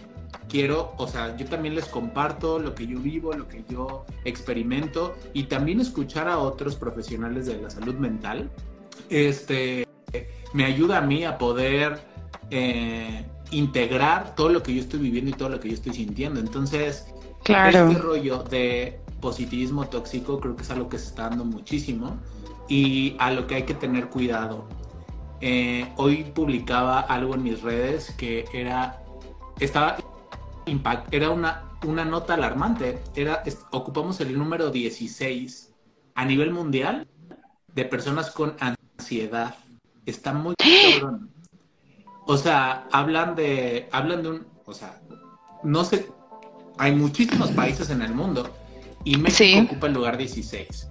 quiero, 0.48 0.94
o 0.96 1.06
sea, 1.06 1.36
yo 1.36 1.46
también 1.46 1.74
les 1.74 1.86
comparto 1.86 2.58
lo 2.58 2.74
que 2.74 2.86
yo 2.86 2.98
vivo, 2.98 3.32
lo 3.32 3.48
que 3.48 3.64
yo 3.68 4.06
experimento 4.24 5.14
y 5.34 5.44
también 5.44 5.80
escuchar 5.80 6.28
a 6.28 6.38
otros 6.38 6.76
profesionales 6.76 7.46
de 7.46 7.60
la 7.60 7.70
salud 7.70 7.94
mental. 7.94 8.50
Este 9.10 9.86
me 10.52 10.64
ayuda 10.64 10.98
a 10.98 11.00
mí 11.00 11.24
a 11.24 11.38
poder 11.38 12.00
eh, 12.50 13.24
integrar 13.50 14.34
todo 14.34 14.50
lo 14.50 14.62
que 14.62 14.74
yo 14.74 14.80
estoy 14.80 15.00
viviendo 15.00 15.30
y 15.30 15.34
todo 15.34 15.48
lo 15.48 15.60
que 15.60 15.68
yo 15.68 15.74
estoy 15.74 15.94
sintiendo. 15.94 16.40
Entonces, 16.40 17.06
claro. 17.42 17.88
este 17.88 18.02
rollo 18.02 18.42
de 18.42 19.00
positivismo 19.22 19.88
tóxico 19.88 20.38
creo 20.40 20.54
que 20.54 20.64
es 20.64 20.70
algo 20.70 20.90
que 20.90 20.98
se 20.98 21.06
está 21.06 21.30
dando 21.30 21.46
muchísimo 21.46 22.18
y 22.68 23.16
a 23.18 23.30
lo 23.30 23.46
que 23.46 23.54
hay 23.54 23.62
que 23.62 23.72
tener 23.72 24.10
cuidado. 24.10 24.68
Eh, 25.40 25.90
hoy 25.96 26.24
publicaba 26.34 27.00
algo 27.00 27.34
en 27.34 27.42
mis 27.42 27.62
redes 27.62 28.12
que 28.18 28.44
era, 28.52 29.02
estaba, 29.58 29.96
impact, 30.66 31.14
era 31.14 31.30
una, 31.30 31.70
una 31.86 32.04
nota 32.04 32.34
alarmante. 32.34 33.02
Era, 33.14 33.42
ocupamos 33.70 34.20
el 34.20 34.36
número 34.36 34.70
16 34.70 35.72
a 36.14 36.24
nivel 36.24 36.52
mundial 36.52 37.08
de 37.74 37.84
personas 37.86 38.30
con 38.30 38.54
ansiedad. 38.60 39.54
Está 40.04 40.32
muy 40.32 40.54
cabrón. 40.92 41.30
O 42.26 42.36
sea, 42.36 42.86
hablan 42.92 43.34
de, 43.34 43.88
hablan 43.92 44.22
de 44.22 44.28
un, 44.30 44.46
o 44.64 44.74
sea, 44.74 45.00
no 45.64 45.84
sé, 45.84 46.08
hay 46.78 46.94
muchísimos 46.94 47.50
países 47.50 47.90
en 47.90 48.02
el 48.02 48.14
mundo 48.14 48.48
y 49.04 49.16
México 49.16 49.64
ocupa 49.64 49.86
el 49.86 49.92
lugar 49.94 50.16
16 50.16 50.88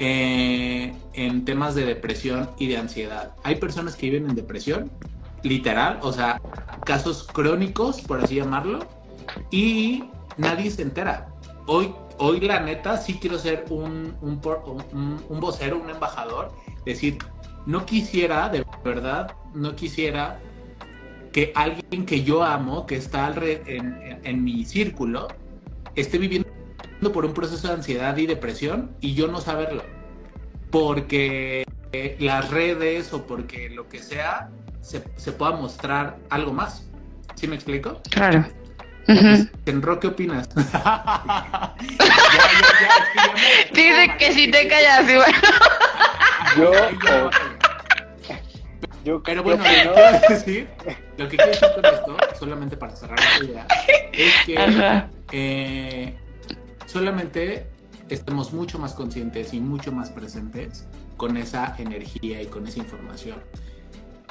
eh, 0.00 0.92
en 1.12 1.44
temas 1.44 1.74
de 1.74 1.84
depresión 1.84 2.50
y 2.58 2.68
de 2.68 2.76
ansiedad. 2.76 3.34
Hay 3.42 3.56
personas 3.56 3.96
que 3.96 4.10
viven 4.10 4.30
en 4.30 4.36
depresión, 4.36 4.90
literal, 5.42 5.98
o 6.02 6.12
sea, 6.12 6.40
casos 6.84 7.26
crónicos, 7.32 8.00
por 8.00 8.20
así 8.22 8.36
llamarlo, 8.36 8.86
y 9.50 10.04
nadie 10.36 10.70
se 10.70 10.82
entera. 10.82 11.28
Hoy, 11.66 11.92
hoy 12.18 12.40
la 12.40 12.60
neta, 12.60 12.96
sí 12.96 13.18
quiero 13.20 13.38
ser 13.38 13.64
un, 13.70 14.14
un, 14.20 14.40
un, 14.92 15.22
un 15.28 15.40
vocero, 15.40 15.80
un 15.80 15.90
embajador, 15.90 16.52
decir, 16.84 17.18
no 17.66 17.84
quisiera, 17.84 18.48
de 18.48 18.64
verdad, 18.84 19.32
no 19.52 19.74
quisiera 19.74 20.40
que 21.32 21.52
alguien 21.54 22.06
que 22.06 22.22
yo 22.22 22.42
amo, 22.42 22.86
que 22.86 22.96
está 22.96 23.32
en, 23.36 24.20
en 24.22 24.44
mi 24.44 24.64
círculo, 24.64 25.28
esté 25.94 26.18
viviendo 26.18 26.48
por 27.00 27.24
un 27.24 27.32
proceso 27.32 27.68
de 27.68 27.74
ansiedad 27.74 28.16
y 28.16 28.26
depresión 28.26 28.90
y 29.00 29.14
yo 29.14 29.28
no 29.28 29.40
saberlo. 29.40 29.84
Porque 30.70 31.64
las 32.18 32.50
redes 32.50 33.12
o 33.12 33.26
porque 33.26 33.70
lo 33.70 33.88
que 33.88 34.02
sea 34.02 34.50
se, 34.80 35.02
se 35.16 35.32
pueda 35.32 35.52
mostrar 35.52 36.18
algo 36.28 36.52
más. 36.52 36.88
¿Sí 37.34 37.46
me 37.46 37.54
explico? 37.54 38.02
Claro. 38.10 38.44
¿qué 40.00 40.06
opinas? 40.06 40.48
Dice 43.72 44.16
que 44.18 44.32
si 44.32 44.50
te 44.50 44.68
callas, 44.68 45.08
igual. 45.08 45.32
Yo, 49.04 49.22
pero 49.22 49.42
bueno, 49.42 49.62
lo 49.62 49.70
que 49.70 49.74
quiero 49.74 49.94
decir, 50.28 50.68
lo 51.16 51.28
que 51.28 51.36
quiero 51.36 51.52
decir 51.52 51.68
con 51.74 51.84
esto, 51.86 52.16
solamente 52.38 52.76
para 52.76 52.94
cerrar 52.94 53.18
la 53.38 53.44
idea, 53.44 53.66
es 54.12 54.34
que 54.44 54.54
eh, 55.32 56.14
solamente 56.88 57.68
estemos 58.08 58.52
mucho 58.52 58.78
más 58.78 58.94
conscientes 58.94 59.52
y 59.52 59.60
mucho 59.60 59.92
más 59.92 60.10
presentes 60.10 60.86
con 61.16 61.36
esa 61.36 61.74
energía 61.78 62.42
y 62.42 62.46
con 62.46 62.66
esa 62.66 62.78
información. 62.78 63.38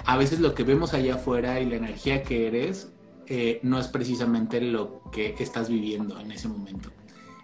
A 0.05 0.17
veces 0.17 0.39
lo 0.39 0.55
que 0.55 0.63
vemos 0.63 0.93
allá 0.93 1.15
afuera 1.15 1.59
y 1.59 1.65
la 1.65 1.75
energía 1.75 2.23
que 2.23 2.47
eres 2.47 2.91
eh, 3.27 3.59
no 3.61 3.79
es 3.79 3.87
precisamente 3.87 4.61
lo 4.61 5.01
que 5.11 5.35
estás 5.39 5.69
viviendo 5.69 6.19
en 6.19 6.31
ese 6.31 6.47
momento. 6.47 6.89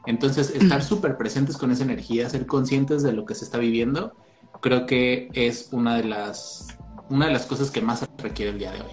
Entonces, 0.06 0.50
estar 0.50 0.84
súper 0.84 1.18
presentes 1.18 1.58
con 1.58 1.72
esa 1.72 1.84
energía, 1.84 2.30
ser 2.30 2.46
conscientes 2.46 3.04
de 3.04 3.14
lo 3.14 3.26
que 3.26 3.36
se 3.36 3.46
está 3.46 3.58
viviendo, 3.58 4.16
creo 4.62 4.86
que 4.86 5.30
es 5.34 5.70
una 5.72 5.96
de 5.96 6.06
las, 6.06 6.78
una 7.10 7.28
de 7.28 7.34
las 7.34 7.46
cosas 7.46 7.72
que 7.72 7.82
más 7.82 8.00
se 8.00 8.08
requiere 8.18 8.52
el 8.52 8.60
día 8.60 8.72
de 8.72 8.82
hoy. 8.82 8.92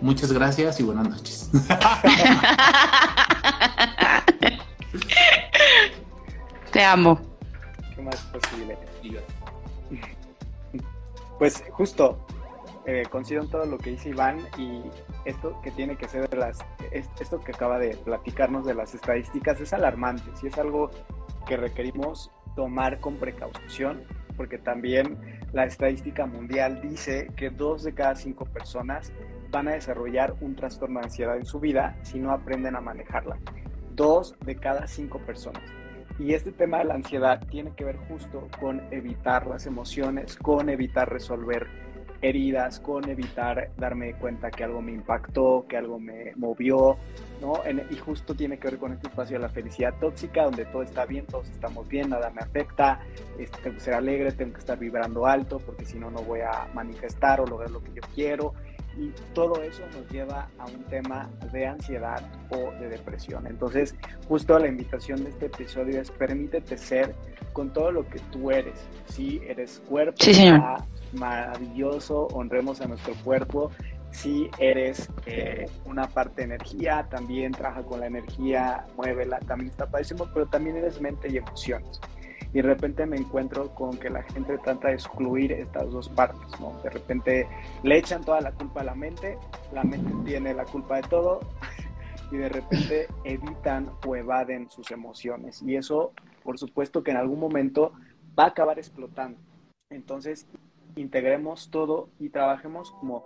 Muchas 0.00 0.32
gracias 0.32 0.80
y 0.80 0.82
buenas 0.82 1.08
noches. 1.08 1.50
Te 6.72 6.82
amo. 6.82 7.20
¿Qué 7.94 8.02
más 8.02 8.16
posible? 8.32 8.78
Pues 11.38 11.62
justo, 11.72 12.24
eh, 12.86 13.02
en 13.12 13.50
todo 13.50 13.64
lo 13.66 13.78
que 13.78 13.90
dice 13.90 14.10
Iván 14.10 14.38
y 14.58 14.82
esto 15.24 15.60
que 15.62 15.70
tiene 15.70 15.96
que 15.96 16.08
ser 16.08 16.28
de 16.28 16.36
las, 16.36 16.58
esto 17.20 17.40
que 17.40 17.52
acaba 17.52 17.78
de 17.78 17.96
platicarnos 17.96 18.64
de 18.64 18.74
las 18.74 18.94
estadísticas 18.94 19.60
es 19.60 19.72
alarmante, 19.72 20.24
si 20.34 20.46
es 20.46 20.58
algo 20.58 20.90
que 21.46 21.56
requerimos 21.56 22.30
tomar 22.56 23.00
con 23.00 23.16
precaución, 23.16 24.04
porque 24.36 24.58
también 24.58 25.40
la 25.52 25.64
estadística 25.64 26.26
mundial 26.26 26.80
dice 26.80 27.28
que 27.36 27.50
dos 27.50 27.82
de 27.82 27.94
cada 27.94 28.14
cinco 28.14 28.46
personas 28.46 29.12
van 29.50 29.68
a 29.68 29.72
desarrollar 29.72 30.34
un 30.40 30.56
trastorno 30.56 31.00
de 31.00 31.06
ansiedad 31.06 31.36
en 31.36 31.44
su 31.44 31.60
vida 31.60 31.98
si 32.02 32.18
no 32.18 32.32
aprenden 32.32 32.76
a 32.76 32.80
manejarla. 32.80 33.38
Dos 33.94 34.34
de 34.44 34.56
cada 34.56 34.86
cinco 34.86 35.18
personas. 35.18 35.62
Y 36.18 36.34
este 36.34 36.52
tema 36.52 36.78
de 36.78 36.84
la 36.84 36.94
ansiedad 36.94 37.40
tiene 37.48 37.74
que 37.74 37.84
ver 37.84 37.96
justo 38.08 38.48
con 38.60 38.82
evitar 38.92 39.46
las 39.46 39.66
emociones, 39.66 40.36
con 40.36 40.68
evitar 40.68 41.10
resolver 41.10 41.66
heridas, 42.22 42.78
con 42.78 43.08
evitar 43.08 43.70
darme 43.76 44.14
cuenta 44.14 44.50
que 44.50 44.62
algo 44.62 44.80
me 44.80 44.92
impactó, 44.92 45.66
que 45.68 45.76
algo 45.76 45.98
me 45.98 46.32
movió, 46.36 46.96
¿no? 47.40 47.54
y 47.90 47.96
justo 47.96 48.34
tiene 48.34 48.58
que 48.58 48.68
ver 48.68 48.78
con 48.78 48.92
este 48.92 49.08
espacio 49.08 49.36
de 49.36 49.42
la 49.42 49.48
felicidad 49.48 49.94
tóxica, 50.00 50.44
donde 50.44 50.64
todo 50.66 50.82
está 50.82 51.04
bien, 51.04 51.26
todos 51.26 51.50
estamos 51.50 51.88
bien, 51.88 52.10
nada 52.10 52.30
me 52.30 52.40
afecta, 52.40 53.00
este, 53.38 53.58
tengo 53.62 53.76
que 53.76 53.82
ser 53.82 53.94
alegre, 53.94 54.30
tengo 54.32 54.52
que 54.52 54.60
estar 54.60 54.78
vibrando 54.78 55.26
alto, 55.26 55.58
porque 55.58 55.84
si 55.84 55.98
no, 55.98 56.10
no 56.10 56.22
voy 56.22 56.40
a 56.40 56.68
manifestar 56.72 57.40
o 57.40 57.46
lograr 57.46 57.72
lo 57.72 57.82
que 57.82 57.92
yo 57.92 58.02
quiero. 58.14 58.54
Y 58.98 59.10
todo 59.34 59.62
eso 59.62 59.82
nos 59.94 60.10
lleva 60.10 60.48
a 60.58 60.66
un 60.66 60.82
tema 60.84 61.28
de 61.52 61.66
ansiedad 61.66 62.22
o 62.50 62.72
de 62.80 62.88
depresión. 62.88 63.46
Entonces, 63.46 63.94
justo 64.28 64.58
la 64.58 64.68
invitación 64.68 65.24
de 65.24 65.30
este 65.30 65.46
episodio 65.46 66.00
es 66.00 66.10
permítete 66.10 66.76
ser 66.76 67.14
con 67.52 67.72
todo 67.72 67.90
lo 67.90 68.08
que 68.08 68.18
tú 68.30 68.50
eres. 68.50 68.74
Si 69.06 69.40
eres 69.46 69.82
cuerpo, 69.88 70.16
sí, 70.20 70.34
señor 70.34 70.84
maravilloso, 71.12 72.28
honremos 72.32 72.80
a 72.80 72.86
nuestro 72.86 73.14
cuerpo. 73.24 73.70
Si 74.10 74.50
eres 74.58 75.08
eh, 75.24 75.66
una 75.86 76.06
parte 76.06 76.42
de 76.42 76.54
energía, 76.54 77.06
también 77.10 77.52
trabaja 77.52 77.82
con 77.82 78.00
la 78.00 78.06
energía, 78.06 78.86
muévela, 78.96 79.38
también 79.40 79.70
está 79.70 79.86
padrísimo, 79.86 80.28
pero 80.34 80.46
también 80.46 80.76
eres 80.76 81.00
mente 81.00 81.28
y 81.30 81.38
emociones. 81.38 81.98
Y 82.52 82.56
de 82.56 82.62
repente 82.62 83.06
me 83.06 83.16
encuentro 83.16 83.74
con 83.74 83.96
que 83.96 84.10
la 84.10 84.22
gente 84.22 84.58
trata 84.58 84.88
de 84.88 84.94
excluir 84.94 85.52
estas 85.52 85.90
dos 85.90 86.08
partes, 86.08 86.60
¿no? 86.60 86.78
De 86.82 86.90
repente 86.90 87.48
le 87.82 87.96
echan 87.96 88.22
toda 88.24 88.40
la 88.40 88.52
culpa 88.52 88.82
a 88.82 88.84
la 88.84 88.94
mente, 88.94 89.38
la 89.72 89.82
mente 89.84 90.12
tiene 90.24 90.52
la 90.52 90.64
culpa 90.64 90.96
de 90.96 91.02
todo, 91.02 91.40
y 92.30 92.36
de 92.36 92.48
repente 92.48 93.08
evitan 93.24 93.90
o 94.06 94.16
evaden 94.16 94.70
sus 94.70 94.90
emociones. 94.90 95.62
Y 95.62 95.76
eso, 95.76 96.12
por 96.42 96.58
supuesto, 96.58 97.02
que 97.02 97.10
en 97.10 97.16
algún 97.16 97.40
momento 97.40 97.92
va 98.38 98.44
a 98.44 98.48
acabar 98.48 98.78
explotando. 98.78 99.38
Entonces, 99.90 100.46
integremos 100.96 101.70
todo 101.70 102.08
y 102.18 102.28
trabajemos 102.28 102.92
como 102.92 103.24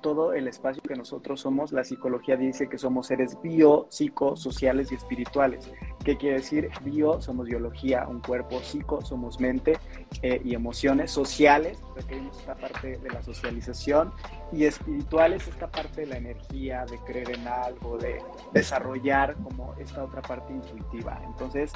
todo 0.00 0.34
el 0.34 0.48
espacio 0.48 0.82
que 0.82 0.94
nosotros 0.94 1.40
somos. 1.40 1.72
La 1.72 1.84
psicología 1.84 2.36
dice 2.36 2.68
que 2.68 2.78
somos 2.78 3.06
seres 3.06 3.40
bio, 3.40 3.86
psico, 3.88 4.36
sociales 4.36 4.92
y 4.92 4.96
espirituales. 4.96 5.70
¿Qué 6.04 6.16
quiere 6.16 6.36
decir? 6.36 6.70
Bio, 6.82 7.20
somos 7.20 7.46
biología, 7.46 8.06
un 8.08 8.20
cuerpo, 8.20 8.60
psico, 8.60 9.02
somos 9.02 9.40
mente 9.40 9.78
eh, 10.22 10.40
y 10.44 10.54
emociones 10.54 11.10
sociales, 11.10 11.82
requerimos 11.94 12.38
esta 12.38 12.54
parte 12.54 12.98
de 12.98 13.10
la 13.10 13.22
socialización 13.22 14.12
y 14.52 14.64
espirituales, 14.64 15.46
esta 15.48 15.70
parte 15.70 16.02
de 16.02 16.06
la 16.08 16.16
energía, 16.16 16.84
de 16.84 16.98
creer 16.98 17.30
en 17.30 17.46
algo, 17.46 17.98
de 17.98 18.20
desarrollar 18.52 19.36
como 19.42 19.74
esta 19.78 20.04
otra 20.04 20.22
parte 20.22 20.52
intuitiva. 20.52 21.20
Entonces, 21.24 21.72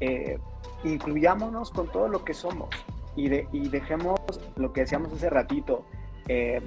eh, 0.00 0.38
incluyámonos 0.84 1.70
con 1.70 1.90
todo 1.90 2.08
lo 2.08 2.24
que 2.24 2.34
somos 2.34 2.68
y, 3.16 3.28
de, 3.28 3.48
y 3.52 3.68
dejemos 3.68 4.18
lo 4.56 4.72
que 4.72 4.82
decíamos 4.82 5.12
hace 5.12 5.30
ratito, 5.30 5.84
eh, 6.28 6.60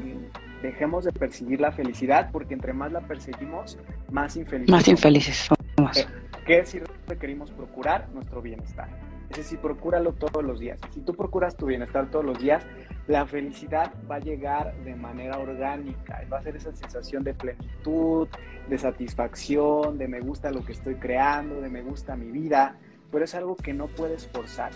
dejemos 0.62 1.06
de 1.06 1.12
perseguir 1.12 1.62
la 1.62 1.72
felicidad 1.72 2.30
porque 2.32 2.54
entre 2.54 2.74
más 2.74 2.92
la 2.92 3.02
perseguimos, 3.02 3.78
más 4.12 4.36
infelices 4.36 4.72
Más 4.72 4.88
infelices 4.88 5.38
somos. 5.38 5.98
Eh, 5.98 6.06
¿Qué 6.46 6.58
decir 6.58 6.84
requerimos 7.08 7.52
procurar? 7.52 8.10
Nuestro 8.14 8.42
bienestar. 8.42 8.90
Es 9.30 9.38
decir, 9.38 9.60
procúralo 9.60 10.12
todos 10.14 10.44
los 10.44 10.60
días. 10.60 10.80
Si 10.94 11.00
tú 11.00 11.14
procuras 11.14 11.56
tu 11.56 11.66
bienestar 11.66 12.10
todos 12.12 12.26
los 12.26 12.38
días, 12.40 12.66
la 13.08 13.26
felicidad 13.26 13.94
va 14.10 14.16
a 14.16 14.20
llegar 14.20 14.76
de 14.84 14.94
manera 14.96 15.38
orgánica. 15.38 16.22
Va 16.32 16.40
a 16.40 16.42
ser 16.42 16.58
esa 16.58 16.74
sensación 16.74 17.24
de 17.24 17.34
plenitud, 17.34 18.28
de 18.68 18.78
satisfacción, 18.78 19.98
de 19.98 20.10
me 20.10 20.20
gusta 20.20 20.52
lo 20.52 20.66
que 20.66 20.74
estoy 20.74 20.96
creando, 20.96 21.62
de 21.62 21.70
me 21.70 21.82
gusta 21.82 22.18
mi 22.18 22.30
vida. 22.30 22.76
Pero 23.10 23.24
es 23.24 23.34
algo 23.34 23.56
que 23.56 23.74
no 23.74 23.88
puedes 23.88 24.28
forzar 24.28 24.72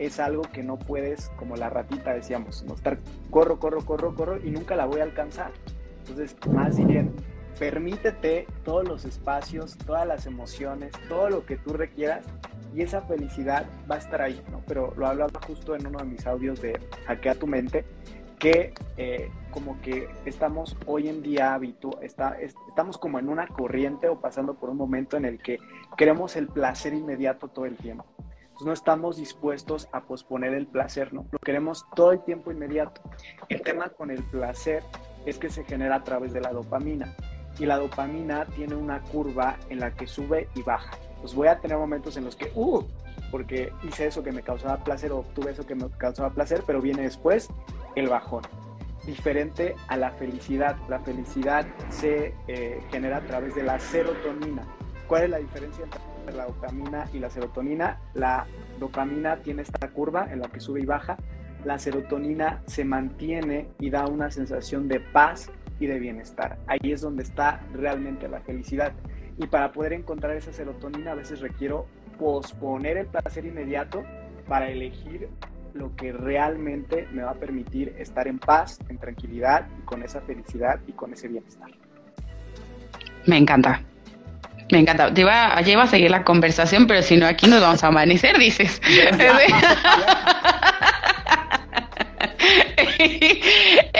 es 0.00 0.18
algo 0.18 0.42
que 0.42 0.62
no 0.62 0.78
puedes, 0.78 1.30
como 1.36 1.56
la 1.56 1.68
ratita 1.68 2.14
decíamos, 2.14 2.64
no 2.64 2.74
estar 2.74 2.98
corro, 3.30 3.60
corro, 3.60 3.84
corro, 3.84 4.14
corro 4.14 4.38
y 4.42 4.50
nunca 4.50 4.74
la 4.74 4.86
voy 4.86 5.00
a 5.00 5.04
alcanzar. 5.04 5.52
Entonces, 5.98 6.34
más 6.50 6.82
bien, 6.84 7.12
permítete 7.58 8.46
todos 8.64 8.88
los 8.88 9.04
espacios, 9.04 9.76
todas 9.76 10.08
las 10.08 10.24
emociones, 10.24 10.92
todo 11.10 11.28
lo 11.28 11.44
que 11.44 11.58
tú 11.58 11.74
requieras 11.74 12.24
y 12.74 12.80
esa 12.80 13.02
felicidad 13.02 13.66
va 13.90 13.96
a 13.96 13.98
estar 13.98 14.22
ahí, 14.22 14.42
¿no? 14.50 14.62
Pero 14.66 14.94
lo 14.96 15.06
hablaba 15.06 15.38
justo 15.46 15.76
en 15.76 15.86
uno 15.86 15.98
de 15.98 16.06
mis 16.06 16.26
audios 16.26 16.62
de 16.62 16.80
Hackea 17.06 17.34
tu 17.34 17.46
mente, 17.46 17.84
que 18.38 18.72
eh, 18.96 19.30
como 19.50 19.82
que 19.82 20.08
estamos 20.24 20.78
hoy 20.86 21.08
en 21.08 21.20
día 21.20 21.52
habitu 21.52 21.90
está, 22.00 22.38
estamos 22.40 22.96
como 22.96 23.18
en 23.18 23.28
una 23.28 23.46
corriente 23.46 24.08
o 24.08 24.18
pasando 24.18 24.54
por 24.54 24.70
un 24.70 24.78
momento 24.78 25.18
en 25.18 25.26
el 25.26 25.42
que 25.42 25.58
queremos 25.98 26.36
el 26.36 26.46
placer 26.46 26.94
inmediato 26.94 27.48
todo 27.48 27.66
el 27.66 27.76
tiempo 27.76 28.06
no 28.62 28.72
estamos 28.72 29.16
dispuestos 29.16 29.88
a 29.92 30.02
posponer 30.02 30.54
el 30.54 30.66
placer, 30.66 31.12
¿no? 31.12 31.26
Lo 31.30 31.38
queremos 31.38 31.86
todo 31.94 32.12
el 32.12 32.24
tiempo 32.24 32.50
inmediato. 32.50 33.00
El 33.48 33.62
tema 33.62 33.88
con 33.90 34.10
el 34.10 34.22
placer 34.24 34.82
es 35.26 35.38
que 35.38 35.50
se 35.50 35.64
genera 35.64 35.96
a 35.96 36.04
través 36.04 36.32
de 36.32 36.40
la 36.40 36.52
dopamina 36.52 37.14
y 37.58 37.66
la 37.66 37.78
dopamina 37.78 38.46
tiene 38.46 38.74
una 38.74 39.00
curva 39.02 39.56
en 39.68 39.80
la 39.80 39.94
que 39.94 40.06
sube 40.06 40.48
y 40.54 40.62
baja. 40.62 40.96
Pues 41.20 41.34
voy 41.34 41.48
a 41.48 41.60
tener 41.60 41.76
momentos 41.76 42.16
en 42.16 42.24
los 42.24 42.36
que, 42.36 42.50
uh, 42.54 42.82
porque 43.30 43.72
hice 43.82 44.06
eso 44.06 44.22
que 44.22 44.32
me 44.32 44.42
causaba 44.42 44.82
placer 44.82 45.12
o 45.12 45.18
obtuve 45.18 45.52
eso 45.52 45.66
que 45.66 45.74
me 45.74 45.88
causaba 45.90 46.30
placer, 46.30 46.64
pero 46.66 46.80
viene 46.80 47.02
después 47.02 47.48
el 47.96 48.08
bajón. 48.08 48.42
Diferente 49.04 49.74
a 49.88 49.96
la 49.96 50.12
felicidad. 50.12 50.76
La 50.88 51.00
felicidad 51.00 51.66
se 51.88 52.34
eh, 52.48 52.82
genera 52.90 53.18
a 53.18 53.22
través 53.22 53.54
de 53.54 53.62
la 53.62 53.78
serotonina. 53.78 54.66
¿Cuál 55.06 55.24
es 55.24 55.30
la 55.30 55.38
diferencia 55.38 55.84
entre 55.84 56.09
la 56.34 56.46
dopamina 56.46 57.08
y 57.12 57.18
la 57.18 57.30
serotonina. 57.30 57.98
La 58.14 58.46
dopamina 58.78 59.36
tiene 59.36 59.62
esta 59.62 59.88
curva 59.88 60.28
en 60.32 60.40
la 60.40 60.48
que 60.48 60.60
sube 60.60 60.80
y 60.80 60.86
baja. 60.86 61.16
La 61.64 61.78
serotonina 61.78 62.62
se 62.66 62.84
mantiene 62.84 63.68
y 63.78 63.90
da 63.90 64.06
una 64.06 64.30
sensación 64.30 64.88
de 64.88 65.00
paz 65.00 65.50
y 65.78 65.86
de 65.86 65.98
bienestar. 65.98 66.58
Ahí 66.66 66.92
es 66.92 67.00
donde 67.00 67.22
está 67.22 67.60
realmente 67.72 68.28
la 68.28 68.40
felicidad. 68.40 68.92
Y 69.38 69.46
para 69.46 69.72
poder 69.72 69.92
encontrar 69.92 70.36
esa 70.36 70.52
serotonina 70.52 71.12
a 71.12 71.14
veces 71.14 71.40
requiero 71.40 71.86
posponer 72.18 72.98
el 72.98 73.06
placer 73.06 73.46
inmediato 73.46 74.02
para 74.46 74.70
elegir 74.70 75.28
lo 75.74 75.94
que 75.96 76.12
realmente 76.12 77.06
me 77.12 77.22
va 77.22 77.30
a 77.30 77.34
permitir 77.34 77.94
estar 77.98 78.26
en 78.28 78.38
paz, 78.38 78.78
en 78.88 78.98
tranquilidad 78.98 79.66
y 79.78 79.82
con 79.82 80.02
esa 80.02 80.20
felicidad 80.20 80.80
y 80.86 80.92
con 80.92 81.12
ese 81.12 81.28
bienestar. 81.28 81.70
Me 83.26 83.38
encanta. 83.38 83.82
Me 84.70 84.78
encanta. 84.78 85.12
Te 85.12 85.22
iba, 85.22 85.54
a 85.54 85.86
seguir 85.86 86.10
la 86.10 86.24
conversación, 86.24 86.86
pero 86.86 87.02
si 87.02 87.16
no, 87.16 87.26
aquí 87.26 87.46
nos 87.46 87.60
vamos 87.60 87.82
a 87.82 87.88
amanecer, 87.88 88.38
dices. 88.38 88.80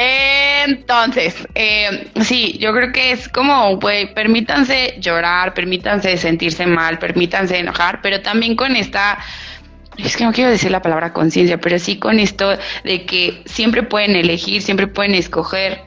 Entonces, 0.65 1.47
eh, 1.55 2.09
sí, 2.23 2.57
yo 2.59 2.73
creo 2.73 2.93
que 2.93 3.13
es 3.13 3.29
como, 3.29 3.77
güey, 3.77 4.13
permítanse 4.15 4.97
llorar, 5.01 5.55
permítanse 5.55 6.17
sentirse 6.17 6.67
mal, 6.67 6.99
permítanse 6.99 7.59
enojar, 7.59 8.01
pero 8.03 8.21
también 8.21 8.57
con 8.57 8.77
esta 8.77 9.19
es 9.97 10.17
que 10.17 10.25
no 10.25 10.33
quiero 10.33 10.51
decir 10.51 10.71
la 10.71 10.83
palabra 10.83 11.13
conciencia, 11.13 11.59
pero 11.59 11.79
sí 11.79 11.99
con 11.99 12.19
esto 12.19 12.57
de 12.85 13.05
que 13.05 13.43
siempre 13.47 13.83
pueden 13.83 14.17
elegir, 14.17 14.63
siempre 14.63 14.87
pueden 14.87 15.15
escoger 15.15 15.83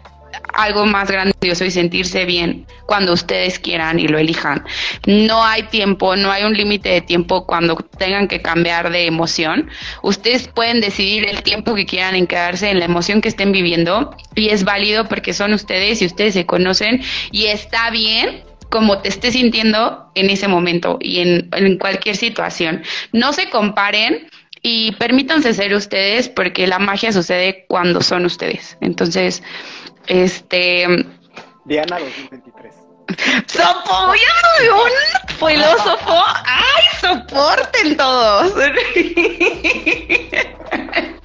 algo 0.54 0.86
más 0.86 1.10
grandioso 1.10 1.66
y 1.66 1.72
sentirse 1.72 2.26
bien 2.26 2.66
cuando 2.86 3.14
ustedes 3.14 3.60
quieran 3.60 4.00
y 4.00 4.08
lo 4.08 4.18
elijan. 4.18 4.64
No 5.06 5.44
hay 5.44 5.64
tiempo, 5.64 6.16
no 6.16 6.32
hay 6.32 6.44
un 6.44 6.54
límite 6.54 6.90
de 6.90 7.02
tiempo 7.02 7.46
cuando 7.46 7.76
tengan 7.98 8.28
que 8.28 8.42
cambiar 8.42 8.92
de 8.92 9.06
emoción. 9.06 9.70
Ustedes 10.02 10.48
pueden 10.48 10.82
decidir 10.82 11.28
el 11.28 11.44
tiempo 11.44 11.76
que 11.76 11.86
quieran 11.86 12.16
en 12.16 12.28
quedarse 12.28 12.70
en 12.70 12.80
la 12.80 12.86
emoción 12.86 13.22
que 13.22 13.30
estén 13.30 13.52
viviendo 13.52 14.16
y 14.36 14.50
es 14.50 14.64
válido 14.64 15.08
porque 15.08 15.34
son 15.34 15.54
ustedes 15.54 16.02
y 16.02 16.06
ustedes 16.06 16.34
se 16.34 16.46
conocen 16.46 17.02
y 17.32 17.46
está 17.46 17.90
bien 17.90 18.44
como 18.70 18.98
te 19.00 19.10
estés 19.10 19.34
sintiendo 19.34 20.10
en 20.16 20.32
ese 20.32 20.48
momento 20.48 20.98
y 21.00 21.20
en, 21.20 21.50
en 21.52 21.78
cualquier 21.78 22.16
situación. 22.16 22.82
No 23.12 23.32
se 23.32 23.50
comparen 23.52 24.28
y 24.64 24.94
permítanse 24.94 25.54
ser 25.54 25.76
ustedes 25.76 26.30
porque 26.30 26.66
la 26.66 26.80
magia 26.80 27.12
sucede 27.12 27.66
cuando 27.68 28.02
son 28.02 28.26
ustedes. 28.26 28.78
Entonces, 28.82 29.44
este... 30.08 31.06
Diana 31.66 32.00
2023. 32.00 32.74
¡Sopo! 33.48 34.14
¡Ya 34.16 34.74
un 34.74 34.90
filósofo! 35.38 36.24
¡Ay, 36.46 36.84
soporten 37.02 37.98
todos! 37.98 38.54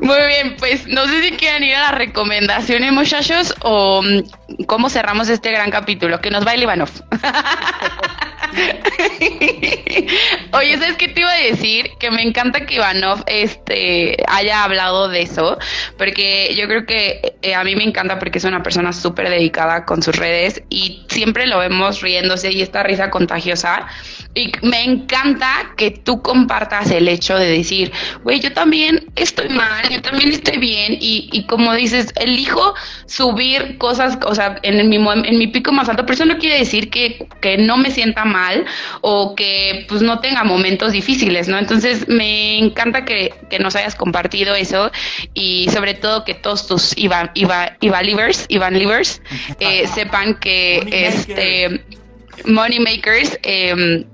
Muy 0.00 0.26
bien, 0.26 0.56
pues 0.58 0.86
no 0.86 1.06
sé 1.06 1.22
si 1.22 1.30
quieren 1.32 1.64
ir 1.64 1.74
a 1.74 1.90
las 1.90 1.94
recomendaciones, 1.94 2.92
muchachos, 2.92 3.54
o 3.62 4.02
mm, 4.02 4.64
cómo 4.66 4.90
cerramos 4.90 5.28
este 5.28 5.50
gran 5.50 5.70
capítulo. 5.70 6.20
Que 6.20 6.30
nos 6.30 6.46
el 6.46 6.62
Ivanov. 6.62 6.90
Oye, 10.52 10.78
¿sabes 10.78 10.96
qué 10.96 11.08
te 11.08 11.20
iba 11.20 11.30
a 11.30 11.36
decir? 11.36 11.90
Que 11.98 12.10
me 12.10 12.22
encanta 12.22 12.64
que 12.64 12.76
Ivanov 12.76 13.22
este, 13.26 14.16
haya 14.26 14.64
hablado 14.64 15.08
de 15.08 15.22
eso, 15.22 15.58
porque 15.96 16.54
yo 16.56 16.66
creo 16.66 16.86
que 16.86 17.36
eh, 17.42 17.54
a 17.54 17.64
mí 17.64 17.76
me 17.76 17.84
encanta 17.84 18.18
porque 18.18 18.38
es 18.38 18.44
una 18.44 18.62
persona 18.62 18.92
súper 18.92 19.28
dedicada 19.28 19.84
con 19.84 20.02
sus 20.02 20.16
redes 20.16 20.62
y 20.70 21.04
siempre 21.08 21.46
lo 21.46 21.58
vemos 21.58 22.00
riéndose 22.00 22.52
y 22.52 22.62
esta 22.62 22.82
risa 22.82 23.10
contagiosa. 23.10 23.86
Y 24.38 24.52
me 24.62 24.84
encanta 24.84 25.72
que 25.76 25.90
tú 25.90 26.22
compartas 26.22 26.90
el 26.90 27.08
hecho 27.08 27.36
de 27.36 27.46
decir, 27.46 27.90
güey, 28.22 28.38
yo 28.40 28.52
también 28.52 29.06
estoy 29.16 29.48
mal, 29.48 29.88
yo 29.90 30.00
también 30.00 30.30
estoy 30.30 30.58
bien 30.58 30.96
y, 31.00 31.28
y 31.32 31.44
como 31.46 31.74
dices, 31.74 32.12
elijo 32.16 32.74
subir 33.06 33.78
cosas, 33.78 34.18
o 34.24 34.34
sea, 34.34 34.58
en 34.62 34.88
mi, 34.88 34.96
en 34.96 35.38
mi 35.38 35.48
pico 35.48 35.72
más 35.72 35.88
alto, 35.88 36.04
pero 36.04 36.14
eso 36.14 36.24
no 36.24 36.38
quiere 36.38 36.58
decir 36.58 36.88
que, 36.88 37.26
que 37.40 37.58
no 37.58 37.76
me 37.76 37.90
sienta 37.90 38.24
mal 38.24 38.64
o 39.00 39.34
que 39.34 39.86
pues 39.88 40.02
no 40.02 40.20
tenga 40.20 40.44
momentos 40.44 40.92
difíciles, 40.92 41.48
¿no? 41.48 41.58
Entonces 41.58 42.06
me 42.08 42.58
encanta 42.58 43.04
que, 43.04 43.34
nos 43.58 43.74
hayas 43.74 43.96
compartido 43.96 44.54
eso 44.54 44.92
y 45.34 45.68
sobre 45.70 45.94
todo 45.94 46.24
que 46.24 46.34
todos 46.34 46.68
tus 46.68 46.96
Ivan, 46.96 47.30
Ivan 47.34 48.06
Livers, 48.06 48.46
Livers 48.48 49.20
eh, 49.60 49.84
sepan 49.88 50.38
que 50.38 50.86
este 50.92 51.82
Money 52.44 52.78
Makers, 52.78 53.38
eh, 53.42 54.04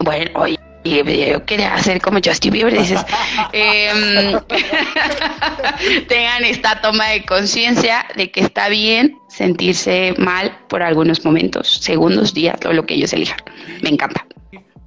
bueno, 0.00 0.30
oye, 0.34 0.58
yo 0.86 1.44
quería 1.44 1.74
hacer 1.74 2.00
como 2.00 2.20
Justin 2.24 2.52
Bieber, 2.52 2.78
dices, 2.78 3.04
em, 3.52 4.38
tengan 6.08 6.44
esta 6.44 6.80
toma 6.80 7.08
de 7.08 7.24
conciencia 7.24 8.06
de 8.16 8.30
que 8.30 8.40
está 8.40 8.68
bien 8.68 9.18
sentirse 9.28 10.14
mal 10.18 10.56
por 10.68 10.82
algunos 10.82 11.24
momentos, 11.24 11.68
segundos, 11.68 12.34
días 12.34 12.58
o 12.64 12.72
lo 12.72 12.86
que 12.86 12.94
ellos 12.94 13.12
elijan. 13.12 13.38
Me 13.82 13.90
encanta. 13.90 14.26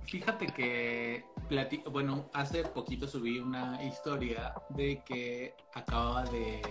Fíjate 0.05 0.47
que, 0.47 1.23
bueno, 1.91 2.29
hace 2.33 2.63
poquito 2.63 3.07
subí 3.07 3.39
una 3.39 3.79
historia 3.83 4.53
de 4.69 5.01
que 5.05 5.53
acababa 5.73 6.23
de 6.25 6.61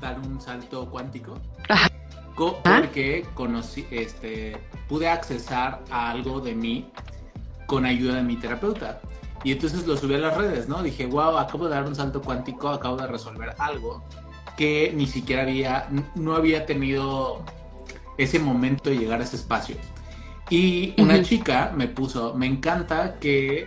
dar 0.00 0.18
un 0.18 0.40
salto 0.40 0.88
cuántico. 0.90 1.40
Ajá. 1.68 1.90
Porque 2.36 3.24
conocí, 3.34 3.86
este, 3.92 4.56
pude 4.88 5.08
accesar 5.08 5.84
a 5.90 6.10
algo 6.10 6.40
de 6.40 6.54
mí 6.54 6.90
con 7.66 7.84
ayuda 7.84 8.16
de 8.16 8.22
mi 8.22 8.36
terapeuta. 8.36 9.00
Y 9.42 9.52
entonces 9.52 9.86
lo 9.86 9.96
subí 9.96 10.14
a 10.14 10.18
las 10.18 10.36
redes, 10.36 10.68
¿no? 10.68 10.82
Dije, 10.82 11.06
wow, 11.06 11.36
acabo 11.36 11.64
de 11.64 11.74
dar 11.74 11.84
un 11.84 11.94
salto 11.94 12.22
cuántico, 12.22 12.68
acabo 12.68 12.96
de 12.96 13.06
resolver 13.06 13.54
algo 13.58 14.04
que 14.56 14.92
ni 14.94 15.06
siquiera 15.06 15.42
había, 15.42 15.88
no 16.14 16.34
había 16.34 16.64
tenido 16.64 17.44
ese 18.16 18.38
momento 18.38 18.90
de 18.90 18.96
llegar 18.96 19.20
a 19.20 19.24
ese 19.24 19.36
espacio. 19.36 19.76
Y 20.50 20.94
una 21.00 21.22
chica 21.22 21.72
me 21.74 21.88
puso, 21.88 22.34
me 22.34 22.46
encanta 22.46 23.18
que 23.18 23.66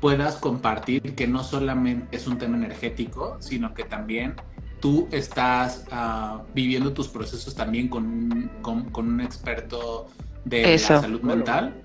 puedas 0.00 0.36
compartir 0.36 1.14
que 1.14 1.26
no 1.26 1.42
solamente 1.42 2.16
es 2.16 2.26
un 2.26 2.38
tema 2.38 2.56
energético, 2.56 3.36
sino 3.40 3.74
que 3.74 3.84
también 3.84 4.34
tú 4.80 5.08
estás 5.10 5.86
ah, 5.90 6.42
viviendo 6.54 6.92
tus 6.92 7.08
procesos 7.08 7.54
también 7.54 7.88
con 7.88 8.04
un, 8.04 8.50
con, 8.62 9.08
un 9.08 9.20
experto 9.20 10.06
de 10.44 10.72
la 10.72 10.78
salud 10.78 11.20
mental. 11.22 11.82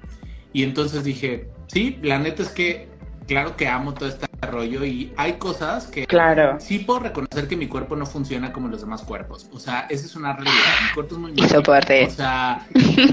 Y 0.54 0.64
entonces 0.64 1.04
dije, 1.04 1.50
sí, 1.68 2.00
la 2.04 2.20
neta 2.20 2.44
es 2.44 2.50
que, 2.50 2.88
claro 3.28 3.58
que 3.58 3.68
amo 3.68 3.94
todo 3.94 4.08
este 4.08 4.28
rollo 4.46 4.86
y 4.86 5.12
hay 5.18 5.34
cosas 5.34 5.88
que 5.88 6.06
claro. 6.06 6.60
sí 6.60 6.80
puedo 6.80 7.00
reconocer 7.00 7.48
que 7.48 7.56
mi 7.56 7.68
cuerpo 7.68 7.96
no 7.96 8.06
funciona 8.06 8.54
como 8.54 8.68
los 8.68 8.82
demás 8.82 9.02
cuerpos. 9.02 9.50
O 9.52 9.60
sea, 9.60 9.88
esa 9.90 10.06
es 10.06 10.16
una 10.16 10.34
realidad. 10.34 10.54
Mi 10.88 10.94
cuerpo 10.94 11.16
es 11.16 11.20
muy 11.20 11.50
soporte. 11.50 12.06
O 12.06 12.10
sea, 12.12 12.68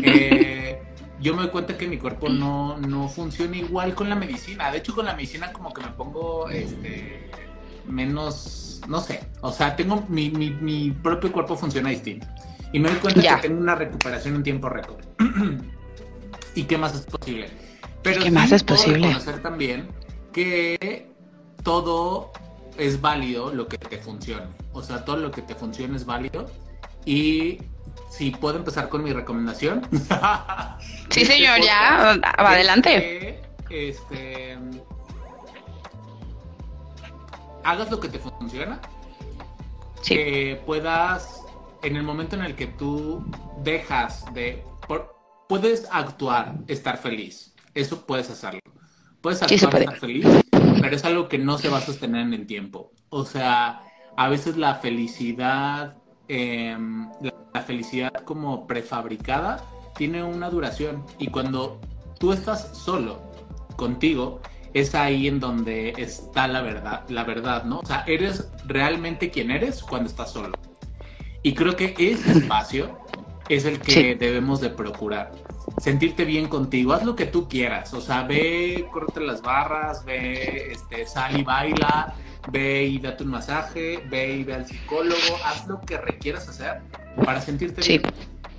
eh, 0.05 0.83
yo 1.21 1.35
me 1.35 1.43
doy 1.43 1.51
cuenta 1.51 1.79
que 1.79 1.89
mi 1.89 1.97
cuerpo 1.97 2.29
no, 2.29 2.77
no 2.77 3.09
funciona 3.09 3.57
igual 3.57 3.95
con 3.95 4.11
la 4.11 4.17
medicina. 4.17 4.71
De 4.71 4.79
hecho, 4.79 4.95
con 4.95 5.07
la 5.07 5.15
medicina 5.15 5.53
como 5.53 5.73
que 5.73 5.83
me 5.83 5.89
pongo 5.89 6.51
este, 6.51 7.31
menos, 7.87 8.83
no 8.87 9.01
sé. 9.01 9.21
O 9.41 9.51
sea, 9.51 9.77
tengo 9.77 10.05
mi, 10.09 10.31
mi, 10.31 10.51
mi 10.51 10.91
propio 10.91 11.33
cuerpo 11.33 11.57
funciona 11.57 11.89
distinto. 11.89 12.27
Y 12.73 12.81
me 12.81 12.91
doy 12.91 12.99
cuenta 12.99 13.21
que 13.21 13.49
tengo 13.49 13.61
una 13.61 13.75
recuperación 13.75 14.37
en 14.37 14.43
tiempo 14.43 14.69
récord. 14.69 15.05
¿Y 16.55 16.65
qué 16.65 16.79
más 16.79 16.95
es 16.95 17.03
posible? 17.03 17.51
Pero 18.03 18.23
¿Qué 18.23 18.31
más 18.31 18.53
es 18.53 18.65
posible? 18.65 19.09
reconocer 19.09 19.43
también 19.43 19.89
que 20.33 21.11
todo 21.63 22.33
es 22.77 23.01
válido 23.01 23.53
lo 23.53 23.69
que 23.69 23.79
te 23.79 23.99
funcione. 23.99 24.47
O 24.73 24.83
sea, 24.83 25.05
todo 25.05 25.17
lo 25.17 25.31
que 25.31 25.43
te 25.43 25.55
funcione 25.55 25.97
es 25.97 26.07
válido. 26.07 26.47
Y 27.05 27.59
si 28.11 28.31
puedo 28.31 28.57
empezar 28.57 28.89
con 28.89 29.03
mi 29.03 29.13
recomendación. 29.13 29.87
sí, 31.11 31.25
señor, 31.25 31.61
ya, 31.63 32.13
adelante. 32.39 33.41
este, 33.71 34.59
hagas 37.65 37.91
lo 37.91 38.01
que 38.01 38.09
te 38.09 38.19
funciona. 38.19 38.81
Que 40.05 40.61
puedas, 40.65 41.43
en 41.83 41.97
el 41.97 42.03
momento 42.03 42.35
en 42.37 42.43
el 42.43 42.57
que 42.57 42.67
tú 42.67 43.25
dejas 43.63 44.25
de... 44.33 44.65
puedes 45.51 45.87
actuar, 45.91 46.55
estar 46.69 46.97
feliz 46.97 47.51
eso 47.75 48.05
puedes 48.07 48.31
hacerlo. 48.31 48.61
Puedes 49.21 49.43
actuar 49.43 49.83
estar 49.83 49.97
feliz, 49.97 50.27
pero 50.81 50.97
es 50.97 51.05
algo 51.05 51.29
que 51.29 51.39
no 51.39 51.59
se 51.59 51.69
va 51.69 51.79
a 51.79 51.81
sostener 51.81 52.23
en 52.23 52.35
el 52.35 52.47
tiempo. 52.47 52.93
O 53.11 53.25
sea, 53.25 53.83
a 54.17 54.29
veces 54.29 54.57
la 54.57 54.77
felicidad, 54.77 55.99
em, 56.29 57.11
la, 57.21 57.63
felicidad 57.63 58.13
como 58.25 58.67
prefabricada, 58.67 59.65
tiene 59.97 60.23
una 60.23 60.49
duración. 60.49 61.05
Y 61.19 61.29
cuando 61.29 61.81
tú 62.19 62.33
estás 62.33 62.77
solo 62.77 63.21
contigo, 63.77 64.41
es 64.73 64.95
ahí 64.95 65.29
en 65.29 65.41
donde 65.41 65.95
está 65.99 66.47
la 66.49 66.63
verdad, 66.63 67.05
la 67.09 67.25
verdad, 67.25 67.65
¿no? 67.65 67.81
O 67.81 67.87
sea, 67.87 68.05
eres 68.07 68.51
realmente 68.67 69.31
quien 69.31 69.51
eres 69.51 69.83
cuando 69.83 70.09
estás 70.09 70.33
solo. 70.33 70.57
Y 71.43 71.55
creo 71.55 71.77
que 71.77 71.95
ese 71.99 72.33
espacio 72.33 72.99
es 73.51 73.65
el 73.65 73.81
que 73.81 74.15
debemos 74.15 74.61
de 74.61 74.71
procurar 74.71 75.33
sentirte 75.81 76.25
bien 76.25 76.49
contigo, 76.49 76.93
haz 76.93 77.05
lo 77.05 77.17
que 77.17 77.27
tú 77.27 77.49
quieras, 77.49 77.93
o 77.95 78.01
sea, 78.01 78.23
ve, 78.23 78.87
córrete 78.93 79.21
las 79.21 79.43
barras, 79.43 80.05
ve, 80.05 80.73
este, 80.73 81.07
sal 81.07 81.39
y 81.39 81.43
baila, 81.43 82.15
ve 82.51 82.85
y 82.85 82.99
date 82.99 83.25
un 83.25 83.31
masaje, 83.31 84.03
ve 84.09 84.37
y 84.37 84.45
ve 84.45 84.55
al 84.55 84.67
psicólogo, 84.67 85.37
haz 85.45 85.67
lo 85.67 85.81
que 85.81 85.99
requieras 85.99 86.49
hacer 86.49 86.81
para 87.25 87.41
sentirte 87.41 87.81
bien, 87.87 88.03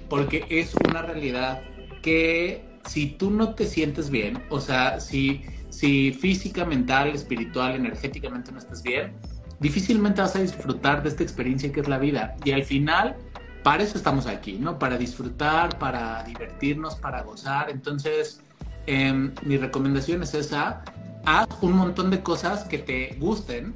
porque 0.09 0.45
es 0.49 0.73
una 0.87 1.01
realidad 1.01 1.61
que 2.01 2.65
si 2.85 3.07
tú 3.07 3.31
no 3.31 3.53
te 3.53 3.65
sientes 3.65 4.09
bien, 4.09 4.43
o 4.49 4.59
sea, 4.59 4.99
si, 4.99 5.41
si 5.69 6.11
física, 6.11 6.65
mental, 6.65 7.09
espiritual, 7.09 7.75
energéticamente 7.75 8.51
no 8.51 8.59
estás 8.59 8.83
bien, 8.83 9.13
difícilmente 9.59 10.21
vas 10.21 10.35
a 10.35 10.39
disfrutar 10.39 11.03
de 11.03 11.09
esta 11.09 11.23
experiencia 11.23 11.71
que 11.71 11.81
es 11.81 11.87
la 11.87 11.99
vida. 11.99 12.35
Y 12.43 12.51
al 12.51 12.63
final, 12.63 13.15
para 13.63 13.83
eso 13.83 13.97
estamos 13.97 14.25
aquí, 14.25 14.53
¿no? 14.53 14.79
Para 14.79 14.97
disfrutar, 14.97 15.77
para 15.77 16.23
divertirnos, 16.23 16.95
para 16.95 17.21
gozar. 17.21 17.69
Entonces, 17.69 18.41
em, 18.87 19.33
mi 19.43 19.57
recomendación 19.57 20.23
es 20.23 20.33
esa. 20.33 20.83
Haz 21.25 21.47
un 21.61 21.73
montón 21.73 22.09
de 22.09 22.21
cosas 22.21 22.63
que 22.63 22.79
te 22.79 23.15
gusten. 23.19 23.75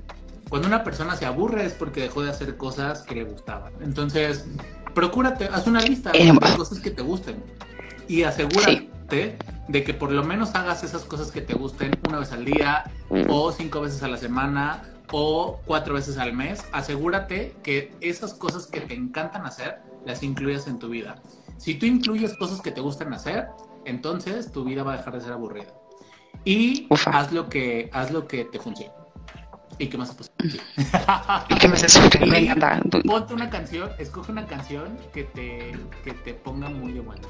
Cuando 0.50 0.68
una 0.68 0.84
persona 0.84 1.16
se 1.16 1.26
aburre 1.26 1.66
es 1.66 1.74
porque 1.74 2.02
dejó 2.02 2.24
de 2.24 2.32
hacer 2.32 2.58
cosas 2.58 3.04
que 3.04 3.16
le 3.16 3.24
gustaban. 3.24 3.74
Entonces, 3.82 4.46
procúrate, 4.94 5.46
haz 5.46 5.68
una 5.68 5.82
lista 5.82 6.12
de 6.12 6.28
em, 6.28 6.38
cosas 6.38 6.80
que 6.80 6.92
te 6.92 7.02
gusten 7.02 7.44
y 8.08 8.24
asegúrate 8.24 9.38
de 9.68 9.84
que 9.84 9.94
por 9.94 10.12
lo 10.12 10.24
menos 10.24 10.56
hagas 10.56 10.84
esas 10.84 11.04
cosas 11.04 11.32
que 11.32 11.42
te 11.42 11.54
gusten 11.54 11.92
una 12.08 12.20
vez 12.20 12.32
al 12.32 12.46
día 12.46 12.92
o 13.28 13.52
cinco 13.52 13.82
veces 13.82 14.02
a 14.04 14.08
la 14.08 14.18
semana 14.18 14.84
o 15.18 15.62
cuatro 15.66 15.94
veces 15.94 16.18
al 16.18 16.34
mes, 16.34 16.66
asegúrate 16.74 17.56
que 17.64 17.94
esas 18.02 18.34
cosas 18.34 18.68
que 18.68 18.82
te 18.82 18.96
encantan 18.96 19.46
hacer 19.46 19.78
las 20.06 20.24
incluyas 20.24 20.68
en 20.68 20.78
tu 20.78 20.90
vida. 20.90 21.22
Si 21.58 21.76
tú 21.76 21.86
incluyes 21.86 22.36
cosas 22.36 22.60
que 22.60 22.70
te 22.70 22.82
gustan 22.82 23.14
hacer, 23.14 23.48
entonces 23.86 24.52
tu 24.52 24.66
vida 24.66 24.84
va 24.84 24.96
a 24.96 24.98
dejar 24.98 25.14
de 25.14 25.22
ser 25.22 25.32
aburrida. 25.32 25.74
Y 26.44 26.90
haz 27.06 27.32
lo 27.32 27.48
que 27.48 27.90
haz 27.94 28.12
lo 28.12 28.28
que 28.28 28.44
te 28.44 28.60
funcione. 28.60 28.92
¿Y 29.78 29.88
qué 29.88 29.98
más 29.98 30.10
es 30.10 30.16
posible? 30.16 30.62
¿Y 31.48 31.56
qué 31.56 31.68
más 31.70 31.82
es 31.82 31.98
Me 32.20 32.40
encanta. 32.40 33.00
Ponte 33.06 33.34
una 33.34 33.50
canción, 33.50 33.92
escoge 33.98 34.34
una 34.34 34.46
canción 34.46 34.98
que 35.14 35.24
te, 35.24 35.72
que 36.04 36.12
te 36.12 36.34
ponga 36.34 36.68
muy 36.68 36.92
de 36.92 37.00
buenas. 37.00 37.30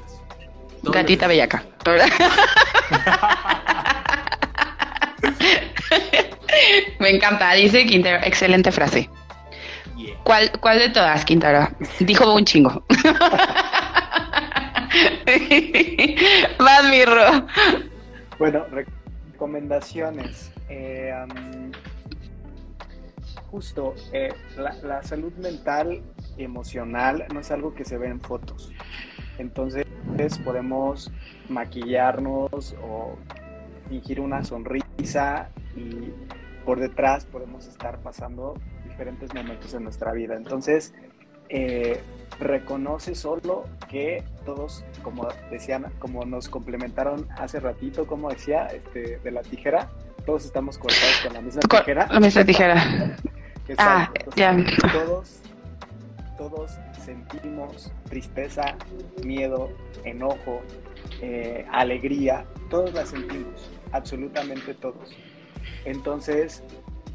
Gatita 0.82 1.28
bellaca. 1.28 1.64
Me 6.98 7.10
encanta, 7.10 7.52
dice 7.54 7.86
Quintero, 7.86 8.18
excelente 8.24 8.72
frase. 8.72 9.08
¿Cuál, 10.24 10.50
¿Cuál 10.60 10.78
de 10.78 10.88
todas, 10.90 11.24
Quintero? 11.24 11.68
Dijo 12.00 12.34
un 12.34 12.44
chingo. 12.44 12.84
Más 16.58 16.84
mirro. 16.90 17.46
Bueno, 18.38 18.64
recomendaciones. 18.70 20.52
Eh, 20.68 21.14
justo, 23.50 23.94
eh, 24.12 24.34
la, 24.56 24.74
la, 24.82 25.02
salud 25.02 25.32
mental 25.34 26.02
y 26.36 26.44
emocional 26.44 27.24
no 27.32 27.40
es 27.40 27.50
algo 27.50 27.74
que 27.74 27.84
se 27.84 27.96
ve 27.96 28.08
en 28.08 28.20
fotos. 28.20 28.72
Entonces 29.38 29.86
podemos 30.44 31.12
maquillarnos 31.48 32.74
o 32.82 33.16
fingir 33.88 34.20
una 34.20 34.44
sonrisa 34.44 35.50
y 35.76 36.10
por 36.66 36.80
detrás 36.80 37.24
podemos 37.24 37.66
estar 37.66 37.98
pasando 38.00 38.54
diferentes 38.84 39.32
momentos 39.32 39.72
en 39.72 39.84
nuestra 39.84 40.12
vida. 40.12 40.34
Entonces, 40.34 40.92
eh, 41.48 42.00
reconoce 42.40 43.14
solo 43.14 43.64
que 43.88 44.24
todos, 44.44 44.84
como 45.02 45.28
decían, 45.50 45.86
como 46.00 46.24
nos 46.24 46.48
complementaron 46.48 47.28
hace 47.38 47.60
ratito, 47.60 48.06
como 48.06 48.30
decía, 48.30 48.66
este, 48.66 49.18
de 49.18 49.30
la 49.30 49.42
tijera, 49.42 49.88
todos 50.26 50.44
estamos 50.44 50.76
cortados 50.76 51.20
con 51.22 51.34
la 51.34 51.40
misma 51.40 51.60
tijera. 51.62 52.08
La 52.10 52.20
misma 52.20 52.44
tijera. 52.44 53.16
ah, 53.78 54.10
ya. 54.34 54.56
Todos, 54.92 55.40
todos 56.36 56.72
sentimos 57.04 57.92
tristeza, 58.08 58.76
miedo, 59.24 59.70
enojo, 60.04 60.60
eh, 61.22 61.64
alegría, 61.70 62.44
todos 62.68 62.92
la 62.92 63.06
sentimos, 63.06 63.70
absolutamente 63.92 64.74
todos. 64.74 65.14
Entonces, 65.84 66.62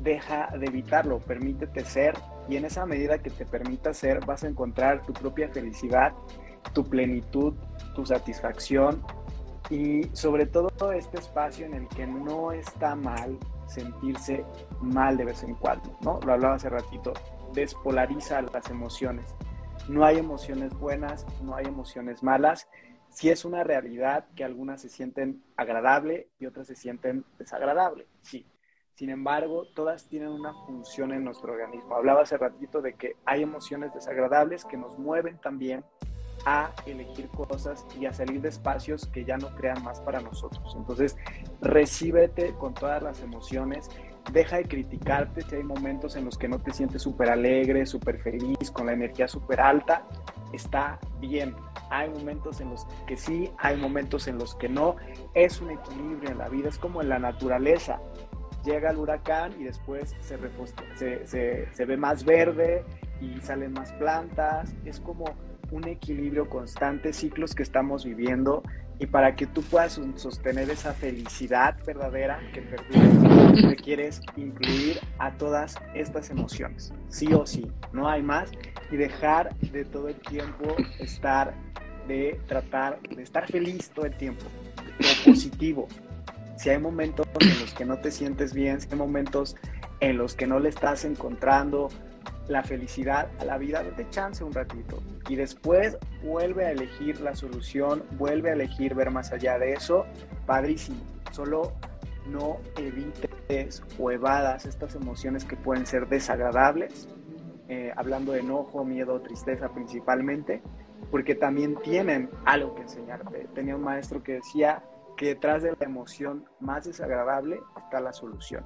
deja 0.02 0.50
de 0.58 0.66
evitarlo, 0.66 1.20
permítete 1.20 1.86
ser 1.86 2.16
y 2.50 2.58
en 2.58 2.66
esa 2.66 2.86
medida 2.86 3.20
que 3.20 3.30
te 3.30 3.46
permita 3.46 3.94
ser 3.94 4.26
vas 4.26 4.44
a 4.44 4.48
encontrar 4.48 5.04
tu 5.04 5.14
propia 5.14 5.50
felicidad, 5.50 6.14
tu 6.74 6.84
plenitud, 6.84 7.54
tu 7.96 8.06
satisfacción 8.06 9.04
y 9.70 10.04
sobre 10.14 10.46
todo 10.48 10.92
este 10.92 11.18
espacio 11.18 11.66
en 11.66 11.74
el 11.76 11.88
que 11.88 12.08
no 12.08 12.52
está 12.52 12.96
mal 12.96 13.38
sentirse 13.68 14.44
mal 14.82 15.18
de 15.18 15.26
vez 15.26 15.44
en 15.44 15.56
cuando, 15.56 15.98
¿no? 16.02 16.20
Lo 16.26 16.34
hablaba 16.34 16.56
hace 16.56 16.70
ratito, 16.70 17.14
despolariza 17.54 18.42
las 18.42 18.70
emociones. 18.70 19.34
No 19.88 20.04
hay 20.04 20.18
emociones 20.18 20.78
buenas, 20.78 21.26
no 21.42 21.56
hay 21.56 21.66
emociones 21.66 22.22
malas. 22.22 22.68
Si 23.12 23.30
es 23.30 23.46
una 23.46 23.64
realidad 23.64 24.26
que 24.36 24.44
algunas 24.44 24.82
se 24.82 24.90
sienten 24.90 25.44
agradable 25.58 26.30
y 26.40 26.46
otras 26.46 26.68
se 26.68 26.76
sienten 26.76 27.26
desagradable, 27.38 28.08
sí. 28.22 28.46
Sin 28.96 29.10
embargo, 29.10 29.68
todas 29.76 30.08
tienen 30.08 30.30
una 30.30 30.54
función 30.66 31.12
en 31.12 31.24
nuestro 31.24 31.54
organismo. 31.54 31.96
Hablaba 31.96 32.22
hace 32.22 32.38
ratito 32.38 32.82
de 32.82 32.94
que 32.94 33.16
hay 33.26 33.42
emociones 33.42 33.94
desagradables 33.94 34.64
que 34.64 34.78
nos 34.78 34.98
mueven 34.98 35.38
también 35.40 35.84
a 36.46 36.72
elegir 36.86 37.28
cosas 37.30 37.86
y 38.00 38.06
a 38.06 38.14
salir 38.14 38.42
de 38.42 38.50
espacios 38.50 39.08
que 39.08 39.26
ya 39.26 39.38
no 39.38 39.54
crean 39.56 39.84
más 39.84 40.00
para 40.02 40.22
nosotros. 40.22 40.74
Entonces, 40.78 41.18
recíbete 41.62 42.54
con 42.54 42.74
todas 42.74 43.04
las 43.04 43.22
emociones, 43.22 43.90
deja 44.32 44.58
de 44.58 44.66
criticarte 44.66 45.42
si 45.42 45.56
hay 45.56 45.64
momentos 45.64 46.16
en 46.16 46.26
los 46.26 46.38
que 46.38 46.48
no 46.48 46.60
te 46.60 46.72
sientes 46.72 47.02
súper 47.02 47.30
alegre, 47.30 47.86
súper 47.86 48.20
feliz, 48.20 48.72
con 48.72 48.86
la 48.88 48.94
energía 48.94 49.28
súper 49.28 49.60
alta, 49.60 50.06
está 50.54 51.00
bien. 51.20 51.56
Hay 51.90 52.10
momentos 52.10 52.62
en 52.62 52.70
los 52.70 52.86
que 53.08 53.18
sí, 53.18 53.52
hay 53.58 53.78
momentos 53.78 54.28
en 54.28 54.38
los 54.38 54.56
que 54.56 54.70
no. 54.70 54.96
Es 55.34 55.62
un 55.62 55.72
equilibrio 55.72 56.32
en 56.32 56.38
la 56.38 56.50
vida, 56.50 56.70
es 56.70 56.78
como 56.78 57.02
en 57.02 57.10
la 57.10 57.20
naturaleza 57.20 58.00
llega 58.64 58.92
el 58.92 58.98
huracán 58.98 59.54
y 59.60 59.64
después 59.64 60.16
se, 60.22 61.26
se, 61.26 61.86
ve 61.86 61.98
más 61.98 62.24
verde 62.24 62.84
y 63.20 63.40
salen 63.42 63.74
más 63.74 63.92
plantas. 63.94 64.74
Es 64.86 65.00
como 65.00 65.26
un 65.72 65.88
equilibrio 65.88 66.50
constante, 66.50 67.14
ciclos 67.14 67.56
que 67.56 67.64
estamos 67.64 68.06
viviendo 68.06 68.64
y 69.02 69.08
para 69.08 69.36
que 69.36 69.48
tú 69.48 69.64
puedas 69.64 70.00
sostener 70.16 70.70
esa 70.70 70.94
felicidad 70.94 71.76
verdadera 71.88 72.40
que 72.54 72.62
perdure, 72.62 73.68
requieres 73.68 74.22
incluir 74.38 75.00
a 75.18 75.32
todas 75.32 75.76
estas 75.96 76.30
emociones, 76.30 76.94
sí 77.10 77.34
o 77.34 77.48
sí, 77.48 77.66
no 77.94 78.08
hay 78.08 78.22
más, 78.22 78.52
y 78.92 78.98
dejar 78.98 79.56
de 79.58 79.86
todo 79.86 80.08
el 80.08 80.16
tiempo 80.18 80.76
estar, 81.00 81.56
de 82.08 82.40
tratar 82.48 83.02
de 83.02 83.24
estar 83.24 83.48
feliz 83.48 83.90
todo 83.90 84.06
el 84.06 84.16
tiempo, 84.16 84.46
lo 85.00 85.32
positivo, 85.32 85.88
si 86.56 86.70
hay 86.70 86.78
momentos 86.78 87.26
en 87.40 87.60
los 87.60 87.74
que 87.74 87.86
no 87.86 87.98
te 87.98 88.12
sientes 88.12 88.54
bien, 88.54 88.82
si 88.82 88.88
hay 88.92 88.98
momentos 88.98 89.56
en 90.00 90.20
los 90.20 90.36
que 90.36 90.46
no 90.46 90.60
le 90.60 90.70
estás 90.70 91.06
encontrando 91.06 91.90
la 92.48 92.64
felicidad 92.64 93.30
a 93.40 93.46
la 93.46 93.58
vida, 93.58 93.84
date 93.84 94.08
chance 94.10 94.44
un 94.44 94.54
ratito 94.54 95.02
y 95.30 95.36
después 95.36 95.98
vuelve 96.24 96.66
a 96.66 96.72
elegir 96.72 97.22
la 97.22 97.36
solución, 97.36 98.04
vuelve 98.18 98.50
a 98.50 98.54
elegir 98.54 98.96
ver 98.96 99.12
más 99.12 99.32
allá 99.32 99.58
de 99.58 99.74
eso, 99.74 100.06
padrísimo. 100.46 101.00
Solo 101.32 101.74
no 102.28 102.58
evites 102.78 103.84
o 104.00 104.12
evadas 104.12 104.66
estas 104.66 104.96
emociones 104.96 105.46
que 105.46 105.56
pueden 105.56 105.86
ser 105.86 106.08
desagradables, 106.08 107.08
eh, 107.70 107.94
hablando 107.96 108.34
de 108.34 108.40
enojo, 108.40 108.84
miedo, 108.84 109.22
tristeza 109.22 109.70
principalmente, 109.70 110.62
porque 111.10 111.36
también 111.36 111.76
tienen 111.78 112.30
algo 112.46 112.76
que 112.76 112.82
enseñarte. 112.82 113.48
Tenía 113.54 113.76
un 113.76 113.84
maestro 113.84 114.22
que 114.24 114.34
decía, 114.34 114.84
que 115.22 115.28
detrás 115.28 115.62
de 115.62 115.70
la 115.80 115.86
emoción 115.86 116.46
más 116.60 116.86
desagradable 116.86 117.60
está 117.78 118.00
la 118.00 118.12
solución. 118.12 118.66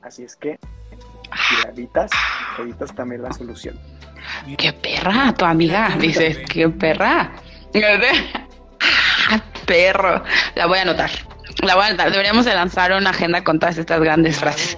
Así 0.00 0.22
es 0.22 0.36
que 0.36 0.60
evitas, 1.68 2.10
evitas 2.58 2.94
también 2.94 3.22
la 3.22 3.32
solución. 3.32 3.78
¡Qué 4.56 4.72
perra! 4.72 5.34
Tu 5.36 5.44
amiga 5.44 5.96
dice, 5.98 6.44
¡qué 6.48 6.68
perra! 6.68 7.32
Ah, 9.30 9.40
perro! 9.66 10.22
La 10.54 10.66
voy 10.66 10.78
a 10.78 10.82
anotar. 10.82 11.10
La 11.62 11.74
voy 11.74 11.84
a 11.84 11.86
anotar. 11.88 12.10
Deberíamos 12.10 12.44
de 12.44 12.54
lanzar 12.54 12.92
una 12.92 13.10
agenda 13.10 13.44
con 13.44 13.58
todas 13.58 13.78
estas 13.78 14.00
grandes 14.00 14.38
frases. 14.38 14.76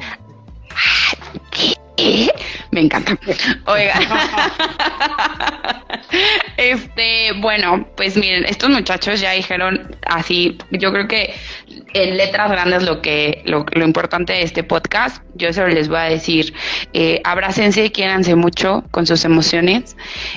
Me 2.74 2.80
encanta. 2.80 3.16
Oiga. 3.66 3.94
Este, 6.56 7.32
bueno, 7.40 7.88
pues 7.96 8.16
miren, 8.16 8.44
estos 8.44 8.70
muchachos 8.70 9.20
ya 9.20 9.32
dijeron 9.32 9.96
así, 10.06 10.56
yo 10.70 10.92
creo 10.92 11.08
que 11.08 11.34
en 11.92 12.16
letras 12.16 12.50
grandes 12.50 12.84
lo 12.84 13.02
que 13.02 13.42
lo, 13.46 13.64
importante 13.82 14.32
de 14.32 14.42
este 14.42 14.62
podcast, 14.62 15.22
yo 15.34 15.52
solo 15.52 15.68
les 15.68 15.88
voy 15.88 15.98
a 15.98 16.04
decir, 16.04 16.54
eh, 16.92 17.20
abrácense, 17.24 17.90
quiéranse 17.90 18.36
mucho 18.36 18.84
con 18.92 19.06
sus 19.06 19.24
emociones, 19.24 19.96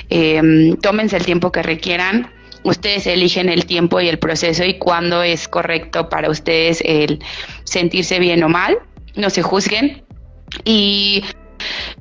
eh, 0.09 0.41
tómense 0.81 1.17
el 1.17 1.25
tiempo 1.25 1.51
que 1.51 1.61
requieran, 1.61 2.31
ustedes 2.63 3.05
eligen 3.05 3.49
el 3.49 3.65
tiempo 3.67 4.01
y 4.01 4.07
el 4.07 4.17
proceso 4.17 4.63
y 4.63 4.79
cuándo 4.79 5.21
es 5.21 5.47
correcto 5.47 6.09
para 6.09 6.29
ustedes 6.29 6.81
el 6.85 7.19
sentirse 7.65 8.17
bien 8.19 8.41
o 8.43 8.49
mal, 8.49 8.79
no 9.15 9.29
se 9.29 9.43
juzguen 9.43 10.03
y 10.65 11.23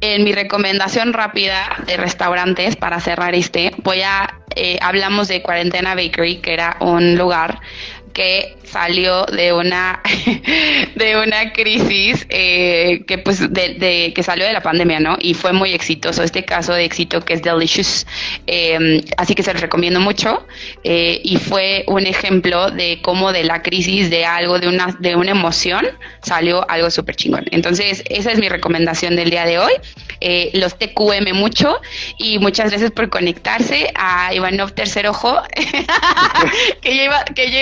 en 0.00 0.24
mi 0.24 0.32
recomendación 0.32 1.12
rápida 1.12 1.68
de 1.86 1.96
restaurantes 1.96 2.76
para 2.76 3.00
cerrar 3.00 3.34
este, 3.34 3.72
voy 3.78 4.02
a 4.02 4.40
eh, 4.58 4.78
hablamos 4.80 5.28
de 5.28 5.42
Cuarentena 5.42 5.94
Bakery, 5.94 6.38
que 6.38 6.54
era 6.54 6.78
un 6.80 7.16
lugar 7.16 7.60
que 8.16 8.56
salió 8.64 9.26
de 9.26 9.52
una 9.52 10.00
de 10.96 11.16
una 11.18 11.52
crisis 11.52 12.26
eh, 12.30 13.04
que 13.06 13.18
pues 13.18 13.52
de, 13.52 14.12
que 14.14 14.22
salió 14.22 14.46
de 14.46 14.54
la 14.54 14.62
pandemia 14.62 14.98
no 15.00 15.18
y 15.20 15.34
fue 15.34 15.52
muy 15.52 15.74
exitoso. 15.74 16.22
Este 16.22 16.42
caso 16.42 16.72
de 16.72 16.86
éxito 16.86 17.20
que 17.20 17.34
es 17.34 17.42
delicious 17.42 18.06
em, 18.46 19.02
así 19.18 19.34
que 19.34 19.42
se 19.42 19.52
los 19.52 19.60
recomiendo 19.60 20.00
mucho 20.00 20.46
eh, 20.82 21.20
y 21.24 21.36
fue 21.36 21.84
un 21.88 22.06
ejemplo 22.06 22.70
de 22.70 23.00
cómo 23.02 23.34
de 23.34 23.44
la 23.44 23.60
crisis 23.60 24.08
de 24.08 24.24
algo 24.24 24.58
de 24.58 24.68
una 24.68 24.96
de 24.98 25.14
una 25.14 25.32
emoción 25.32 25.86
salió 26.22 26.66
algo 26.70 26.90
súper 26.90 27.16
chingón. 27.16 27.44
Entonces 27.50 28.02
esa 28.08 28.32
es 28.32 28.38
mi 28.38 28.48
recomendación 28.48 29.14
del 29.14 29.28
día 29.28 29.44
de 29.44 29.58
hoy. 29.58 29.72
Eh, 30.22 30.50
los 30.54 30.78
TQM 30.78 31.34
mucho 31.34 31.78
y 32.16 32.38
muchas 32.38 32.70
gracias 32.70 32.90
por 32.92 33.10
conectarse 33.10 33.92
a 33.94 34.32
Ivanov 34.32 34.72
Tercer 34.72 35.06
Ojo 35.06 35.42
que 36.80 36.96
ya 36.96 37.04
iba 37.04 37.24
que 37.26 37.50
ya 37.50 37.58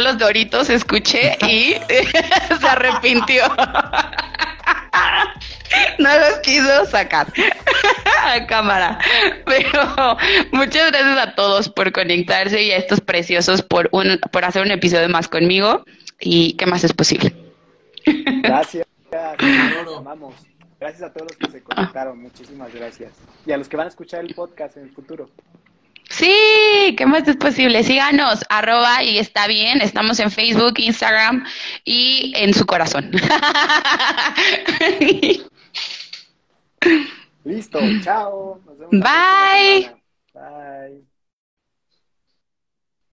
los 0.00 0.18
Doritos, 0.18 0.70
escuché 0.70 1.36
y 1.46 1.74
se 2.60 2.68
arrepintió. 2.68 3.44
no 5.98 6.18
los 6.18 6.38
quiso 6.42 6.86
sacar 6.86 7.26
a 8.24 8.46
cámara. 8.46 8.98
Pero 9.46 10.16
muchas 10.52 10.90
gracias 10.90 11.18
a 11.18 11.34
todos 11.34 11.68
por 11.68 11.92
conectarse 11.92 12.62
y 12.62 12.72
a 12.72 12.76
estos 12.76 13.00
preciosos 13.00 13.62
por, 13.62 13.88
un, 13.92 14.18
por 14.32 14.44
hacer 14.44 14.62
un 14.62 14.70
episodio 14.70 15.08
más 15.08 15.28
conmigo. 15.28 15.84
¿Y 16.20 16.54
qué 16.54 16.66
más 16.66 16.84
es 16.84 16.92
posible? 16.92 17.34
Gracias. 18.42 18.86
Vamos. 20.02 20.34
Gracias 20.80 21.02
a 21.02 21.12
todos 21.12 21.28
los 21.30 21.36
que 21.38 21.58
se 21.58 21.62
conectaron. 21.62 22.20
Muchísimas 22.20 22.74
gracias. 22.74 23.12
Y 23.46 23.52
a 23.52 23.56
los 23.56 23.68
que 23.68 23.76
van 23.76 23.86
a 23.86 23.88
escuchar 23.88 24.24
el 24.24 24.34
podcast 24.34 24.76
en 24.76 24.84
el 24.84 24.90
futuro. 24.90 25.30
Sí, 26.10 26.94
¿qué 26.96 27.06
más 27.06 27.26
es 27.26 27.36
posible? 27.36 27.82
Síganos, 27.82 28.44
arroba 28.48 29.02
y 29.02 29.18
está 29.18 29.46
bien. 29.46 29.80
Estamos 29.80 30.20
en 30.20 30.30
Facebook, 30.30 30.74
Instagram 30.78 31.44
y 31.84 32.32
en 32.36 32.54
su 32.54 32.66
corazón. 32.66 33.10
Listo, 37.44 37.80
chao. 38.02 38.60
Nos 38.64 38.78
vemos 38.78 39.00
Bye. 39.00 39.90
Bye. 40.32 41.03